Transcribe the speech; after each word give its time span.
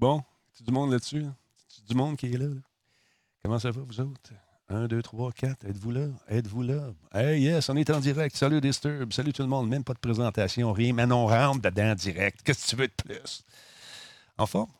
Bon, 0.00 0.22
tu 0.56 0.62
du 0.62 0.72
monde 0.72 0.92
là-dessus? 0.92 1.26
Tu 1.68 1.82
du 1.82 1.94
monde 1.94 2.16
qui 2.16 2.32
est 2.32 2.38
là? 2.38 2.46
Comment 3.42 3.58
ça 3.58 3.70
va, 3.70 3.82
vous 3.82 4.00
autres? 4.00 4.32
1, 4.70 4.86
2, 4.86 5.02
3, 5.02 5.30
4. 5.30 5.66
Êtes-vous 5.66 5.90
là? 5.90 6.06
Êtes-vous 6.26 6.62
là? 6.62 6.94
Hey, 7.12 7.42
yes, 7.42 7.68
on 7.68 7.76
est 7.76 7.90
en 7.90 8.00
direct. 8.00 8.34
Salut 8.34 8.62
Disturb. 8.62 9.12
Salut 9.12 9.34
tout 9.34 9.42
le 9.42 9.48
monde. 9.48 9.68
Même 9.68 9.84
pas 9.84 9.92
de 9.92 9.98
présentation, 9.98 10.72
rien. 10.72 10.94
Mais 10.94 11.04
on 11.12 11.26
rentre 11.26 11.60
dedans 11.60 11.94
direct. 11.94 12.40
Qu'est-ce 12.42 12.64
que 12.64 12.70
tu 12.70 12.76
veux 12.76 12.88
de 12.88 12.94
plus? 12.94 13.44
En 14.38 14.46
forme? 14.46 14.70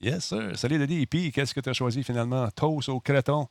Yes, 0.00 0.24
sir. 0.24 0.58
Salut. 0.58 0.82
Et 0.82 1.06
puis, 1.06 1.30
qu'est-ce 1.30 1.54
que 1.54 1.60
tu 1.60 1.68
as 1.68 1.72
choisi 1.72 2.02
finalement? 2.02 2.50
Toast 2.50 2.88
au 2.88 2.98
créton. 2.98 3.46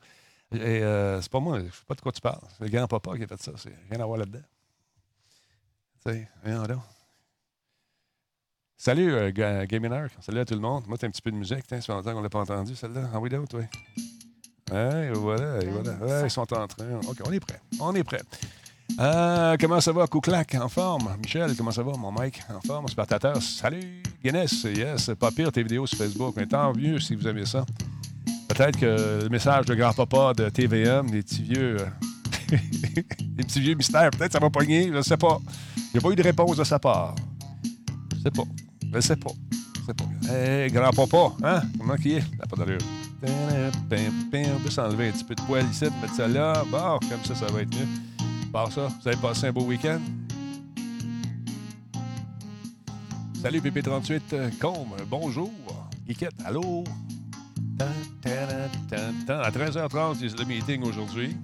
Euh, 0.53 1.21
c'est 1.21 1.31
pas 1.31 1.39
moi, 1.39 1.59
je 1.59 1.63
sais 1.63 1.85
pas 1.87 1.95
de 1.95 2.01
quoi 2.01 2.11
tu 2.11 2.19
parles. 2.19 2.43
C'est 2.57 2.65
le 2.65 2.71
grand-papa 2.71 3.15
qui 3.15 3.23
a 3.23 3.27
fait 3.27 3.41
ça. 3.41 3.53
C'est 3.55 3.73
rien 3.89 4.01
à 4.01 4.05
voir 4.05 4.17
là-dedans. 4.17 4.43
Tu 6.05 6.11
sais, 6.11 6.29
rien. 6.43 6.65
Salut, 8.81 9.11
euh. 9.11 9.29
Salut 10.21 10.39
à 10.39 10.45
tout 10.45 10.53
le 10.53 10.61
monde. 10.61 10.85
Moi, 10.87 10.97
t'as 10.97 11.07
un 11.07 11.09
petit 11.09 11.21
peu 11.21 11.31
de 11.31 11.35
musique. 11.35 11.67
Tiens, 11.67 11.81
ça 11.81 11.87
fait 11.87 11.91
longtemps 11.91 12.13
qu'on 12.13 12.21
l'a 12.21 12.29
pas 12.29 12.39
entendu, 12.39 12.77
celle-là. 12.77 13.09
Ah 13.13 13.19
oui, 13.19 13.29
d'autres, 13.29 13.59
oui. 13.59 13.65
Ouais, 14.71 15.11
voilà, 15.15 15.61
et 15.61 15.65
voilà. 15.65 15.97
Ouais, 15.97 16.27
ils 16.27 16.29
sont 16.29 16.41
en 16.43 16.45
train. 16.45 16.63
OK, 17.05 17.17
on 17.25 17.31
est 17.33 17.41
prêt. 17.41 17.59
On 17.81 17.93
est 17.93 18.05
prêt. 18.05 18.21
Euh, 18.97 19.57
comment 19.59 19.81
ça 19.81 19.91
va, 19.91 20.07
Couclac? 20.07 20.55
En 20.55 20.69
forme? 20.69 21.09
Michel, 21.21 21.57
comment 21.57 21.71
ça 21.71 21.83
va, 21.83 21.91
mon 21.97 22.13
mec? 22.13 22.41
En 22.49 22.61
forme, 22.61 22.87
spectateur? 22.87 23.35
Salut, 23.41 24.01
Guinness. 24.23 24.63
Yes, 24.63 25.11
pas 25.19 25.31
pire 25.31 25.51
tes 25.51 25.61
vidéos 25.61 25.85
sur 25.85 25.97
Facebook. 25.97 26.35
Mais 26.37 26.45
tant 26.45 26.73
mieux 26.73 27.01
si 27.01 27.15
vous 27.15 27.27
aimez 27.27 27.45
ça. 27.45 27.65
Peut-être 28.47 28.79
que 28.79 29.23
le 29.23 29.29
message 29.29 29.65
de 29.65 29.75
grand-papa 29.75 30.33
de 30.35 30.47
TVM, 30.47 31.09
des 31.11 31.21
petits 31.21 31.43
vieux. 31.43 31.81
euh, 31.81 31.85
des 33.21 33.43
petits 33.43 33.59
vieux 33.59 33.75
mystères, 33.75 34.09
peut-être 34.11 34.31
ça 34.31 34.39
va 34.39 34.49
pogner, 34.49 34.87
je 34.87 34.93
ne 34.93 35.01
sais 35.01 35.17
pas. 35.17 35.37
Il 35.75 35.83
n'y 35.95 35.97
a 35.97 36.01
pas 36.01 36.11
eu 36.11 36.15
de 36.15 36.23
réponse 36.23 36.55
de 36.55 36.63
sa 36.63 36.79
part. 36.79 37.13
Je 38.15 38.21
sais 38.23 38.31
pas. 38.31 38.43
Je 38.93 38.99
sais 38.99 39.15
pas. 39.15 39.31
Je 39.75 39.85
sais 39.85 39.93
pas. 39.93 40.33
Hey, 40.33 40.71
grand-papa, 40.71 41.33
hein? 41.43 41.61
Comment 41.77 41.95
qu'il 41.95 42.13
est? 42.13 42.21
Ça 42.21 42.27
n'a 42.39 42.45
pas 42.45 42.55
d'allure. 42.57 42.79
On 43.23 44.59
peut 44.63 44.69
s'enlever 44.69 45.09
un 45.09 45.11
petit 45.11 45.23
peu 45.23 45.35
de 45.35 45.41
poil 45.41 45.65
ici, 45.69 45.85
mettre 46.01 46.15
ça 46.15 46.27
là. 46.27 46.63
Bon, 46.71 46.99
comme 47.09 47.23
ça, 47.23 47.35
ça 47.35 47.45
va 47.47 47.61
être 47.61 47.75
mieux. 47.75 47.87
Par 48.51 48.71
ça, 48.71 48.87
vous 48.87 49.07
avez 49.07 49.17
passé 49.17 49.47
un 49.47 49.51
beau 49.51 49.63
week-end? 49.63 49.99
Salut 53.41 53.61
PP38 53.61 54.21
euh, 54.33 54.49
Combe, 54.59 54.95
bonjour. 55.07 55.51
Geekette, 56.07 56.33
allô? 56.43 56.83
À 59.29 59.51
13h30, 59.51 60.15
c'est 60.19 60.37
le 60.37 60.45
meeting 60.45 60.83
aujourd'hui. 60.83 61.37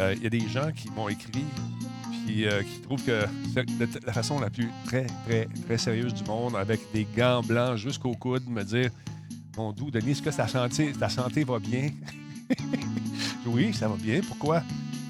Euh, 0.00 0.14
Il 0.16 0.22
y 0.24 0.26
a 0.26 0.30
des 0.30 0.48
gens 0.48 0.70
qui 0.72 0.90
m'ont 0.90 1.08
écrit 1.08 1.44
euh, 2.38 2.62
qui 2.62 2.80
trouvent 2.80 3.04
que 3.04 3.24
c'est 3.54 3.66
de 3.66 4.06
la 4.06 4.12
façon 4.12 4.40
la 4.40 4.50
plus 4.50 4.68
très, 4.86 5.06
très, 5.26 5.48
très 5.66 5.78
sérieuse 5.78 6.14
du 6.14 6.24
monde, 6.24 6.56
avec 6.56 6.80
des 6.92 7.06
gants 7.16 7.42
blancs 7.42 7.76
jusqu'au 7.76 8.12
coude, 8.12 8.48
me 8.48 8.62
dire 8.62 8.90
Mon 9.56 9.72
doux, 9.72 9.90
Denis, 9.90 10.12
est-ce 10.12 10.22
que 10.22 10.30
ta 10.30 10.48
santé, 10.48 10.92
ta 10.92 11.08
santé 11.08 11.44
va 11.44 11.58
bien? 11.58 11.90
oui, 13.46 13.72
ça 13.72 13.88
va 13.88 13.96
bien. 13.96 14.20
Pourquoi? 14.26 14.62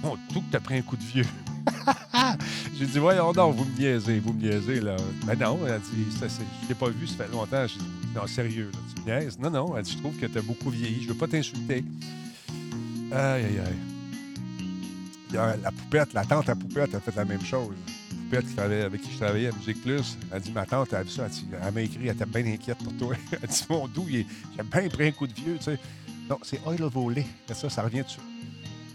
Mon 0.03 0.17
doux, 0.33 0.41
que 0.41 0.53
t'as 0.53 0.61
pris 0.61 0.79
un 0.79 0.83
coup 0.83 0.97
de 0.97 1.03
vieux. 1.03 1.27
J'ai 2.79 2.87
dit, 2.87 2.99
voyons 2.99 3.33
donc, 3.33 3.57
vous 3.57 3.65
me 3.65 3.79
niaisez, 3.79 4.19
vous 4.19 4.33
me 4.33 4.41
niaisez, 4.41 4.81
là. 4.81 4.97
Ben 5.25 5.39
non, 5.39 5.59
elle 5.67 5.81
dit, 5.81 6.17
ça, 6.19 6.27
pas 6.75 6.89
vu, 6.89 7.07
ça 7.07 7.25
fait 7.25 7.33
longtemps. 7.33 7.67
J'ai 7.67 7.79
dit, 7.79 8.15
non, 8.15 8.27
sérieux, 8.27 8.71
là, 8.73 8.79
tu 9.29 9.39
me. 9.39 9.43
Non, 9.43 9.51
non, 9.51 9.77
elle 9.77 9.83
dit, 9.83 9.93
je 9.93 9.99
trouve 9.99 10.17
que 10.17 10.27
t'as 10.27 10.43
beaucoup 10.43 10.71
vieilli, 10.71 11.03
je 11.03 11.09
veux 11.09 11.15
pas 11.15 11.29
t'insulter. 11.29 11.85
Aïe, 13.13 13.45
aïe, 13.45 13.59
aïe. 13.59 13.90
A 15.37 15.57
la 15.57 15.71
poupette, 15.71 16.13
la 16.13 16.25
tante 16.25 16.49
à 16.49 16.57
poupette 16.57 16.95
a 16.95 17.01
fait 17.01 17.15
la 17.15 17.25
même 17.25 17.45
chose. 17.45 17.75
La 18.33 18.41
poupette 18.41 18.55
qui 18.55 18.61
avec 18.61 19.01
qui 19.01 19.13
je 19.13 19.17
travaillais 19.17 19.49
à 19.49 19.53
Musique 19.53 19.83
Plus, 19.83 20.19
elle 20.31 20.37
a 20.37 20.41
dit, 20.41 20.51
ma 20.53 20.67
tante, 20.67 20.89
elle 20.93 20.99
a 20.99 21.03
vu 21.03 21.11
ça, 21.11 21.27
elle, 21.27 21.73
m'a 21.73 21.81
écrit, 21.83 22.09
elle 22.09 22.15
était 22.15 22.27
bien 22.27 22.53
inquiète 22.53 22.79
pour 22.79 22.97
toi. 22.97 23.17
Elle 23.43 23.49
dit, 23.49 23.65
mon 23.69 23.87
doux, 23.87 24.07
j'ai 24.09 24.27
bien 24.63 24.89
pris 24.89 25.09
un 25.09 25.13
coup 25.13 25.27
de 25.27 25.33
vieux, 25.33 25.57
tu 25.59 25.65
sais. 25.65 25.79
Non, 26.29 26.39
c'est 26.43 26.61
oil 26.67 26.81
volé. 26.83 27.27
Ça, 27.53 27.69
ça 27.69 27.83
revient 27.83 28.03
dessus. 28.03 28.21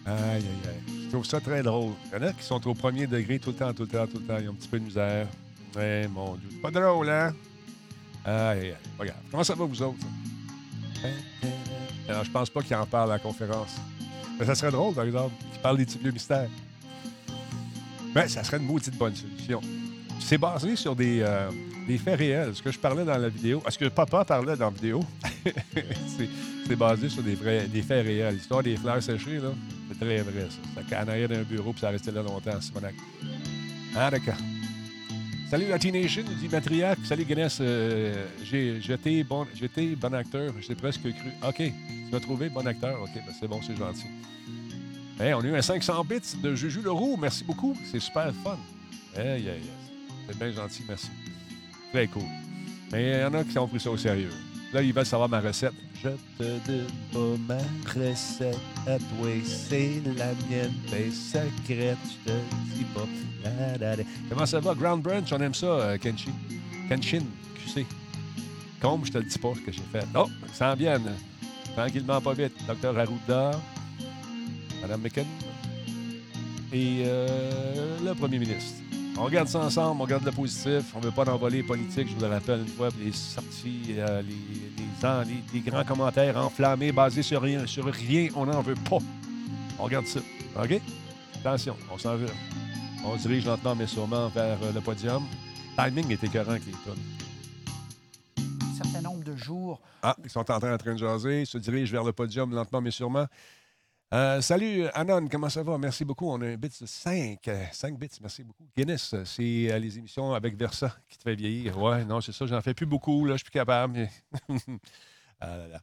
Aïe, 0.06 0.16
aïe, 0.16 0.44
aïe. 0.44 1.04
Je 1.06 1.10
trouve 1.10 1.26
ça 1.26 1.40
très 1.42 1.64
drôle. 1.64 1.94
Il 2.08 2.22
y 2.22 2.24
en 2.24 2.28
a 2.28 2.34
qui 2.34 2.44
sont 2.44 2.66
au 2.68 2.74
premier 2.74 3.08
degré 3.08 3.40
tout 3.40 3.50
le 3.50 3.56
temps, 3.56 3.74
tout 3.74 3.84
le 3.84 3.90
temps, 3.90 4.08
tout 4.08 4.20
le 4.20 4.26
temps. 4.26 4.38
Ils 4.40 4.48
ont 4.48 4.52
un 4.52 4.56
petit 4.56 4.68
peu 4.68 4.80
de 4.80 4.86
misère. 4.86 5.28
Ouais, 5.76 6.08
mon 6.08 6.36
Dieu. 6.36 6.50
C'est 6.52 6.62
Pas 6.62 6.72
drôle, 6.72 7.10
hein? 7.10 7.34
Aïe, 8.24 8.34
aïe, 8.34 8.70
aïe. 8.70 8.76
Regarde. 8.98 9.20
Comment 9.32 9.44
ça 9.44 9.56
va, 9.56 9.66
vous 9.66 9.82
autres? 9.82 10.06
Alors, 12.08 12.24
je 12.24 12.32
pense 12.32 12.50
pas 12.50 12.62
qu'il 12.62 12.76
en 12.76 12.86
parle 12.86 13.12
à 13.12 13.16
la 13.16 13.20
conférence. 13.20 13.76
Mais 14.40 14.46
ça 14.46 14.56
serait 14.56 14.72
drôle, 14.72 14.94
par 14.94 15.06
exemple, 15.06 15.34
qu'il 15.52 15.62
parle 15.62 15.78
des 15.78 15.86
petits 15.86 15.98
vieux 15.98 16.12
mystères. 16.12 16.50
Ben, 18.14 18.28
ça 18.28 18.44
serait 18.44 18.58
une 18.58 18.66
maudite 18.66 18.98
bonne 18.98 19.16
solution. 19.16 19.62
C'est 20.20 20.38
basé 20.38 20.76
sur 20.76 20.96
des, 20.96 21.22
euh, 21.22 21.50
des 21.88 21.98
faits 21.98 22.18
réels. 22.18 22.56
Ce 22.56 22.62
que 22.62 22.72
je 22.72 22.80
parlais 22.80 23.04
dans 23.04 23.18
la 23.18 23.30
vidéo, 23.30 23.62
ce 23.68 23.78
que 23.78 23.86
papa 23.86 24.24
parlait 24.26 24.56
dans 24.56 24.66
la 24.66 24.72
vidéo, 24.72 25.02
c'est 26.68 26.76
basé 26.76 27.10
sur 27.10 27.24
des, 27.24 27.36
vrais, 27.36 27.68
des 27.68 27.82
faits 27.82 28.06
réels. 28.06 28.36
L'histoire 28.36 28.64
des 28.64 28.78
fleurs 28.78 29.04
séchées, 29.04 29.40
là, 29.40 29.50
c'est 29.90 30.00
très 30.00 30.22
vrai, 30.22 30.48
ça. 30.50 30.82
Ça 30.90 31.04
en 31.04 31.08
arrière 31.08 31.30
d'un 31.30 31.44
bureau, 31.44 31.72
puis 31.72 31.82
ça 31.82 31.90
restait 31.90 32.12
là 32.12 32.22
longtemps, 32.22 32.60
Simonac. 32.62 32.96
Ah, 33.96 34.10
d'accord. 34.10 34.36
Salut 35.50 35.68
la 35.68 35.78
Nation, 35.78 36.24
nous 36.28 36.34
dit 36.34 36.50
Matriarche. 36.50 37.00
Salut 37.04 37.24
Guinness. 37.24 37.60
Euh, 37.62 38.26
bon, 39.30 39.46
j'étais 39.54 39.96
bon 39.96 40.14
acteur. 40.16 40.52
J'ai 40.60 40.74
presque 40.74 41.02
cru. 41.02 41.32
OK. 41.48 41.58
Tu 41.58 41.74
m'as 42.12 42.20
trouvé 42.20 42.50
bon 42.50 42.66
acteur. 42.66 43.00
OK, 43.02 43.12
ben 43.14 43.34
c'est 43.40 43.48
bon, 43.48 43.62
c'est 43.62 43.76
gentil. 43.76 44.08
Hey, 45.20 45.36
on 45.36 45.42
a 45.42 45.44
eu 45.46 45.56
un 45.56 45.62
500 45.62 46.04
bits 46.04 46.42
de 46.42 46.56
Juju 46.56 46.82
Leroux. 46.82 47.16
Merci 47.18 47.44
beaucoup. 47.44 47.78
C'est 47.92 48.00
super 48.00 48.34
fun. 48.44 48.58
Hey, 49.16 49.48
hey. 49.48 49.62
C'est 50.28 50.38
bien 50.38 50.52
gentil, 50.52 50.84
merci. 50.88 51.10
Très 51.94 52.08
cool. 52.08 52.24
Mais 52.92 53.04
il 53.04 53.22
y 53.22 53.24
en 53.24 53.34
a 53.36 53.44
qui 53.44 53.58
ont 53.60 53.68
pris 53.68 53.80
ça 53.80 53.92
au 53.92 53.98
sérieux. 53.98 54.32
Là, 54.76 54.82
ils 54.82 54.92
veulent 54.92 55.06
savoir 55.06 55.30
ma 55.30 55.40
recette. 55.40 55.72
Je 56.04 56.10
te 56.38 56.44
donne 56.68 57.38
pas 57.48 57.56
ma 57.56 57.94
recette 57.94 58.60
à 58.86 58.98
toi, 58.98 59.30
c'est 59.46 60.02
la 60.18 60.34
mienne, 60.50 60.74
ben 60.92 61.10
secrète, 61.14 61.98
je 62.04 62.30
te 62.30 62.38
dis 62.76 62.84
pas. 62.94 63.08
La, 63.42 63.78
la, 63.78 63.96
la. 63.96 64.04
Comment 64.28 64.46
ça 64.46 64.60
va? 64.60 64.74
Ground 64.74 65.02
Branch, 65.02 65.24
on 65.32 65.40
aime 65.40 65.54
ça, 65.54 65.68
euh, 65.68 65.98
Kenshi. 65.98 66.28
Kenshin, 66.90 67.24
QC. 67.56 67.86
Combe, 68.82 69.06
je 69.06 69.14
te 69.14 69.18
le 69.18 69.24
dis 69.24 69.40
pas 69.40 69.54
ce 69.56 69.62
que 69.62 69.72
j'ai 69.72 69.82
fait. 69.94 70.06
Oh, 70.14 70.28
ça 70.52 70.74
en 70.74 70.76
vient. 70.76 71.02
Tranquillement, 71.74 72.20
pas 72.20 72.34
vite. 72.34 72.52
Docteur 72.68 73.00
Arruda, 73.00 73.52
Madame 74.82 75.00
McKen 75.04 75.26
et 76.74 77.04
euh, 77.06 77.98
le 78.04 78.14
premier 78.14 78.40
ministre. 78.40 78.85
On 79.18 79.24
regarde 79.24 79.48
ça 79.48 79.60
ensemble, 79.60 80.02
on 80.02 80.04
regarde 80.04 80.26
le 80.26 80.32
positif. 80.32 80.84
On 80.94 81.00
ne 81.00 81.06
veut 81.06 81.12
pas 81.12 81.24
d'envoler 81.24 81.64
politique, 81.64 82.10
je 82.10 82.16
vous 82.16 82.22
le 82.22 82.28
rappelle 82.28 82.60
une 82.62 82.68
fois. 82.68 82.90
Les 83.00 83.14
sorties, 83.14 83.96
euh, 83.98 84.22
les, 84.22 84.28
les, 84.28 85.26
les- 85.26 85.44
les 85.54 85.60
grands 85.62 85.86
commentaires 85.86 86.36
enflammés, 86.38 86.92
basés 86.92 87.24
sur 87.24 87.42
rien, 87.42 87.66
sur 87.66 87.86
rien, 87.86 88.28
on 88.36 88.46
n'en 88.46 88.62
veut 88.62 88.76
pas. 88.76 88.98
On 89.80 89.84
regarde 89.84 90.06
ça. 90.06 90.20
OK? 90.62 90.82
Attention, 91.40 91.78
on 91.92 91.98
s'en 91.98 92.18
veut. 92.18 92.28
On 93.06 93.18
se 93.18 93.22
dirige 93.28 93.46
lentement 93.46 93.76
mais 93.76 93.88
sûrement 93.88 94.28
vers 94.30 94.58
euh, 94.64 94.72
le 94.74 94.82
podium. 94.82 95.24
Timing 95.78 96.12
est 96.12 96.24
écœurant 96.24 96.58
qui 96.58 96.70
est 96.72 96.92
un 98.42 98.84
certain 98.84 99.02
nombre 99.02 99.24
de 99.24 99.36
jours. 99.38 99.80
Ah, 100.02 100.16
ils 100.24 100.30
sont 100.30 100.40
en 100.52 100.60
train, 100.60 100.74
en 100.74 100.78
train 100.78 100.94
de 100.94 101.00
jaser. 101.00 101.42
Ils 101.42 101.48
se 101.48 101.58
dirigent 101.58 101.92
vers 101.92 102.04
le 102.04 102.12
podium 102.12 102.54
lentement 102.54 102.82
mais 102.82 102.92
sûrement. 102.92 103.28
Euh, 104.14 104.40
salut, 104.40 104.86
Anon, 104.94 105.28
comment 105.28 105.50
ça 105.50 105.64
va? 105.64 105.78
Merci 105.78 106.06
beaucoup. 106.06 106.30
On 106.30 106.40
a 106.42 106.46
un 106.46 106.56
bit 106.56 106.80
de 106.82 106.86
5. 106.86 107.40
5 107.72 107.98
bits, 107.98 108.08
merci 108.22 108.44
beaucoup. 108.44 108.64
Guinness, 108.78 109.14
euh, 109.14 109.26
c'est 109.26 109.72
euh, 109.72 109.80
les 109.80 109.98
émissions 109.98 110.34
avec 110.34 110.56
Versa 110.56 110.96
qui 111.10 111.18
te 111.18 111.24
fait 111.24 111.36
vieillir. 111.36 111.78
Ouais, 111.82 112.06
non, 112.06 112.22
c'est 112.22 112.32
ça, 112.32 112.46
j'en 112.46 112.62
fais 112.62 112.74
plus 112.74 112.86
beaucoup, 112.86 113.26
là, 113.26 113.34
je 113.34 113.38
suis 113.40 113.46
plus 113.46 113.52
capable. 113.52 113.94
mais- 113.94 114.12
Ah 115.42 115.58
là 115.58 115.68
là. 115.68 115.82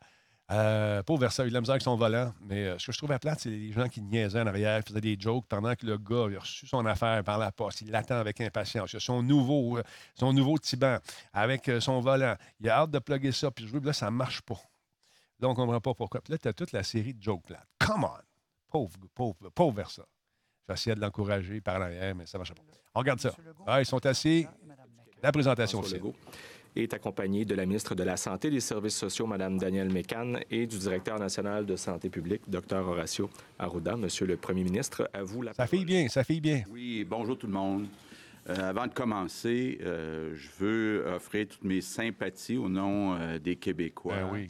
Euh, 0.51 1.03
Versa, 1.19 1.43
il 1.43 1.45
a 1.45 1.47
eu 1.47 1.51
de 1.51 1.55
la 1.55 1.61
misère 1.61 1.73
avec 1.75 1.83
son 1.83 1.97
volant, 1.97 2.33
mais 2.43 2.65
euh, 2.67 2.79
ce 2.79 2.87
que 2.87 2.93
je 2.93 2.99
trouvais 2.99 3.19
plate, 3.19 3.41
c'est 3.41 3.51
les 3.51 3.73
gens 3.73 3.89
qui 3.89 4.01
niaisaient 4.03 4.41
en 4.41 4.47
arrière, 4.47 4.83
faisaient 4.87 5.01
des 5.01 5.17
jokes 5.19 5.47
pendant 5.49 5.75
que 5.75 5.85
le 5.87 5.99
gars 5.99 6.27
a 6.37 6.41
reçu 6.41 6.67
son 6.67 6.85
affaire 6.87 7.23
par 7.25 7.39
la 7.39 7.53
poste. 7.53 7.81
Il 7.83 7.91
l'attend 7.91 8.17
avec 8.17 8.41
impatience. 8.41 8.93
Il 8.93 8.97
a 8.97 9.01
son 9.01 9.23
nouveau, 9.23 9.79
euh, 9.79 9.83
son 10.15 10.33
nouveau 10.33 10.59
Tiban 10.59 10.99
avec 11.33 11.69
euh, 11.69 11.81
son 11.81 12.01
volant. 12.01 12.35
Il 12.61 12.69
a 12.71 12.79
hâte 12.81 12.91
de 12.91 12.99
plugger 12.99 13.33
ça, 13.33 13.51
puis 13.51 13.67
je 13.67 13.73
veux 13.73 13.81
là, 13.81 13.93
ça 13.93 14.07
ne 14.07 14.11
marche 14.17 14.41
pas. 14.43 14.59
Donc, 15.43 15.59
on 15.59 15.63
ne 15.63 15.67
comprend 15.67 15.81
pas 15.81 15.95
pourquoi. 15.95 16.21
Puis 16.21 16.33
là, 16.33 16.39
tu 16.39 16.47
as 16.47 16.53
toute 16.53 16.71
la 16.71 16.85
série 16.85 17.15
de 17.15 17.21
jokes 17.21 17.43
plates. 17.45 17.67
Come 17.81 18.05
on! 18.05 18.23
Pauvre, 18.71 18.97
pauvre, 19.13 19.51
pauvre 19.53 19.77
Versa. 19.77 20.07
J'essayais 20.69 20.95
de 20.95 21.01
l'encourager 21.01 21.61
par 21.61 21.81
l'arrière, 21.81 22.15
mais 22.15 22.27
ça 22.27 22.39
ne 22.39 22.43
marchait 22.43 22.55
pas. 22.55 22.63
On 22.95 23.01
regarde 23.01 23.19
ça. 23.19 23.35
Ah, 23.67 23.81
ils 23.81 23.85
sont 23.85 24.07
assis. 24.07 24.47
La 25.21 25.33
présentation. 25.33 25.83
Legault 25.83 26.15
est 26.77 26.95
accompagné 26.95 27.45
de 27.45 27.57
la 27.57 27.67
ministre 27.67 27.97
de 27.97 28.05
la 28.05 28.17
Santé 28.17 28.49
et 28.49 28.51
des 28.53 28.61
Services 28.61 28.97
sociaux, 28.97 29.27
Mme 29.27 29.59
Danielle 29.59 29.93
Mécan, 29.93 30.35
et 30.49 30.67
du 30.67 30.79
directeur 30.79 31.19
national 31.19 31.67
de 31.67 31.75
santé 31.75 32.09
publique, 32.09 32.49
Dr 32.49 32.77
Horacio 32.77 33.29
Arruda. 33.59 33.97
Monsieur 33.97 34.27
le 34.27 34.37
Premier 34.37 34.63
ministre, 34.63 35.11
à 35.13 35.25
vous 35.25 35.43
la 35.43 35.53
Ça 35.55 35.67
fait 35.67 35.85
bien, 35.85 36.09
ça 36.09 36.23
fait 36.23 36.41
bien. 36.41 36.63
Oui, 36.71 37.05
bonjour 37.05 37.37
tout 37.37 37.49
le 37.49 37.53
monde. 37.53 37.89
Euh, 38.49 38.71
avant 38.71 38.87
de 38.87 38.95
commencer, 38.95 39.79
euh, 39.83 40.35
je 40.37 40.49
veux 40.59 41.07
offrir 41.15 41.49
toutes 41.49 41.65
mes 41.65 41.81
sympathies 41.81 42.57
au 42.57 42.69
nom 42.69 43.15
euh, 43.15 43.39
des 43.39 43.57
Québécois 43.57 44.17
Ben 44.17 44.29
oui. 44.33 44.49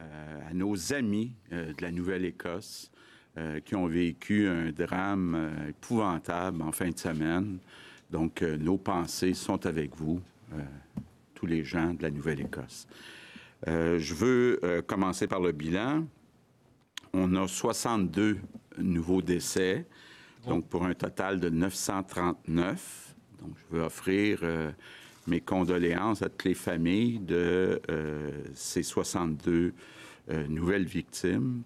Euh, 0.00 0.50
à 0.50 0.54
nos 0.54 0.92
amis 0.92 1.32
euh, 1.52 1.72
de 1.72 1.82
la 1.82 1.90
Nouvelle-Écosse 1.90 2.90
euh, 3.36 3.60
qui 3.60 3.74
ont 3.74 3.86
vécu 3.86 4.48
un 4.48 4.72
drame 4.72 5.50
épouvantable 5.68 6.62
en 6.62 6.72
fin 6.72 6.90
de 6.90 6.98
semaine. 6.98 7.58
Donc, 8.10 8.42
nos 8.42 8.76
pensées 8.76 9.34
sont 9.34 9.66
avec 9.66 9.94
vous, 9.94 10.20
tous 11.34 11.46
les 11.46 11.62
gens 11.62 11.94
de 11.94 12.02
la 12.02 12.10
Nouvelle-Écosse. 12.10 12.88
Je 13.64 14.14
veux 14.14 14.82
commencer 14.84 15.28
par 15.28 15.38
le 15.38 15.52
bilan. 15.52 16.04
On 17.12 17.36
a 17.36 17.46
62 17.46 18.38
nouveaux 18.78 19.22
décès, 19.22 19.86
donc 20.44 20.66
pour 20.66 20.84
un 20.84 20.94
total 20.94 21.38
de 21.38 21.50
939. 21.50 23.14
Donc, 23.38 23.50
je 23.56 23.76
veux 23.76 23.82
offrir 23.84 24.40
mes 25.26 25.40
condoléances 25.40 26.22
à 26.22 26.28
toutes 26.28 26.44
les 26.44 26.54
familles 26.54 27.18
de 27.18 27.80
ces 28.54 28.82
62 28.82 29.72
nouvelles 30.48 30.86
victimes. 30.86 31.62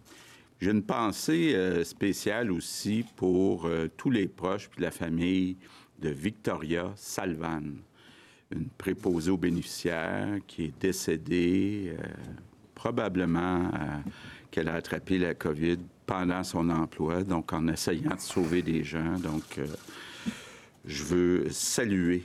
J'ai 0.60 0.70
une 0.70 0.82
pensée 0.82 1.84
spéciale 1.84 2.50
aussi 2.50 3.04
pour 3.16 3.68
tous 3.96 4.10
les 4.10 4.26
proches 4.26 4.70
de 4.76 4.82
la 4.82 4.90
famille 4.90 5.56
de 6.00 6.08
Victoria 6.10 6.92
Salvan 6.96 7.62
une 8.54 8.68
préposée 8.68 9.30
aux 9.30 9.36
bénéficiaires 9.36 10.38
qui 10.46 10.64
est 10.64 10.80
décédée, 10.80 11.94
euh, 11.98 12.02
probablement 12.74 13.64
euh, 13.66 13.98
qu'elle 14.50 14.68
a 14.68 14.74
attrapé 14.74 15.18
la 15.18 15.34
COVID 15.34 15.78
pendant 16.06 16.44
son 16.44 16.68
emploi, 16.70 17.24
donc 17.24 17.52
en 17.52 17.66
essayant 17.68 18.14
de 18.14 18.20
sauver 18.20 18.62
des 18.62 18.84
gens. 18.84 19.18
Donc, 19.18 19.58
euh, 19.58 19.66
je 20.84 21.02
veux 21.02 21.50
saluer 21.50 22.24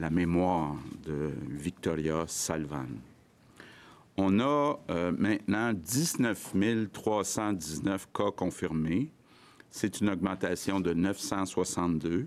la 0.00 0.10
mémoire 0.10 0.76
de 1.04 1.30
Victoria 1.50 2.24
Salvan. 2.26 2.88
On 4.16 4.40
a 4.40 4.78
maintenant 5.16 5.72
19 5.72 6.54
319 6.92 8.08
cas 8.12 8.30
confirmés. 8.30 9.12
C'est 9.70 10.00
une 10.00 10.08
augmentation 10.08 10.80
de 10.80 10.92
962. 10.92 12.26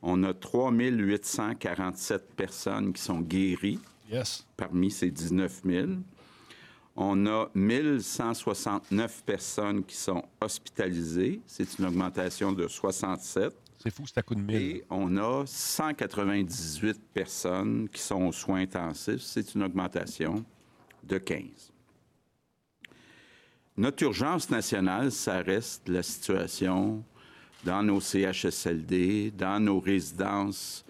On 0.00 0.22
a 0.22 0.32
3 0.32 0.72
847 0.72 2.34
personnes 2.34 2.92
qui 2.92 3.02
sont 3.02 3.20
guéries 3.20 3.80
parmi 4.56 4.90
ces 4.90 5.10
19 5.10 5.62
000. 5.64 5.86
On 6.94 7.26
a 7.26 7.50
1169 7.54 9.22
personnes 9.24 9.84
qui 9.84 9.96
sont 9.96 10.24
hospitalisées. 10.40 11.40
C'est 11.46 11.78
une 11.78 11.86
augmentation 11.86 12.52
de 12.52 12.68
67. 12.68 13.54
C'est 13.82 13.90
fou, 13.90 14.04
c'est 14.06 14.18
à 14.18 14.22
coup 14.22 14.36
de 14.36 14.40
1000. 14.40 14.54
Et 14.54 14.84
on 14.90 15.16
a 15.16 15.44
198 15.44 17.00
personnes 17.12 17.88
qui 17.88 18.00
sont 18.00 18.26
aux 18.26 18.32
soins 18.32 18.60
intensifs. 18.60 19.22
C'est 19.22 19.56
une 19.56 19.64
augmentation 19.64 20.44
de 21.02 21.18
15. 21.18 21.72
Notre 23.76 24.04
urgence 24.04 24.50
nationale, 24.50 25.10
ça 25.10 25.38
reste 25.38 25.88
la 25.88 26.04
situation 26.04 27.02
dans 27.64 27.82
nos 27.82 28.00
CHSLD, 28.00 29.32
dans 29.36 29.58
nos 29.58 29.80
résidences 29.80 30.84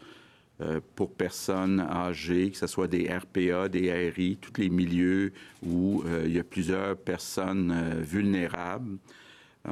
euh, 0.60 0.80
pour 0.94 1.14
personnes 1.14 1.80
âgées, 1.80 2.50
que 2.50 2.58
ce 2.58 2.66
soit 2.66 2.88
des 2.88 3.08
RPA, 3.08 3.70
des 3.70 3.90
ARI, 3.90 4.36
tous 4.38 4.60
les 4.60 4.68
milieux 4.68 5.32
où 5.62 6.02
euh, 6.04 6.24
il 6.26 6.34
y 6.34 6.38
a 6.38 6.44
plusieurs 6.44 6.98
personnes 6.98 7.72
euh, 7.74 8.02
vulnérables. 8.02 8.98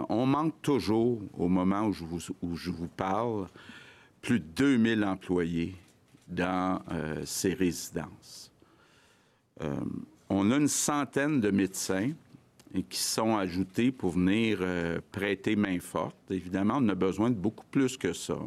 On 0.09 0.27
manque 0.27 0.55
toujours, 0.63 1.21
au 1.37 1.49
moment 1.49 1.87
où 1.87 2.57
je 2.57 2.71
vous, 2.71 2.89
parle, 2.89 3.47
plus 4.23 4.41
de 4.41 4.45
2000 4.45 5.05
employés 5.05 5.77
dans 6.29 6.81
ces 7.25 7.55
résidences. 7.55 8.53
on 10.29 10.51
a 10.51 10.57
une 10.57 10.69
centaine 10.69 11.41
de 11.41 11.51
médecins 11.51 12.13
qui 12.89 13.01
sont 13.01 13.37
ajoutés 13.37 13.91
pour 13.91 14.11
venir 14.11 14.59
euh, 14.61 15.01
prêter 15.11 15.57
main 15.57 15.81
forte. 15.81 16.17
Évidemment, 16.31 16.79
on 16.79 16.89
a 16.89 16.95
besoin 16.95 17.31
de 17.31 17.35
beaucoup 17.35 17.67
plus 17.71 17.97
que 17.97 18.13
ça. 18.13 18.39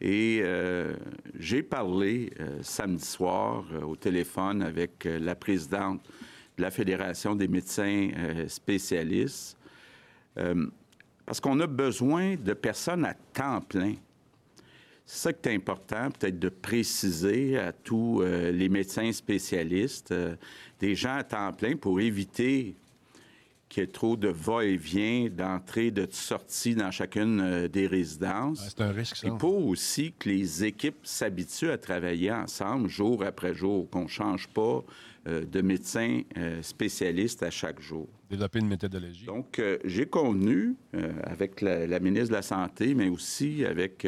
Et 0.00 0.40
euh, 0.42 0.94
j'ai 1.38 1.62
parlé 1.62 2.32
euh, 2.40 2.58
samedi 2.62 3.04
soir 3.04 3.64
au 3.86 3.96
téléphone 3.96 4.62
avec 4.62 5.04
la 5.04 5.34
présidente 5.34 6.00
de 6.56 6.62
la 6.62 6.70
Fédération 6.70 7.34
des 7.34 7.48
médecins 7.48 8.10
spécialistes, 8.48 9.56
parce 11.26 11.40
qu'on 11.40 11.60
a 11.60 11.66
besoin 11.66 12.36
de 12.36 12.52
personnes 12.52 13.04
à 13.04 13.14
temps 13.14 13.60
plein. 13.60 13.94
C'est 15.06 15.18
ça 15.18 15.32
qui 15.32 15.48
est 15.48 15.54
important, 15.54 16.10
peut-être 16.10 16.38
de 16.38 16.48
préciser 16.48 17.58
à 17.58 17.72
tous 17.72 18.22
les 18.22 18.68
médecins 18.68 19.10
spécialistes, 19.12 20.14
des 20.78 20.94
gens 20.94 21.16
à 21.16 21.24
temps 21.24 21.52
plein 21.52 21.76
pour 21.76 22.00
éviter 22.00 22.76
qu'il 23.70 23.84
y 23.84 23.84
ait 23.84 23.86
trop 23.86 24.16
de 24.16 24.28
va-et-vient, 24.28 25.28
d'entrée, 25.30 25.90
de 25.90 26.06
sortie 26.10 26.74
dans 26.74 26.90
chacune 26.90 27.40
euh, 27.40 27.68
des 27.68 27.86
résidences. 27.86 28.68
c'est 28.68 28.82
un 28.82 28.90
risque, 28.90 29.16
ça. 29.16 29.28
Et 29.28 29.30
pour 29.30 29.64
aussi 29.66 30.12
que 30.18 30.28
les 30.28 30.64
équipes 30.64 30.98
s'habituent 31.04 31.70
à 31.70 31.78
travailler 31.78 32.32
ensemble 32.32 32.88
jour 32.88 33.22
après 33.24 33.54
jour, 33.54 33.88
qu'on 33.88 34.02
ne 34.02 34.08
change 34.08 34.48
pas 34.48 34.84
euh, 35.28 35.46
de 35.46 35.60
médecin 35.62 36.22
euh, 36.36 36.60
spécialiste 36.62 37.42
à 37.44 37.50
chaque 37.50 37.80
jour. 37.80 38.08
Développer 38.30 38.60
une 38.60 38.68
méthodologie. 38.68 39.26
Donc, 39.26 39.60
j'ai 39.84 40.06
convenu 40.06 40.76
avec 41.24 41.60
la, 41.60 41.98
ministre 41.98 42.28
de 42.28 42.34
la 42.34 42.42
Santé, 42.42 42.94
mais 42.94 43.08
aussi 43.08 43.64
avec 43.64 44.06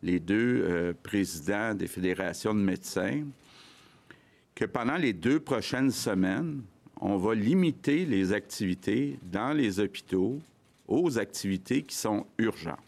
les 0.00 0.20
deux 0.20 0.94
présidents 1.02 1.74
des 1.74 1.88
fédérations 1.88 2.54
de 2.54 2.60
médecins, 2.60 3.24
que 4.54 4.64
pendant 4.64 4.96
les 4.96 5.12
deux 5.12 5.40
prochaines 5.40 5.90
semaines, 5.90 6.62
on 7.00 7.16
va 7.16 7.34
limiter 7.34 8.04
les 8.04 8.32
activités 8.32 9.18
dans 9.24 9.52
les 9.52 9.80
hôpitaux 9.80 10.40
aux 10.86 11.18
activités 11.18 11.82
qui 11.82 11.96
sont 11.96 12.26
urgentes. 12.38 12.78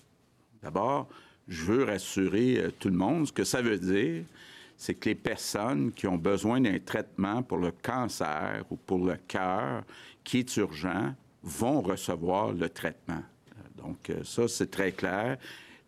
D'abord, 0.62 1.08
je 1.48 1.64
veux 1.64 1.84
rassurer 1.84 2.58
euh, 2.58 2.70
tout 2.78 2.88
le 2.88 2.96
monde. 2.96 3.26
Ce 3.26 3.32
que 3.32 3.44
ça 3.44 3.60
veut 3.60 3.78
dire, 3.78 4.22
c'est 4.76 4.94
que 4.94 5.08
les 5.08 5.14
personnes 5.14 5.92
qui 5.92 6.06
ont 6.06 6.16
besoin 6.16 6.60
d'un 6.60 6.78
traitement 6.78 7.42
pour 7.42 7.58
le 7.58 7.70
cancer 7.70 8.64
ou 8.70 8.76
pour 8.76 9.04
le 9.04 9.16
cœur 9.28 9.84
qui 10.22 10.38
est 10.38 10.56
urgent 10.56 11.14
vont 11.42 11.80
recevoir 11.80 12.52
le 12.52 12.68
traitement. 12.68 13.22
Donc, 13.76 14.10
euh, 14.10 14.24
ça, 14.24 14.48
c'est 14.48 14.70
très 14.70 14.92
clair. 14.92 15.36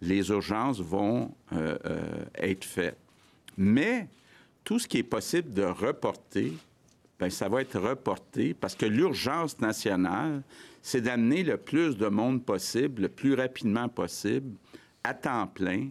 Les 0.03 0.29
urgences 0.29 0.81
vont 0.81 1.35
euh, 1.53 1.79
être 2.35 2.65
faites. 2.65 2.99
Mais 3.57 4.09
tout 4.63 4.79
ce 4.79 4.87
qui 4.87 4.99
est 4.99 5.03
possible 5.03 5.55
de 5.55 5.63
reporter, 5.63 6.53
Bien, 7.19 7.31
ça 7.31 7.49
va 7.49 7.63
être 7.63 7.79
reporté 7.79 8.53
parce 8.53 8.75
que 8.75 8.85
l'urgence 8.85 9.59
nationale, 9.59 10.43
c'est 10.83 11.01
d'amener 11.01 11.43
le 11.43 11.57
plus 11.57 11.97
de 11.97 12.09
monde 12.09 12.45
possible, 12.45 13.03
le 13.03 13.09
plus 13.09 13.35
rapidement 13.35 13.89
possible, 13.89 14.55
à 15.03 15.15
temps 15.15 15.47
plein, 15.47 15.89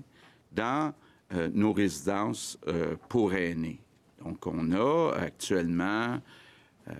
dans 0.52 0.88
euh, 0.88 0.92
nos 1.32 1.74
résidences 1.74 2.58
euh, 2.68 2.96
pour 3.10 3.34
aînés. 3.34 3.80
Donc, 4.24 4.46
on 4.48 4.72
a 4.72 5.14
actuellement 5.14 6.20
euh, 6.88 6.94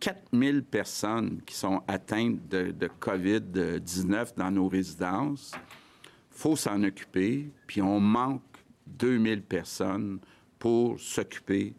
4000 0.00 0.62
personnes 0.64 1.40
qui 1.44 1.54
sont 1.54 1.82
atteintes 1.86 2.48
de, 2.48 2.70
de 2.70 2.88
COVID-19 3.00 4.36
dans 4.36 4.50
nos 4.50 4.68
résidences. 4.68 5.52
Il 5.54 6.38
faut 6.38 6.56
s'en 6.56 6.82
occuper, 6.82 7.50
puis 7.66 7.82
on 7.82 8.00
manque 8.00 8.42
2000 8.86 9.42
personnes 9.42 10.20
pour 10.58 10.98
s'occuper 10.98 11.74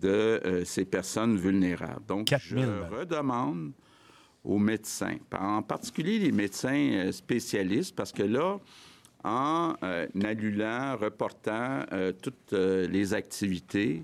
de 0.00 0.08
euh, 0.08 0.64
ces 0.64 0.84
personnes 0.84 1.36
vulnérables. 1.36 2.06
Donc, 2.06 2.28
je 2.38 2.56
redemande 2.56 3.72
aux 4.44 4.58
médecins, 4.58 5.18
en 5.32 5.62
particulier 5.62 6.18
les 6.18 6.32
médecins 6.32 6.92
euh, 6.92 7.12
spécialistes, 7.12 7.94
parce 7.94 8.12
que 8.12 8.22
là, 8.22 8.58
en 9.24 9.74
euh, 9.82 10.06
annulant, 10.24 10.96
reportant 10.96 11.84
toutes 12.22 12.52
les 12.52 13.14
activités, 13.14 14.02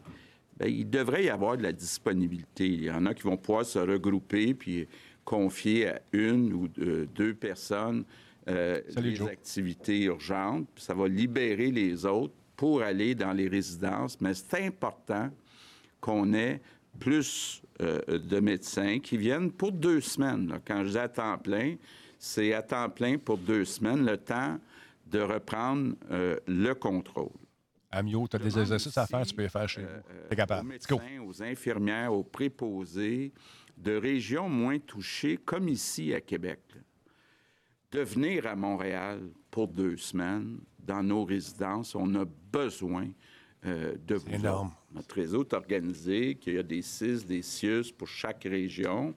bien, 0.59 0.69
il 0.69 0.89
devrait 0.89 1.25
y 1.25 1.31
avoir 1.31 1.57
de 1.57 1.63
la 1.63 1.73
disponibilité. 1.73 2.67
Il 2.67 2.85
y 2.85 2.91
en 2.91 3.07
a 3.07 3.15
qui 3.15 3.23
vont 3.23 3.37
pouvoir 3.37 3.65
se 3.65 3.79
regrouper 3.79 4.55
puis 4.55 4.87
confier 5.25 5.89
à 5.89 6.01
une 6.13 6.53
ou 6.53 6.69
deux 6.69 7.35
personnes 7.35 8.05
les 8.47 9.23
activités 9.23 10.05
urgentes. 10.05 10.69
ça 10.77 10.95
va 10.95 11.09
libérer 11.09 11.73
les 11.73 12.07
autres 12.07 12.35
pour 12.57 12.83
aller 12.83 13.15
dans 13.15 13.33
les 13.33 13.49
résidences. 13.49 14.21
Mais 14.21 14.35
c'est 14.35 14.65
important 14.65 15.31
qu'on 16.01 16.33
ait 16.33 16.61
plus 16.99 17.63
euh, 17.83 18.01
de 18.19 18.41
médecins 18.41 18.99
qui 19.01 19.17
viennent 19.17 19.53
pour 19.53 19.73
deux 19.73 20.01
semaines. 20.01 20.59
Quand 20.67 20.85
je 20.85 20.91
dis 20.91 20.99
à 20.99 21.09
temps 21.09 21.39
plein, 21.39 21.77
c'est 22.19 22.55
à 22.55 22.63
temps 22.63 22.89
plein 22.89 23.19
pour 23.19 23.37
deux 23.37 23.65
semaines, 23.65 24.05
le 24.05 24.17
temps 24.17 24.59
de 25.07 25.21
reprendre 25.21 25.95
euh, 26.11 26.39
le 26.47 26.75
contrôle. 26.75 27.31
Amio, 27.91 28.27
tu 28.29 28.37
as 28.37 28.39
des 28.39 28.59
exercices 28.59 28.99
à 28.99 29.07
faire, 29.07 29.25
tu 29.25 29.35
peux 29.35 29.43
les 29.43 29.49
faire 29.49 29.69
chez 29.69 29.83
vous. 29.83 29.89
Euh, 29.89 30.29
es 30.31 30.37
capable. 30.37 30.67
Aux 30.67 30.71
médecins, 30.71 30.99
aux 31.27 31.43
infirmières, 31.43 32.13
aux 32.13 32.25
préposés 32.25 33.33
de 33.77 33.97
régions 33.97 34.49
moins 34.49 34.79
touchées, 34.79 35.37
comme 35.37 35.69
ici 35.69 36.13
à 36.13 36.21
Québec, 36.21 36.61
de 37.93 38.01
venir 38.01 38.47
à 38.47 38.57
Montréal 38.57 39.21
pour 39.51 39.69
deux 39.69 39.97
semaines 39.97 40.59
dans 40.79 41.03
nos 41.03 41.25
résidences. 41.25 41.95
On 41.95 42.15
a 42.17 42.25
besoin 42.25 43.09
de 43.63 44.15
vous. 44.15 44.31
énorme. 44.31 44.73
Notre 44.97 45.15
réseau 45.15 45.43
est 45.43 45.53
organisé, 45.53 46.37
qu'il 46.37 46.55
y 46.55 46.59
a 46.59 46.63
des 46.63 46.81
CIS, 46.81 47.25
des 47.27 47.43
CIUS 47.43 47.93
pour 47.97 48.09
chaque 48.09 48.45
région, 48.45 49.15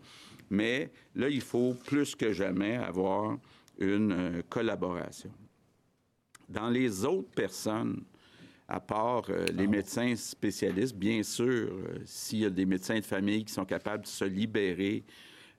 mais 0.49 0.91
là, 1.15 1.29
il 1.29 1.41
faut 1.41 1.73
plus 1.73 2.15
que 2.15 2.33
jamais 2.33 2.75
avoir 2.75 3.37
une 3.77 4.11
euh, 4.11 4.41
collaboration. 4.49 5.31
Dans 6.49 6.69
les 6.69 7.05
autres 7.05 7.29
personnes 7.31 8.03
à 8.69 8.79
part 8.79 9.23
euh, 9.29 9.45
les 9.51 9.67
médecins 9.67 10.15
spécialistes, 10.15 10.95
bien 10.95 11.23
sûr, 11.23 11.69
euh, 11.71 11.99
s'il 12.05 12.39
y 12.39 12.45
a 12.45 12.51
des 12.51 12.65
médecins 12.65 12.99
de 12.99 13.05
famille 13.05 13.43
qui 13.43 13.51
sont 13.51 13.65
capables 13.65 14.03
de 14.03 14.07
se 14.07 14.25
libérer 14.25 15.03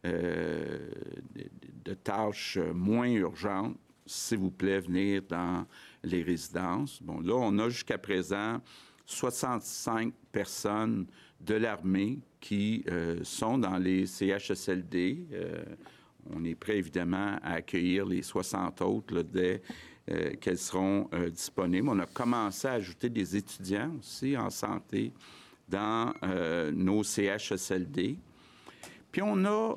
euh, 0.07 0.91
de, 1.35 1.45
de 1.85 1.95
tâches 1.95 2.59
moins 2.73 3.11
urgentes, 3.11 3.77
s'il 4.07 4.39
vous 4.39 4.53
plaît, 4.53 4.81
venir 4.81 5.23
dans 5.29 5.67
les 6.05 6.23
résidences. 6.23 7.03
Bon, 7.03 7.21
là, 7.21 7.35
on 7.35 7.59
a 7.59 7.69
jusqu'à 7.69 7.99
présent 7.99 8.61
65 9.07 10.15
personnes 10.31 11.07
de 11.41 11.55
l'armée 11.55 12.21
qui 12.41 12.85
sont 13.23 13.59
dans 13.59 13.77
les 13.77 14.07
CHSLD. 14.07 15.27
On 16.33 16.45
est 16.45 16.55
prêt, 16.55 16.79
évidemment, 16.79 17.39
à 17.43 17.55
accueillir 17.55 18.07
les 18.07 18.23
60 18.23 18.81
autres 18.83 19.15
là, 19.15 19.23
dès 19.23 19.63
euh, 20.11 20.33
qu'elles 20.41 20.59
seront 20.59 21.09
euh, 21.15 21.31
disponibles. 21.31 21.89
On 21.89 21.99
a 22.01 22.07
commencé 22.07 22.67
à 22.67 22.73
ajouter 22.73 23.09
des 23.09 23.37
étudiants 23.37 23.93
aussi 24.01 24.37
en 24.37 24.51
santé 24.51 25.13
dans 25.69 26.13
euh, 26.25 26.73
nos 26.73 27.05
CHSLD. 27.05 28.17
Puis 29.13 29.23
on 29.23 29.45
a 29.45 29.77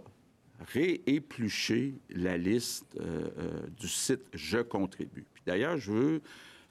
réépluché 0.73 1.93
la 2.09 2.37
liste 2.37 2.97
du 3.79 3.87
site 3.87 4.21
Je 4.33 4.59
contribue. 4.59 5.25
Puis 5.33 5.43
d'ailleurs, 5.45 5.77
je 5.77 5.91
veux 5.91 6.21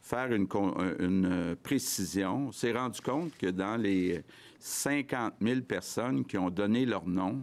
faire 0.01 0.33
une, 0.33 1.57
précision. 1.63 2.49
On 2.49 2.53
s'est 2.53 2.73
rendu 2.73 3.01
compte 3.01 3.37
que 3.37 3.49
dans 3.49 3.77
les 3.77 4.23
50 4.59 5.35
000 5.41 5.61
personnes 5.61 6.25
qui 6.25 6.39
ont 6.39 6.51
donné 6.51 6.87
leur 6.87 7.07
nom, 7.07 7.43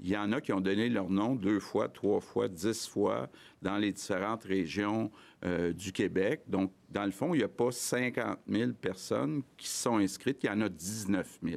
il 0.00 0.08
y 0.10 0.16
en 0.16 0.30
a 0.32 0.40
qui 0.40 0.52
ont 0.52 0.60
donné 0.60 0.88
leur 0.88 1.10
nom 1.10 1.34
deux 1.34 1.58
fois, 1.60 1.88
trois 1.88 2.20
fois, 2.20 2.48
dix 2.48 2.86
fois 2.88 3.28
dans 3.62 3.76
les 3.78 3.92
différentes 3.92 4.44
régions 4.44 5.10
euh, 5.44 5.72
du 5.72 5.92
Québec. 5.92 6.42
Donc, 6.46 6.72
dans 6.90 7.04
le 7.04 7.10
fond, 7.10 7.34
il 7.34 7.38
n'y 7.38 7.44
a 7.44 7.48
pas 7.48 7.70
50 7.72 8.38
000 8.48 8.72
personnes 8.80 9.42
qui 9.56 9.68
sont 9.68 9.96
inscrites, 9.96 10.38
il 10.44 10.46
y 10.46 10.50
en 10.50 10.60
a 10.60 10.68
19 10.68 11.38
000. 11.42 11.56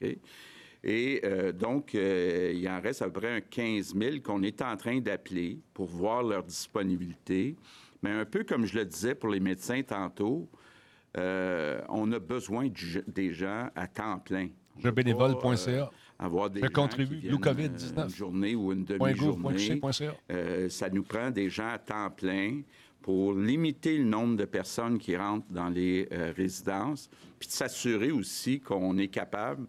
OK? 0.00 0.16
Et 0.84 1.20
euh, 1.24 1.52
donc, 1.52 1.94
euh, 1.94 2.52
il 2.54 2.68
en 2.68 2.80
reste 2.80 3.02
à 3.02 3.06
peu 3.10 3.20
près 3.20 3.36
un 3.36 3.40
15 3.40 3.94
000 3.96 4.16
qu'on 4.22 4.42
est 4.42 4.60
en 4.62 4.76
train 4.76 5.00
d'appeler 5.00 5.60
pour 5.74 5.86
voir 5.86 6.22
leur 6.24 6.42
disponibilité. 6.42 7.56
Mais 8.02 8.10
un 8.10 8.24
peu 8.24 8.42
comme 8.42 8.64
je 8.66 8.78
le 8.78 8.84
disais 8.84 9.14
pour 9.14 9.28
les 9.28 9.38
médecins 9.38 9.82
tantôt, 9.82 10.48
euh, 11.16 11.80
on 11.88 12.10
a 12.12 12.18
besoin 12.18 12.66
du- 12.68 13.04
des 13.06 13.32
gens 13.32 13.68
à 13.76 13.86
temps 13.86 14.18
plein. 14.18 14.48
Jebénévole.ca. 14.78 15.90
euh, 16.22 16.26
avoir 16.26 16.50
des 16.50 16.60
Je 16.60 16.66
gens 16.66 16.72
contribue, 16.72 17.20
qui 17.20 17.28
Blue 17.28 17.38
viennent, 17.42 17.72
COVID-19. 17.76 17.98
euh, 17.98 18.04
Une 18.04 18.14
journée 18.14 18.54
ou 18.54 18.72
une 18.72 18.84
demi-journée. 18.84 19.80
Euh, 20.30 20.68
ça 20.68 20.88
nous 20.90 21.02
prend 21.02 21.30
des 21.30 21.50
gens 21.50 21.68
à 21.68 21.78
temps 21.78 22.10
plein 22.10 22.62
pour 23.00 23.34
limiter 23.34 23.98
le 23.98 24.04
nombre 24.04 24.36
de 24.36 24.44
personnes 24.44 24.98
qui 24.98 25.16
rentrent 25.16 25.50
dans 25.50 25.68
les 25.68 26.08
euh, 26.12 26.32
résidences, 26.36 27.10
puis 27.38 27.48
de 27.48 27.52
s'assurer 27.52 28.12
aussi 28.12 28.60
qu'on 28.60 28.96
est 28.98 29.08
capable 29.08 29.66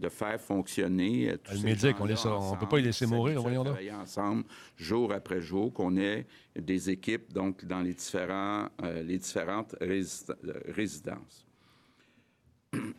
de 0.00 0.08
faire 0.08 0.38
fonctionner 0.40 1.30
euh, 1.30 1.36
tous 1.42 1.52
Le 1.52 1.74
ces 1.76 1.94
on 1.94 2.56
peut 2.56 2.66
pas 2.68 2.76
les 2.78 2.82
laisser 2.82 3.06
mourir, 3.06 3.40
voyons 3.40 3.62
travailler 3.64 3.92
ensemble 3.92 4.44
jour 4.76 5.12
après 5.12 5.40
jour, 5.40 5.72
qu'on 5.72 5.96
ait 5.96 6.26
des 6.54 6.90
équipes 6.90 7.32
donc 7.32 7.64
dans 7.64 7.80
les, 7.80 7.94
différents, 7.94 8.68
euh, 8.82 9.02
les 9.02 9.16
différentes 9.18 9.74
résid- 9.80 10.34
euh, 10.44 10.52
résidences. 10.68 11.46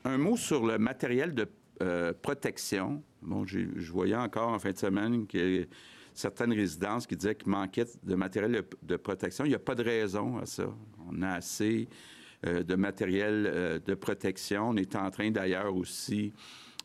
Un 0.05 0.17
mot 0.17 0.37
sur 0.37 0.65
le 0.65 0.77
matériel 0.77 1.35
de 1.35 1.47
euh, 1.81 2.13
protection. 2.13 3.03
Bon, 3.21 3.45
je 3.45 3.91
voyais 3.91 4.15
encore 4.15 4.49
en 4.49 4.59
fin 4.59 4.71
de 4.71 4.77
semaine 4.77 5.27
que 5.27 5.67
certaines 6.13 6.53
résidences 6.53 7.05
qui 7.05 7.15
disaient 7.15 7.35
qu'il 7.35 7.49
manquait 7.49 7.85
de 8.03 8.15
matériel 8.15 8.63
de, 8.81 8.95
protection. 8.95 9.45
Il 9.45 9.49
n'y 9.49 9.55
a 9.55 9.59
pas 9.59 9.75
de 9.75 9.83
raison 9.83 10.37
à 10.37 10.45
ça. 10.45 10.67
On 11.09 11.21
a 11.21 11.31
assez 11.31 11.89
euh, 12.45 12.63
de 12.63 12.75
matériel 12.75 13.45
euh, 13.47 13.79
de 13.79 13.93
protection. 13.93 14.69
On 14.69 14.77
est 14.77 14.95
en 14.95 15.09
train 15.11 15.31
d'ailleurs 15.31 15.75
aussi 15.75 16.33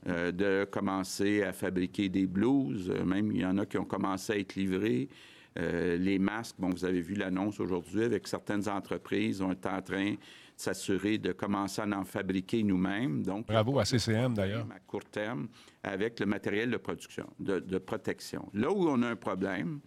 de 0.07 0.65
commencer 0.65 1.43
à 1.43 1.53
fabriquer 1.53 2.09
des 2.09 2.27
blouses. 2.27 2.91
Même 3.05 3.33
il 3.33 3.43
y 3.43 3.45
en 3.45 3.59
a 3.59 3.67
qui 3.67 3.77
ont 3.77 3.85
commencé 3.85 4.33
à 4.33 4.39
être 4.39 4.55
livrés. 4.55 5.11
Les 5.57 6.19
masques, 6.19 6.57
bon, 6.59 6.71
vous 6.71 6.87
avez 6.87 7.03
vu 7.03 7.13
l'annonce 7.13 7.61
aujourd'hui 7.61 8.05
avec 8.05 8.27
certaines 8.27 8.67
entreprises. 8.67 9.43
On 9.43 9.51
est 9.51 9.67
en 9.67 9.83
train 9.83 10.15
s'assurer 10.61 11.17
de 11.19 11.33
commencer 11.33 11.81
à 11.81 11.87
en 11.99 12.05
fabriquer 12.05 12.63
nous-mêmes. 12.63 13.23
Donc, 13.23 13.47
Bravo 13.47 13.79
à 13.79 13.85
CCM, 13.85 14.35
d'ailleurs. 14.35 14.67
à 14.75 14.79
court 14.81 15.05
terme 15.07 15.49
avec 15.83 16.21
le 16.21 16.27
matériel 16.27 16.71
de 16.71 16.77
production, 16.77 17.27
de, 17.39 17.59
de 17.61 17.79
protection. 17.79 18.49
Là 18.53 18.71
où 18.71 18.87
on 18.89 19.01
a 19.03 19.09
un 19.09 19.17
problème, 19.17 19.81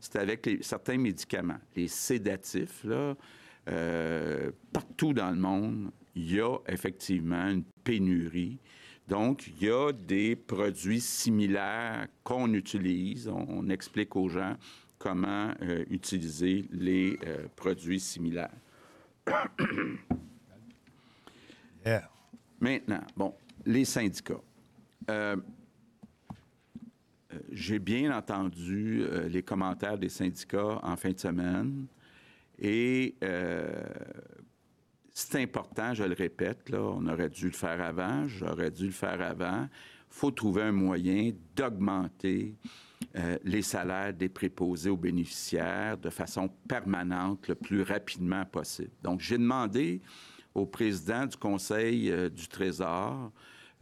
c'est 0.00 0.16
avec 0.16 0.44
les- 0.46 0.62
certains 0.62 0.98
médicaments, 0.98 1.60
les 1.76 1.86
sédatifs. 1.88 2.82
Là, 2.84 3.14
euh, 3.68 4.50
partout 4.72 5.12
dans 5.12 5.30
le 5.30 5.36
monde, 5.36 5.90
il 6.16 6.34
y 6.34 6.40
a 6.40 6.56
effectivement 6.68 7.46
une 7.48 7.62
pénurie. 7.84 8.58
Donc, 9.06 9.46
il 9.46 9.68
y 9.68 9.70
a 9.70 9.92
des 9.92 10.34
produits 10.34 11.00
similaires 11.00 12.08
qu'on 12.24 12.52
utilise. 12.52 13.28
On, 13.28 13.46
on 13.48 13.68
explique 13.68 14.16
aux 14.16 14.28
gens 14.28 14.56
comment 14.98 15.52
euh, 15.62 15.84
utiliser 15.90 16.64
les 16.72 17.16
euh, 17.26 17.46
produits 17.54 18.00
similaires. 18.00 18.50
Maintenant, 22.60 23.02
bon, 23.16 23.34
les 23.64 23.84
syndicats. 23.84 24.40
Euh, 25.10 25.36
euh, 27.32 27.38
J'ai 27.52 27.78
bien 27.78 28.16
entendu 28.16 29.02
euh, 29.02 29.28
les 29.28 29.42
commentaires 29.42 29.98
des 29.98 30.08
syndicats 30.08 30.80
en 30.82 30.96
fin 30.96 31.10
de 31.10 31.18
semaine 31.18 31.86
et 32.58 33.14
c'est 35.12 35.40
important, 35.40 35.94
je 35.94 36.04
le 36.04 36.14
répète, 36.14 36.68
là, 36.70 36.82
on 36.82 37.06
aurait 37.06 37.28
dû 37.28 37.46
le 37.46 37.52
faire 37.52 37.80
avant, 37.80 38.26
j'aurais 38.26 38.70
dû 38.70 38.86
le 38.86 38.92
faire 38.92 39.20
avant. 39.20 39.62
Il 39.62 39.68
faut 40.10 40.30
trouver 40.30 40.62
un 40.62 40.72
moyen 40.72 41.32
d'augmenter 41.54 42.54
euh, 43.16 43.38
les 43.44 43.62
salaires 43.62 44.12
des 44.12 44.28
préposés 44.28 44.90
aux 44.90 44.96
bénéficiaires 44.96 45.96
de 45.96 46.10
façon 46.10 46.50
permanente 46.68 47.48
le 47.48 47.54
plus 47.54 47.82
rapidement 47.82 48.44
possible. 48.44 48.90
Donc, 49.02 49.20
j'ai 49.20 49.38
demandé 49.38 50.00
au 50.54 50.66
président 50.66 51.26
du 51.26 51.36
Conseil 51.36 52.10
euh, 52.10 52.28
du 52.28 52.48
Trésor 52.48 53.30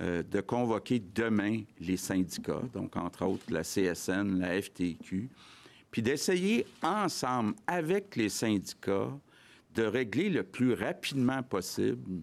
euh, 0.01 0.23
de 0.23 0.41
convoquer 0.41 1.01
demain 1.15 1.63
les 1.81 1.97
syndicats, 1.97 2.63
donc 2.73 2.97
entre 2.97 3.25
autres 3.25 3.53
la 3.53 3.63
CSN, 3.63 4.41
la 4.41 4.61
FTQ, 4.61 5.29
puis 5.91 6.03
d'essayer 6.03 6.67
ensemble 6.83 7.55
avec 7.67 8.17
les 8.17 8.29
syndicats 8.29 9.13
de 9.75 9.83
régler 9.85 10.31
le 10.31 10.43
plus 10.43 10.75
rapidement 10.75 11.43
possible 11.43 12.23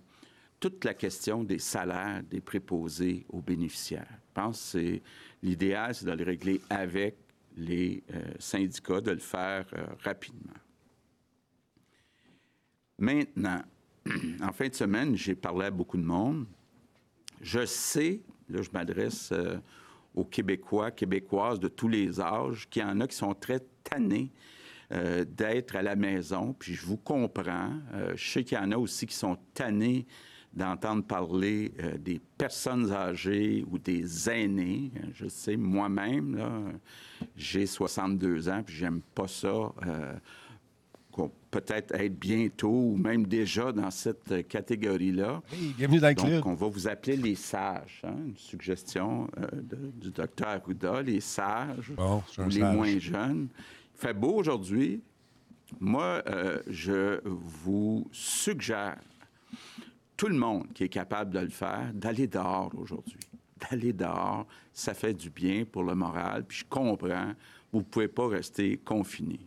toute 0.59 0.85
la 0.85 0.93
question 0.93 1.43
des 1.43 1.59
salaires 1.59 2.21
des 2.29 2.41
préposés 2.41 3.25
aux 3.29 3.41
bénéficiaires. 3.41 4.20
Je 4.31 4.41
pense 4.41 4.71
que 4.71 4.99
l'idéal, 5.43 5.93
c'est 5.93 6.05
de 6.05 6.11
le 6.13 6.23
régler 6.23 6.61
avec 6.69 7.17
les 7.57 8.01
euh, 8.13 8.21
syndicats, 8.39 9.01
de 9.01 9.11
le 9.11 9.19
faire 9.19 9.65
euh, 9.73 9.85
rapidement. 10.05 10.53
Maintenant, 12.97 13.61
en 14.41 14.53
fin 14.53 14.69
de 14.69 14.73
semaine, 14.73 15.17
j'ai 15.17 15.35
parlé 15.35 15.65
à 15.65 15.71
beaucoup 15.71 15.97
de 15.97 16.05
monde. 16.05 16.45
Je 17.41 17.65
sais, 17.65 18.21
là, 18.47 18.61
je 18.61 18.69
m'adresse 18.71 19.33
euh, 19.33 19.57
aux 20.15 20.23
Québécois, 20.23 20.91
Québécoises 20.91 21.59
de 21.59 21.67
tous 21.67 21.89
les 21.89 22.21
âges, 22.21 22.69
qu'il 22.69 22.83
y 22.83 22.85
en 22.85 23.01
a 23.01 23.07
qui 23.07 23.17
sont 23.17 23.33
très 23.33 23.59
tannés 23.83 24.31
d'être 25.25 25.77
à 25.77 25.81
la 25.81 25.95
maison, 25.95 26.51
puis 26.51 26.73
je 26.73 26.85
vous 26.85 26.97
comprends. 26.97 27.71
Je 28.13 28.29
sais 28.29 28.43
qu'il 28.43 28.57
y 28.57 28.61
en 28.61 28.73
a 28.73 28.77
aussi 28.77 29.07
qui 29.07 29.15
sont 29.15 29.37
tannés 29.53 30.05
d'entendre 30.53 31.03
parler 31.03 31.71
euh, 31.79 31.97
des 31.97 32.19
personnes 32.37 32.91
âgées 32.91 33.63
ou 33.71 33.77
des 33.77 34.29
aînés. 34.29 34.91
Je 35.13 35.27
sais, 35.27 35.55
moi-même, 35.55 36.35
là, 36.35 36.51
j'ai 37.37 37.65
62 37.65 38.49
ans, 38.49 38.61
puis 38.65 38.75
j'aime 38.75 39.01
pas 39.15 39.27
ça. 39.27 39.47
euh, 39.85 40.13
qu'on 41.11 41.29
peut-être 41.51 41.93
être 41.95 42.17
bientôt 42.17 42.69
ou 42.71 42.95
même 42.95 43.25
déjà 43.27 43.73
dans 43.73 43.91
cette 43.91 44.31
euh, 44.31 44.41
catégorie-là. 44.43 45.41
Hey, 45.51 45.73
bienvenue 45.77 45.99
dans 45.99 46.07
le 46.07 46.13
club. 46.15 46.31
Donc, 46.35 46.45
on 46.47 46.53
va 46.53 46.67
vous 46.69 46.87
appeler 46.87 47.17
les 47.17 47.35
sages. 47.35 48.01
hein, 48.05 48.15
une 48.27 48.37
suggestion 48.37 49.27
euh, 49.37 49.47
de- 49.61 49.91
du 49.99 50.09
docteur 50.11 50.47
Arruda, 50.47 51.01
les 51.01 51.19
sages 51.19 51.91
Bon, 51.97 52.23
ou 52.37 52.43
les 52.47 52.61
sage. 52.61 52.75
moins 52.77 52.97
jeunes. 52.99 53.49
Il 53.95 53.99
fait 54.07 54.13
beau 54.13 54.35
aujourd'hui. 54.35 55.01
Moi, 55.81 56.23
je 56.69 57.19
vous 57.25 58.07
suggère, 58.13 58.97
tout 60.21 60.27
le 60.27 60.35
monde 60.35 60.71
qui 60.75 60.83
est 60.83 60.89
capable 60.89 61.31
de 61.33 61.39
le 61.39 61.49
faire, 61.49 61.89
d'aller 61.95 62.27
dehors 62.27 62.71
aujourd'hui. 62.77 63.17
D'aller 63.57 63.91
dehors, 63.91 64.45
ça 64.71 64.93
fait 64.93 65.15
du 65.15 65.31
bien 65.31 65.65
pour 65.65 65.81
le 65.81 65.95
moral. 65.95 66.45
Puis 66.45 66.59
je 66.59 66.65
comprends, 66.65 67.33
vous 67.71 67.79
ne 67.79 67.83
pouvez 67.83 68.07
pas 68.07 68.27
rester 68.27 68.77
confiné. 68.77 69.39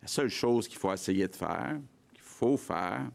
La 0.00 0.08
seule 0.08 0.30
chose 0.30 0.66
qu'il 0.66 0.78
faut 0.78 0.90
essayer 0.90 1.28
de 1.28 1.36
faire, 1.36 1.78
qu'il 2.14 2.22
faut 2.22 2.56
faire, 2.56 3.06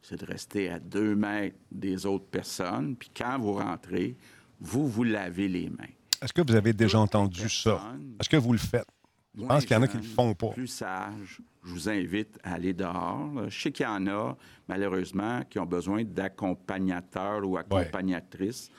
c'est 0.00 0.20
de 0.20 0.24
rester 0.24 0.70
à 0.70 0.78
deux 0.78 1.16
mètres 1.16 1.58
des 1.72 2.06
autres 2.06 2.26
personnes. 2.26 2.94
Puis 2.94 3.10
quand 3.12 3.40
vous 3.40 3.54
rentrez, 3.54 4.16
vous 4.60 4.86
vous 4.86 5.02
lavez 5.02 5.48
les 5.48 5.68
mains. 5.68 5.90
Est-ce 6.22 6.32
que 6.32 6.42
vous 6.42 6.54
avez 6.54 6.72
déjà 6.72 6.98
Toute 6.98 7.08
entendu 7.16 7.48
ça? 7.48 7.92
Est-ce 8.20 8.28
que 8.28 8.36
vous 8.36 8.52
le 8.52 8.60
faites? 8.60 8.86
Je 9.36 9.46
pense 9.46 9.64
qu'il 9.64 9.74
y 9.74 9.78
en 9.78 9.82
a 9.82 9.88
qui 9.88 9.96
ne 9.96 10.02
le 10.02 10.08
font 10.08 10.34
pas. 10.34 10.48
Plus 10.50 10.66
sage, 10.66 11.40
je 11.64 11.70
vous 11.70 11.88
invite 11.88 12.38
à 12.42 12.54
aller 12.54 12.74
dehors. 12.74 13.48
Je 13.48 13.62
sais 13.62 13.72
qu'il 13.72 13.86
y 13.86 13.88
en 13.88 14.06
a, 14.06 14.36
malheureusement, 14.68 15.42
qui 15.48 15.58
ont 15.58 15.66
besoin 15.66 16.04
d'accompagnateurs 16.04 17.46
ou 17.48 17.56
accompagnatrices. 17.56 18.70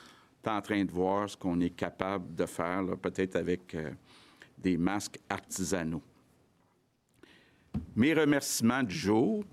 Tu 0.42 0.48
es 0.48 0.52
en 0.52 0.60
train 0.60 0.84
de 0.84 0.92
voir 0.92 1.28
ce 1.28 1.36
qu'on 1.36 1.58
est 1.60 1.70
capable 1.70 2.34
de 2.34 2.46
faire, 2.46 2.84
peut-être 3.02 3.36
avec 3.36 3.74
euh, 3.74 3.90
des 4.58 4.76
masques 4.76 5.18
artisanaux. 5.28 6.02
Mes 7.96 8.14
remerciements 8.14 8.82
du 8.82 8.94
jour, 8.94 9.44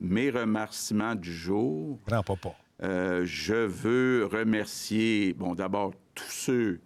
mes 0.00 0.30
remerciements 0.30 1.14
du 1.14 1.32
jour. 1.32 1.98
Grand 2.08 2.22
papa. 2.22 2.56
Euh, 2.82 3.22
je 3.24 3.54
veux 3.54 4.24
remercier, 4.24 5.34
bon, 5.34 5.54
d'abord 5.54 5.92
tous 6.14 6.30
ceux 6.30 6.80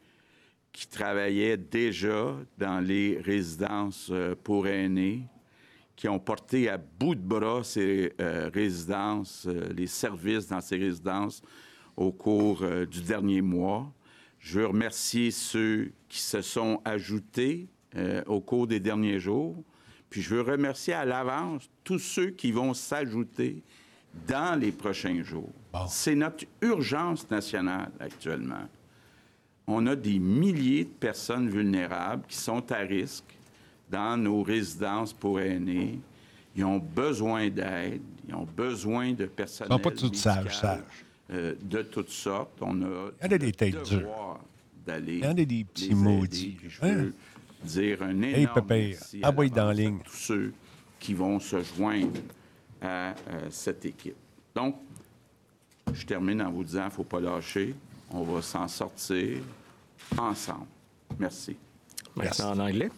qui 0.74 0.88
travaillaient 0.88 1.56
déjà 1.56 2.36
dans 2.58 2.80
les 2.80 3.20
résidences 3.20 4.08
euh, 4.10 4.34
pour 4.34 4.66
aînés, 4.66 5.22
qui 5.94 6.08
ont 6.08 6.18
porté 6.18 6.68
à 6.68 6.78
bout 6.78 7.14
de 7.14 7.20
bras 7.20 7.62
ces 7.62 8.12
euh, 8.20 8.50
résidences, 8.52 9.46
euh, 9.46 9.72
les 9.72 9.86
services 9.86 10.48
dans 10.48 10.60
ces 10.60 10.76
résidences 10.76 11.42
au 11.96 12.10
cours 12.10 12.64
du 12.90 13.02
dernier 13.02 13.40
mois. 13.40 13.88
Je 14.40 14.58
veux 14.58 14.66
remercier 14.66 15.30
ceux 15.30 15.92
qui 16.08 16.18
se 16.18 16.42
sont 16.42 16.82
ajoutés 16.84 17.68
au 18.26 18.40
cours 18.40 18.66
des 18.66 18.80
derniers 18.80 19.20
jours. 19.20 19.62
Puis 20.10 20.20
je 20.20 20.34
veux 20.34 20.40
remercier 20.40 20.92
à 20.92 21.04
l'avance 21.04 21.70
tous 21.84 22.00
ceux 22.00 22.30
qui 22.30 22.50
vont 22.50 22.74
s'ajouter 22.74 23.62
dans 24.26 24.58
les 24.58 24.72
prochains 24.72 25.22
jours. 25.22 25.52
C'est 25.86 26.16
notre 26.16 26.46
urgence 26.60 27.30
nationale 27.30 27.92
actuellement 28.00 28.66
on 29.66 29.86
a 29.86 29.96
des 29.96 30.18
milliers 30.18 30.84
de 30.84 30.90
personnes 30.90 31.48
vulnérables 31.48 32.24
qui 32.28 32.36
sont 32.36 32.70
à 32.70 32.78
risque 32.78 33.36
dans 33.90 34.16
nos 34.16 34.42
résidences 34.42 35.12
pour 35.12 35.40
aînés. 35.40 35.98
Ils 36.56 36.64
ont 36.64 36.78
besoin 36.78 37.48
d'aide, 37.48 38.02
ils 38.28 38.34
ont 38.34 38.46
besoin 38.56 39.12
de 39.12 39.26
personnel. 39.26 39.72
Ils 39.72 39.82
sont 39.82 39.90
pas 39.90 39.96
toutes 39.96 40.16
sages, 40.16 40.58
sages. 40.58 40.80
Euh, 41.32 41.54
de 41.62 41.82
toutes 41.82 42.10
sortes. 42.10 42.58
On 42.60 42.82
a, 42.82 43.10
Il 43.24 43.30
y 43.30 43.34
a 43.34 43.38
des 43.38 43.52
têtes 43.52 43.82
dures. 43.84 44.38
d'aller. 44.86 45.18
Il 45.18 45.24
y 45.24 45.26
en 45.26 45.30
a 45.30 45.34
des 45.34 45.64
petits 45.64 45.94
maudits. 45.94 46.58
Je 46.68 46.80
veux 46.80 47.08
hein? 47.08 47.10
dire 47.64 48.02
un 48.02 48.22
énorme 48.22 48.72
hey, 48.72 48.96
envoie 49.24 49.48
dans 49.48 49.66
la 49.66 49.74
ligne. 49.74 49.98
tous 50.04 50.16
ceux 50.16 50.52
qui 51.00 51.14
vont 51.14 51.40
se 51.40 51.62
joindre 51.62 52.20
à 52.82 52.86
euh, 52.86 53.14
cette 53.50 53.84
équipe. 53.86 54.16
Donc, 54.54 54.76
je 55.92 56.04
termine 56.04 56.42
en 56.42 56.50
vous 56.50 56.64
disant, 56.64 56.82
il 56.82 56.86
ne 56.86 56.90
faut 56.90 57.04
pas 57.04 57.20
lâcher. 57.20 57.74
On 58.16 58.22
va 58.22 58.40
s'en 58.42 58.68
sortir 58.68 59.42
ensemble. 60.16 60.68
Merci. 61.18 61.56
Merci. 62.16 62.42
En 62.42 62.60
anglais? 62.60 62.88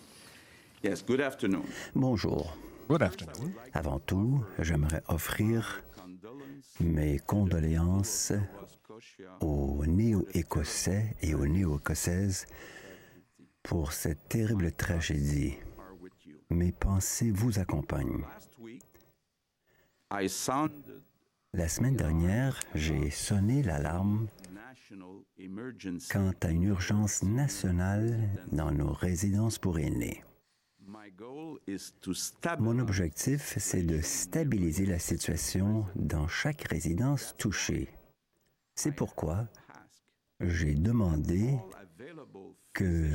Yes, 0.85 1.02
good 1.02 1.23
afternoon. 1.23 1.64
Bonjour. 1.94 2.54
Good 2.87 3.00
afternoon. 3.00 3.50
Avant 3.73 3.99
tout, 3.99 4.44
j'aimerais 4.58 5.02
offrir 5.08 5.82
mes 6.80 7.18
condoléances 7.18 8.35
aux 9.40 9.87
néo-écossais 9.87 11.16
et 11.23 11.35
aux 11.35 11.46
néo-écossaises 11.46 12.44
pour 13.62 13.92
cette 13.92 14.28
terrible 14.28 14.70
tragédie. 14.70 15.54
Mes 16.50 16.73
pensées 16.73 17.30
vous 17.30 17.58
accompagnent. 17.58 18.26
La 21.54 21.68
semaine 21.68 21.96
dernière, 21.96 22.61
j'ai 22.75 23.11
sonné 23.11 23.62
l'alarme 23.62 24.28
quant 26.12 26.33
à 26.43 26.50
une 26.50 26.62
urgence 26.64 27.23
nationale 27.23 28.28
dans 28.52 28.71
nos 28.71 28.93
résidences 28.93 29.59
pour 29.59 29.78
aînés. 29.78 30.23
Mon 32.61 32.78
objectif, 32.78 33.57
c'est 33.59 33.83
de 33.83 34.00
stabiliser 34.00 34.87
la 34.87 34.99
situation 34.99 35.87
dans 35.97 36.28
chaque 36.28 36.69
résidence 36.69 37.35
touchée. 37.37 37.88
C'est 38.75 38.95
pourquoi 38.95 39.49
j'ai 40.40 40.75
demandé 40.75 41.59
que 42.72 43.09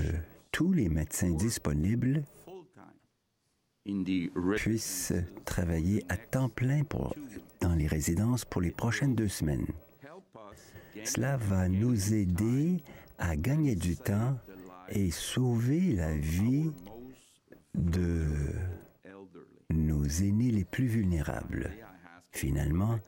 tous 0.51 0.73
les 0.73 0.89
médecins 0.89 1.31
disponibles 1.31 2.23
puissent 4.57 5.13
travailler 5.45 6.03
à 6.10 6.17
temps 6.17 6.49
plein 6.49 6.84
pour, 6.84 7.15
dans 7.62 7.75
les 7.75 7.88
résidences 7.88 8.43
pour 8.45 8.62
les 8.62 8.71
prochaines 8.71 9.15
deux 9.15 9.27
semaines. 9.27 9.67
Cela 11.04 11.38
va 11.38 11.67
nous 11.67 12.13
aider 12.13 12.77
à 13.17 13.36
gagner 13.36 13.75
du 13.75 13.95
temps 13.95 14.38
et 14.89 15.12
sauver 15.12 15.93
la 15.93 16.15
vie 16.15 16.71
de 17.75 18.25
nos 19.69 20.04
aînés 20.06 20.51
les 20.51 20.65
plus 20.65 20.88
vulnérables. 20.88 21.71
Finalement, 22.32 22.99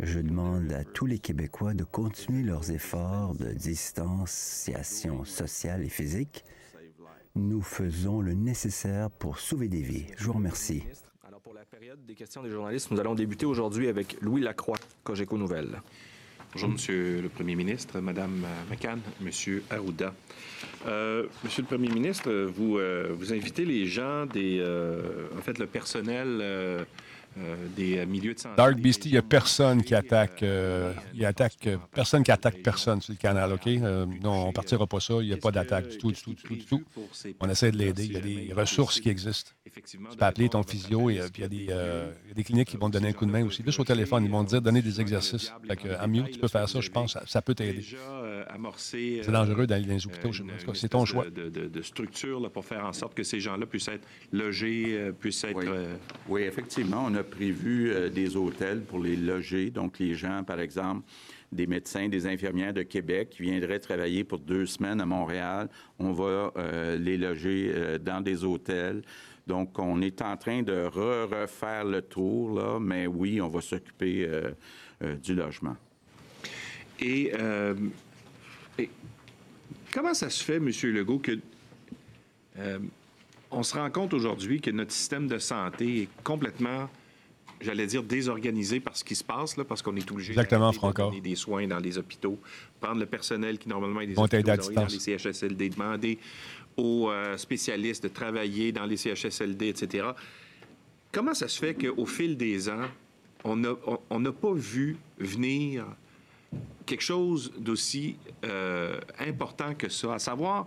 je 0.00 0.18
demande 0.18 0.72
à 0.72 0.84
tous 0.84 1.06
les 1.06 1.18
Québécois 1.18 1.74
de 1.74 1.84
continuer 1.84 2.42
leurs 2.42 2.70
efforts 2.70 3.34
de 3.34 3.52
distanciation 3.52 5.24
sociale 5.24 5.84
et 5.84 5.88
physique. 5.88 6.44
Nous 7.36 7.62
faisons 7.62 8.20
le 8.20 8.34
nécessaire 8.34 9.10
pour 9.10 9.38
sauver 9.38 9.68
des 9.68 9.82
vies. 9.82 10.06
Je 10.16 10.24
vous 10.24 10.32
remercie. 10.32 10.84
Alors 11.26 11.40
pour 11.40 11.54
la 11.54 11.64
période 11.64 12.04
des 12.06 12.14
questions 12.14 12.42
des 12.42 12.50
journalistes, 12.50 12.90
nous 12.90 13.00
allons 13.00 13.14
débuter 13.14 13.46
aujourd'hui 13.46 13.88
avec 13.88 14.20
Louis 14.20 14.40
Lacroix, 14.40 14.78
Cogeco 15.04 15.38
Nouvelles. 15.38 15.80
Bonjour, 16.54 16.68
Monsieur 16.68 17.20
le 17.20 17.28
Premier 17.28 17.56
ministre, 17.56 17.98
Madame 17.98 18.46
McCann, 18.70 19.00
Monsieur 19.20 19.64
Arruda. 19.70 20.14
Euh, 20.86 21.24
Monsieur 21.42 21.62
le 21.62 21.66
Premier 21.66 21.88
ministre, 21.88 22.30
vous, 22.30 22.78
euh, 22.78 23.08
vous 23.10 23.32
invitez 23.32 23.64
les 23.64 23.86
gens, 23.86 24.24
des, 24.26 24.60
euh, 24.60 25.26
en 25.36 25.42
fait, 25.42 25.58
le 25.58 25.66
personnel 25.66 26.38
euh, 26.40 26.44
euh, 26.44 26.84
des 27.76 28.04
milieux 28.06 28.34
de 28.34 28.38
santé. 28.38 28.54
Dark 28.56 28.76
Beastie, 28.76 29.08
il 29.08 29.12
n'y 29.12 29.18
a 29.18 29.22
personne 29.22 29.82
qui 29.82 29.94
attaque, 29.94 30.42
euh, 30.42 30.92
il 31.14 31.24
attaque 31.24 31.68
personne 31.92 32.22
qui 32.22 32.30
attaque 32.30 32.62
personne 32.62 33.00
sur 33.00 33.12
le 33.12 33.18
canal, 33.18 33.52
OK? 33.52 33.66
Euh, 33.66 34.06
non, 34.22 34.44
on 34.44 34.46
ne 34.48 34.52
partira 34.52 34.86
pas 34.86 35.00
ça. 35.00 35.14
Il 35.20 35.26
n'y 35.26 35.32
a 35.32 35.36
pas 35.36 35.50
d'attaque 35.50 35.88
du 35.88 35.98
tout, 35.98 36.12
du 36.12 36.22
tout, 36.22 36.34
du 36.34 36.42
tout, 36.42 36.54
du 36.54 36.64
tout. 36.64 36.82
On 37.40 37.48
essaie 37.48 37.70
de 37.70 37.76
l'aider. 37.76 38.04
Il 38.04 38.12
y 38.12 38.16
a 38.16 38.20
des 38.20 38.52
ressources 38.52 39.00
qui 39.00 39.08
existent. 39.08 39.50
Tu 39.64 39.98
peux 39.98 40.24
appeler 40.24 40.48
ton 40.48 40.62
physio 40.62 41.10
et 41.10 41.20
puis 41.32 41.32
il 41.38 41.40
y, 41.40 41.44
a 41.44 41.48
des, 41.48 41.56
il 41.56 42.28
y 42.28 42.30
a 42.30 42.34
des 42.34 42.44
cliniques 42.44 42.68
qui 42.68 42.76
vont 42.76 42.88
te 42.88 42.92
donner 42.92 43.08
un 43.08 43.12
coup 43.12 43.26
de 43.26 43.30
main 43.30 43.44
aussi. 43.44 43.62
Juste 43.64 43.80
au 43.80 43.84
téléphone, 43.84 44.24
ils 44.24 44.30
vont 44.30 44.44
te 44.44 44.50
dire 44.50 44.62
donner 44.62 44.82
des 44.82 45.00
exercices. 45.00 45.52
Fait 45.66 45.76
que, 45.76 45.88
à 45.88 46.06
mieux, 46.06 46.24
tu 46.24 46.38
peux 46.38 46.48
faire 46.48 46.68
ça, 46.68 46.80
je 46.80 46.90
pense, 46.90 47.18
ça, 47.26 47.42
peut 47.42 47.54
t'aider. 47.54 47.84
C'est 48.76 49.30
dangereux 49.30 49.66
d'aller 49.66 49.86
dans 49.86 49.94
les 49.94 50.06
hôpitaux. 50.06 50.30
C'est 50.74 50.88
ton 50.88 51.04
choix. 51.04 51.24
De, 51.30 51.48
de, 51.48 51.66
de 51.66 51.82
structure 51.82 52.50
pour 52.50 52.64
faire 52.64 52.84
en 52.84 52.92
sorte 52.92 53.14
que 53.14 53.22
ces 53.22 53.40
gens-là 53.40 53.66
puissent 53.66 53.88
être 53.88 54.06
logés, 54.32 55.10
puissent 55.18 55.44
être. 55.44 55.56
Oui, 55.56 55.66
oui 56.28 56.42
effectivement, 56.42 57.04
on 57.06 57.14
a 57.14 57.23
prévu 57.24 57.90
euh, 57.90 58.08
des 58.08 58.36
hôtels 58.36 58.82
pour 58.82 58.98
les 58.98 59.16
loger. 59.16 59.70
Donc, 59.70 59.98
les 59.98 60.14
gens, 60.14 60.44
par 60.44 60.60
exemple, 60.60 61.02
des 61.52 61.66
médecins, 61.66 62.08
des 62.08 62.26
infirmières 62.26 62.72
de 62.72 62.82
Québec 62.82 63.30
qui 63.30 63.42
viendraient 63.42 63.78
travailler 63.78 64.24
pour 64.24 64.38
deux 64.38 64.66
semaines 64.66 65.00
à 65.00 65.06
Montréal, 65.06 65.68
on 65.98 66.12
va 66.12 66.52
euh, 66.56 66.96
les 66.96 67.16
loger 67.16 67.72
euh, 67.74 67.98
dans 67.98 68.20
des 68.20 68.44
hôtels. 68.44 69.02
Donc, 69.46 69.78
on 69.78 70.00
est 70.00 70.22
en 70.22 70.36
train 70.36 70.62
de 70.62 70.84
refaire 70.86 71.84
le 71.84 72.02
tour, 72.02 72.58
là, 72.58 72.78
mais 72.80 73.06
oui, 73.06 73.40
on 73.40 73.48
va 73.48 73.60
s'occuper 73.60 74.26
du 75.22 75.34
logement. 75.34 75.76
Et, 76.98 77.30
et, 78.78 78.88
comment 79.92 80.14
ça 80.14 80.30
se 80.30 80.42
fait, 80.42 80.56
M. 80.56 80.70
Legault, 80.84 81.18
que 81.18 81.38
on 83.54 83.62
se 83.62 83.74
rend 83.76 83.90
compte 83.90 84.14
aujourd'hui 84.14 84.62
que 84.62 84.70
notre 84.70 84.92
système 84.92 85.28
de 85.28 85.38
santé 85.38 86.02
est 86.02 86.08
complètement 86.22 86.88
j'allais 87.64 87.86
dire 87.86 88.02
désorganisé 88.02 88.80
par 88.80 88.96
ce 88.96 89.04
qui 89.04 89.14
se 89.14 89.24
passe, 89.24 89.56
là, 89.56 89.64
parce 89.64 89.82
qu'on 89.82 89.96
est 89.96 90.10
obligé 90.10 90.32
Exactement, 90.32 90.70
de 90.70 90.92
donner 90.92 91.20
des 91.20 91.34
soins 91.34 91.66
dans 91.66 91.78
les 91.78 91.98
hôpitaux, 91.98 92.38
prendre 92.80 93.00
le 93.00 93.06
personnel 93.06 93.58
qui 93.58 93.68
normalement 93.68 94.00
est 94.00 94.06
des 94.08 94.18
hôpitaux, 94.18 94.72
dans 94.72 94.86
les 94.86 94.98
CHSLD, 94.98 95.70
demander 95.70 96.18
aux 96.76 97.10
euh, 97.10 97.36
spécialistes 97.36 98.02
de 98.02 98.08
travailler 98.08 98.72
dans 98.72 98.84
les 98.84 98.96
CHSLD, 98.96 99.68
etc. 99.68 100.08
Comment 101.12 101.34
ça 101.34 101.48
se 101.48 101.58
fait 101.58 101.74
qu'au 101.74 102.06
fil 102.06 102.36
des 102.36 102.68
ans, 102.68 102.88
on 103.44 103.56
n'a 103.56 103.74
on, 104.10 104.24
pas 104.32 104.52
vu 104.54 104.96
venir 105.18 105.84
quelque 106.86 107.02
chose 107.02 107.52
d'aussi 107.58 108.16
euh, 108.44 108.98
important 109.18 109.74
que 109.74 109.88
ça, 109.88 110.14
à 110.14 110.18
savoir, 110.18 110.66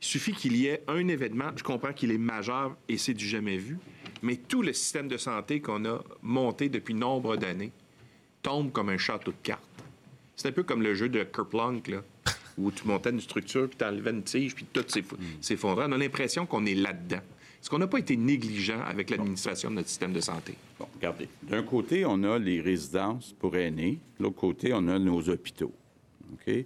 il 0.00 0.06
suffit 0.06 0.32
qu'il 0.32 0.56
y 0.56 0.66
ait 0.66 0.82
un 0.88 1.08
événement, 1.08 1.50
je 1.56 1.62
comprends 1.62 1.92
qu'il 1.92 2.10
est 2.10 2.18
majeur 2.18 2.76
et 2.88 2.96
c'est 2.96 3.14
du 3.14 3.26
jamais 3.26 3.58
vu, 3.58 3.78
mais 4.22 4.36
tout 4.36 4.62
le 4.62 4.72
système 4.72 5.08
de 5.08 5.16
santé 5.16 5.60
qu'on 5.60 5.84
a 5.84 6.02
monté 6.22 6.68
depuis 6.68 6.94
nombre 6.94 7.36
d'années 7.36 7.72
tombe 8.42 8.72
comme 8.72 8.88
un 8.88 8.98
château 8.98 9.32
de 9.32 9.36
cartes. 9.42 9.62
C'est 10.36 10.48
un 10.48 10.52
peu 10.52 10.62
comme 10.62 10.82
le 10.82 10.94
jeu 10.94 11.10
de 11.10 11.22
Kerplunk, 11.22 11.88
là, 11.88 12.02
où 12.56 12.70
tu 12.70 12.86
montais 12.86 13.10
une 13.10 13.20
structure, 13.20 13.68
puis 13.68 13.76
tu 13.76 13.84
enlevais 13.84 14.10
une 14.10 14.22
tige, 14.22 14.54
puis 14.54 14.64
tout 14.72 14.84
s'effondrait. 15.40 15.84
On 15.86 15.92
a 15.92 15.98
l'impression 15.98 16.46
qu'on 16.46 16.64
est 16.64 16.74
là-dedans. 16.74 17.20
Est-ce 17.60 17.68
qu'on 17.68 17.78
n'a 17.78 17.86
pas 17.86 17.98
été 17.98 18.16
négligent 18.16 18.80
avec 18.86 19.10
l'administration 19.10 19.68
de 19.68 19.76
notre 19.76 19.88
système 19.88 20.14
de 20.14 20.20
santé? 20.20 20.54
Bon, 20.78 20.86
regardez. 20.94 21.28
D'un 21.42 21.62
côté, 21.62 22.06
on 22.06 22.22
a 22.24 22.38
les 22.38 22.62
résidences 22.62 23.34
pour 23.38 23.54
aînés. 23.54 23.98
De 24.18 24.24
l'autre 24.24 24.36
côté, 24.36 24.72
on 24.72 24.88
a 24.88 24.98
nos 24.98 25.28
hôpitaux. 25.28 25.74
OK? 26.32 26.64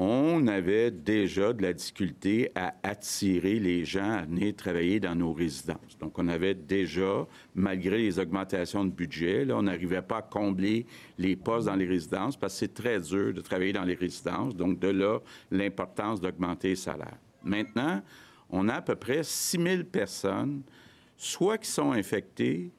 On 0.00 0.46
avait 0.46 0.92
déjà 0.92 1.52
de 1.52 1.60
la 1.60 1.72
difficulté 1.72 2.52
à 2.54 2.72
attirer 2.84 3.58
les 3.58 3.84
gens 3.84 4.12
à 4.12 4.22
venir 4.22 4.54
travailler 4.54 5.00
dans 5.00 5.16
nos 5.16 5.32
résidences. 5.32 5.98
Donc, 5.98 6.20
on 6.20 6.28
avait 6.28 6.54
déjà, 6.54 7.26
malgré 7.56 7.98
les 7.98 8.20
augmentations 8.20 8.84
de 8.84 8.92
budget, 8.92 9.44
on 9.50 9.62
n'arrivait 9.62 10.02
pas 10.02 10.18
à 10.18 10.22
combler 10.22 10.86
les 11.18 11.34
postes 11.34 11.66
dans 11.66 11.74
les 11.74 11.84
résidences 11.84 12.36
parce 12.36 12.52
que 12.52 12.58
c'est 12.60 12.74
très 12.74 13.00
dur 13.00 13.34
de 13.34 13.40
travailler 13.40 13.72
dans 13.72 13.82
les 13.82 13.96
résidences. 13.96 14.54
Donc, 14.54 14.78
de 14.78 14.86
là, 14.86 15.18
l'importance 15.50 16.20
d'augmenter 16.20 16.68
les 16.68 16.76
salaires. 16.76 17.18
Maintenant, 17.42 18.00
on 18.50 18.68
a 18.68 18.74
à 18.74 18.82
peu 18.82 18.94
près 18.94 19.24
6 19.24 19.60
000 19.60 19.82
personnes, 19.82 20.62
soit 21.16 21.58
qui 21.58 21.70
sont 21.72 21.90
infectées 21.90 22.70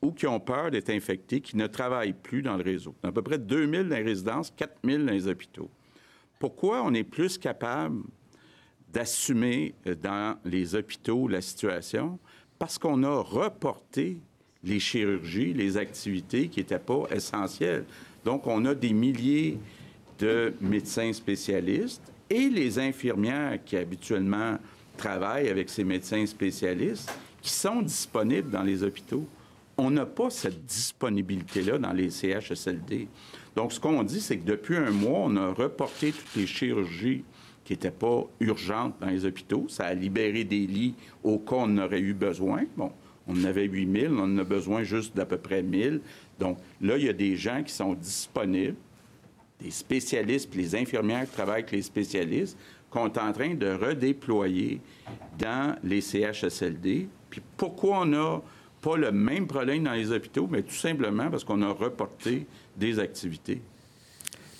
ou 0.00 0.10
qui 0.10 0.26
ont 0.26 0.40
peur 0.40 0.70
d'être 0.70 0.88
infectées, 0.88 1.42
qui 1.42 1.58
ne 1.58 1.66
travaillent 1.66 2.14
plus 2.14 2.40
dans 2.40 2.56
le 2.56 2.64
réseau. 2.64 2.94
À 3.02 3.12
peu 3.12 3.20
près 3.20 3.36
2 3.36 3.70
000 3.70 3.82
dans 3.84 3.96
les 3.96 4.02
résidences, 4.02 4.50
4 4.56 4.78
000 4.82 5.02
dans 5.04 5.12
les 5.12 5.28
hôpitaux. 5.28 5.70
Pourquoi 6.42 6.82
on 6.82 6.92
est 6.92 7.04
plus 7.04 7.38
capable 7.38 8.02
d'assumer 8.92 9.76
euh, 9.86 9.94
dans 9.94 10.36
les 10.44 10.74
hôpitaux 10.74 11.28
la 11.28 11.40
situation? 11.40 12.18
Parce 12.58 12.78
qu'on 12.78 13.04
a 13.04 13.20
reporté 13.20 14.18
les 14.64 14.80
chirurgies, 14.80 15.54
les 15.54 15.76
activités 15.76 16.48
qui 16.48 16.58
n'étaient 16.58 16.80
pas 16.80 17.04
essentielles. 17.12 17.84
Donc, 18.24 18.48
on 18.48 18.64
a 18.64 18.74
des 18.74 18.92
milliers 18.92 19.60
de 20.18 20.52
médecins 20.60 21.12
spécialistes 21.12 22.12
et 22.28 22.48
les 22.48 22.76
infirmières 22.76 23.60
qui 23.64 23.76
habituellement 23.76 24.58
travaillent 24.96 25.48
avec 25.48 25.70
ces 25.70 25.84
médecins 25.84 26.26
spécialistes 26.26 27.08
qui 27.40 27.50
sont 27.50 27.82
disponibles 27.82 28.50
dans 28.50 28.64
les 28.64 28.82
hôpitaux. 28.82 29.28
On 29.84 29.90
n'a 29.90 30.06
pas 30.06 30.30
cette 30.30 30.64
disponibilité-là 30.64 31.76
dans 31.76 31.92
les 31.92 32.08
CHSLD. 32.08 33.08
Donc, 33.56 33.72
ce 33.72 33.80
qu'on 33.80 34.04
dit, 34.04 34.20
c'est 34.20 34.38
que 34.38 34.46
depuis 34.46 34.76
un 34.76 34.92
mois, 34.92 35.22
on 35.24 35.36
a 35.36 35.52
reporté 35.52 36.12
toutes 36.12 36.36
les 36.36 36.46
chirurgies 36.46 37.24
qui 37.64 37.72
n'étaient 37.72 37.90
pas 37.90 38.24
urgentes 38.38 38.94
dans 39.00 39.08
les 39.08 39.24
hôpitaux. 39.24 39.66
Ça 39.68 39.86
a 39.86 39.94
libéré 39.94 40.44
des 40.44 40.68
lits 40.68 40.94
au 41.24 41.42
on 41.50 41.78
aurait 41.78 41.98
eu 41.98 42.14
besoin. 42.14 42.62
Bon, 42.76 42.92
on 43.26 43.32
en 43.32 43.44
avait 43.44 43.64
8 43.64 44.00
000, 44.02 44.14
on 44.14 44.22
en 44.22 44.38
a 44.38 44.44
besoin 44.44 44.84
juste 44.84 45.16
d'à 45.16 45.26
peu 45.26 45.36
près 45.36 45.64
1 45.64 45.80
000. 45.82 45.96
Donc, 46.38 46.58
là, 46.80 46.96
il 46.96 47.04
y 47.04 47.08
a 47.08 47.12
des 47.12 47.34
gens 47.34 47.64
qui 47.64 47.72
sont 47.72 47.94
disponibles, 47.94 48.76
des 49.60 49.72
spécialistes, 49.72 50.48
puis 50.48 50.60
les 50.60 50.76
infirmières 50.76 51.24
qui 51.24 51.32
travaillent 51.32 51.62
avec 51.62 51.72
les 51.72 51.82
spécialistes, 51.82 52.56
qu'on 52.88 53.06
est 53.06 53.18
en 53.18 53.32
train 53.32 53.54
de 53.54 53.66
redéployer 53.66 54.80
dans 55.40 55.74
les 55.82 56.00
CHSLD. 56.00 57.08
Puis 57.30 57.42
pourquoi 57.56 58.02
on 58.02 58.06
n'a 58.06 58.42
pas 58.82 58.96
le 58.96 59.12
même 59.12 59.46
problème 59.46 59.84
dans 59.84 59.92
les 59.92 60.10
hôpitaux? 60.10 60.48
Mais 60.50 60.62
tout 60.62 60.74
simplement 60.74 61.30
parce 61.30 61.44
qu'on 61.44 61.62
a 61.62 61.70
reporté 61.70 62.46
des 62.76 62.98
activités. 62.98 63.62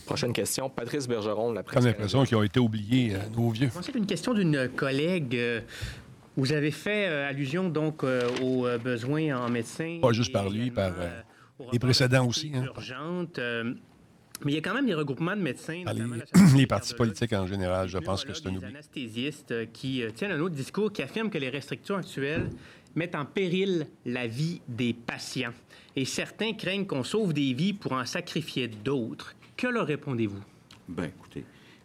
Prochaine 0.06 0.32
question, 0.32 0.68
Patrice 0.68 1.06
Bergeron, 1.06 1.52
la 1.52 1.62
presse. 1.62 1.82
J'ai 1.82 1.90
l'impression 1.90 2.24
qu'ils 2.24 2.36
ont 2.36 2.42
été 2.42 2.60
oubliés, 2.60 3.14
euh, 3.14 3.18
nos 3.36 3.50
vieux. 3.50 3.70
C'est 3.80 3.94
une 3.94 4.06
question 4.06 4.34
d'une 4.34 4.68
collègue. 4.68 5.36
Euh, 5.36 5.60
vous 6.36 6.52
avez 6.52 6.70
fait 6.70 7.06
euh, 7.06 7.28
allusion 7.28 7.68
donc 7.68 8.04
aux 8.42 8.66
besoins 8.82 9.36
en 9.36 9.48
médecins. 9.48 9.98
Pas 10.00 10.12
juste 10.12 10.32
par 10.32 10.50
lui, 10.50 10.70
par 10.70 10.92
les 11.72 11.78
précédents 11.78 12.26
aussi. 12.26 12.52
Hein. 12.54 12.64
Urgente. 12.64 13.38
Mais 14.44 14.50
il 14.50 14.54
y 14.56 14.58
a 14.58 14.60
quand 14.60 14.74
même 14.74 14.86
des 14.86 14.94
regroupements 14.94 15.36
de 15.36 15.40
médecins. 15.40 15.84
les, 16.56 16.66
partis 16.66 16.94
politiques 16.94 17.32
en 17.32 17.46
général, 17.46 17.86
je 17.88 17.98
pense 17.98 18.24
que 18.24 18.34
c'est 18.34 18.48
un 18.48 18.50
oubli. 18.50 18.60
Des 18.60 18.66
anesthésistes 18.66 19.72
qui 19.72 20.02
tiennent 20.16 20.32
un 20.32 20.40
autre 20.40 20.56
discours 20.56 20.92
qui 20.92 21.02
affirme 21.02 21.30
que 21.30 21.38
les 21.38 21.48
restrictions 21.48 21.96
actuelles 21.96 22.50
mettent 22.94 23.14
en 23.14 23.24
péril 23.24 23.86
la 24.04 24.26
vie 24.26 24.60
des 24.68 24.92
patients. 24.92 25.52
Et 25.96 26.04
certains 26.04 26.52
craignent 26.52 26.86
qu'on 26.86 27.04
sauve 27.04 27.32
des 27.32 27.52
vies 27.52 27.72
pour 27.72 27.92
en 27.92 28.04
sacrifier 28.04 28.68
d'autres. 28.68 29.34
Que 29.56 29.66
leur 29.66 29.86
répondez-vous? 29.86 30.42
Bien, 30.88 31.04
écoutez, 31.04 31.44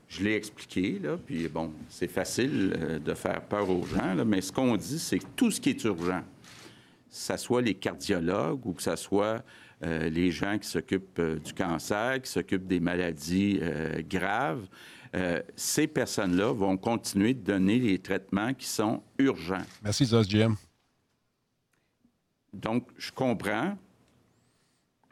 je 0.09 0.23
l'ai 0.23 0.35
expliqué, 0.35 0.99
là, 0.99 1.17
puis 1.17 1.47
bon, 1.47 1.71
c'est 1.89 2.07
facile 2.07 2.73
euh, 2.77 2.99
de 2.99 3.13
faire 3.13 3.41
peur 3.41 3.69
aux 3.69 3.85
gens, 3.85 4.13
là, 4.13 4.23
mais 4.23 4.41
ce 4.41 4.51
qu'on 4.51 4.77
dit, 4.77 4.99
c'est 4.99 5.19
que 5.19 5.25
tout 5.35 5.51
ce 5.51 5.59
qui 5.59 5.71
est 5.71 5.83
urgent, 5.83 6.21
que 6.21 7.15
ce 7.15 7.37
soit 7.37 7.61
les 7.61 7.73
cardiologues 7.73 8.65
ou 8.65 8.73
que 8.73 8.81
ce 8.81 8.95
soit 8.95 9.43
euh, 9.83 10.09
les 10.09 10.31
gens 10.31 10.57
qui 10.57 10.67
s'occupent 10.67 11.19
euh, 11.19 11.39
du 11.39 11.53
cancer, 11.53 12.21
qui 12.21 12.31
s'occupent 12.31 12.67
des 12.67 12.79
maladies 12.79 13.59
graves, 14.09 14.67
ces 15.55 15.87
personnes-là 15.87 16.51
vont 16.53 16.77
continuer 16.77 17.33
de 17.33 17.39
donner 17.39 17.79
les 17.79 17.97
traitements 17.97 18.53
qui 18.53 18.67
sont 18.67 19.01
urgents. 19.17 19.65
Merci, 19.81 20.05
Zos. 20.05 20.25
Donc, 22.53 22.87
je 22.97 23.11
comprends 23.11 23.77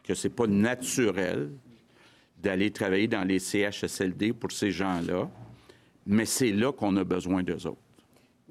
que 0.03 0.13
ce 0.13 0.27
n'est 0.27 0.33
pas 0.33 0.47
naturel 0.47 1.51
d'aller 2.37 2.71
travailler 2.71 3.07
dans 3.07 3.23
les 3.23 3.39
CHSLD 3.39 4.33
pour 4.33 4.51
ces 4.51 4.71
gens-là, 4.71 5.29
mais 6.05 6.25
c'est 6.25 6.51
là 6.51 6.71
qu'on 6.71 6.95
a 6.97 7.03
besoin 7.03 7.41
d'eux 7.43 7.65
autres. 7.65 7.77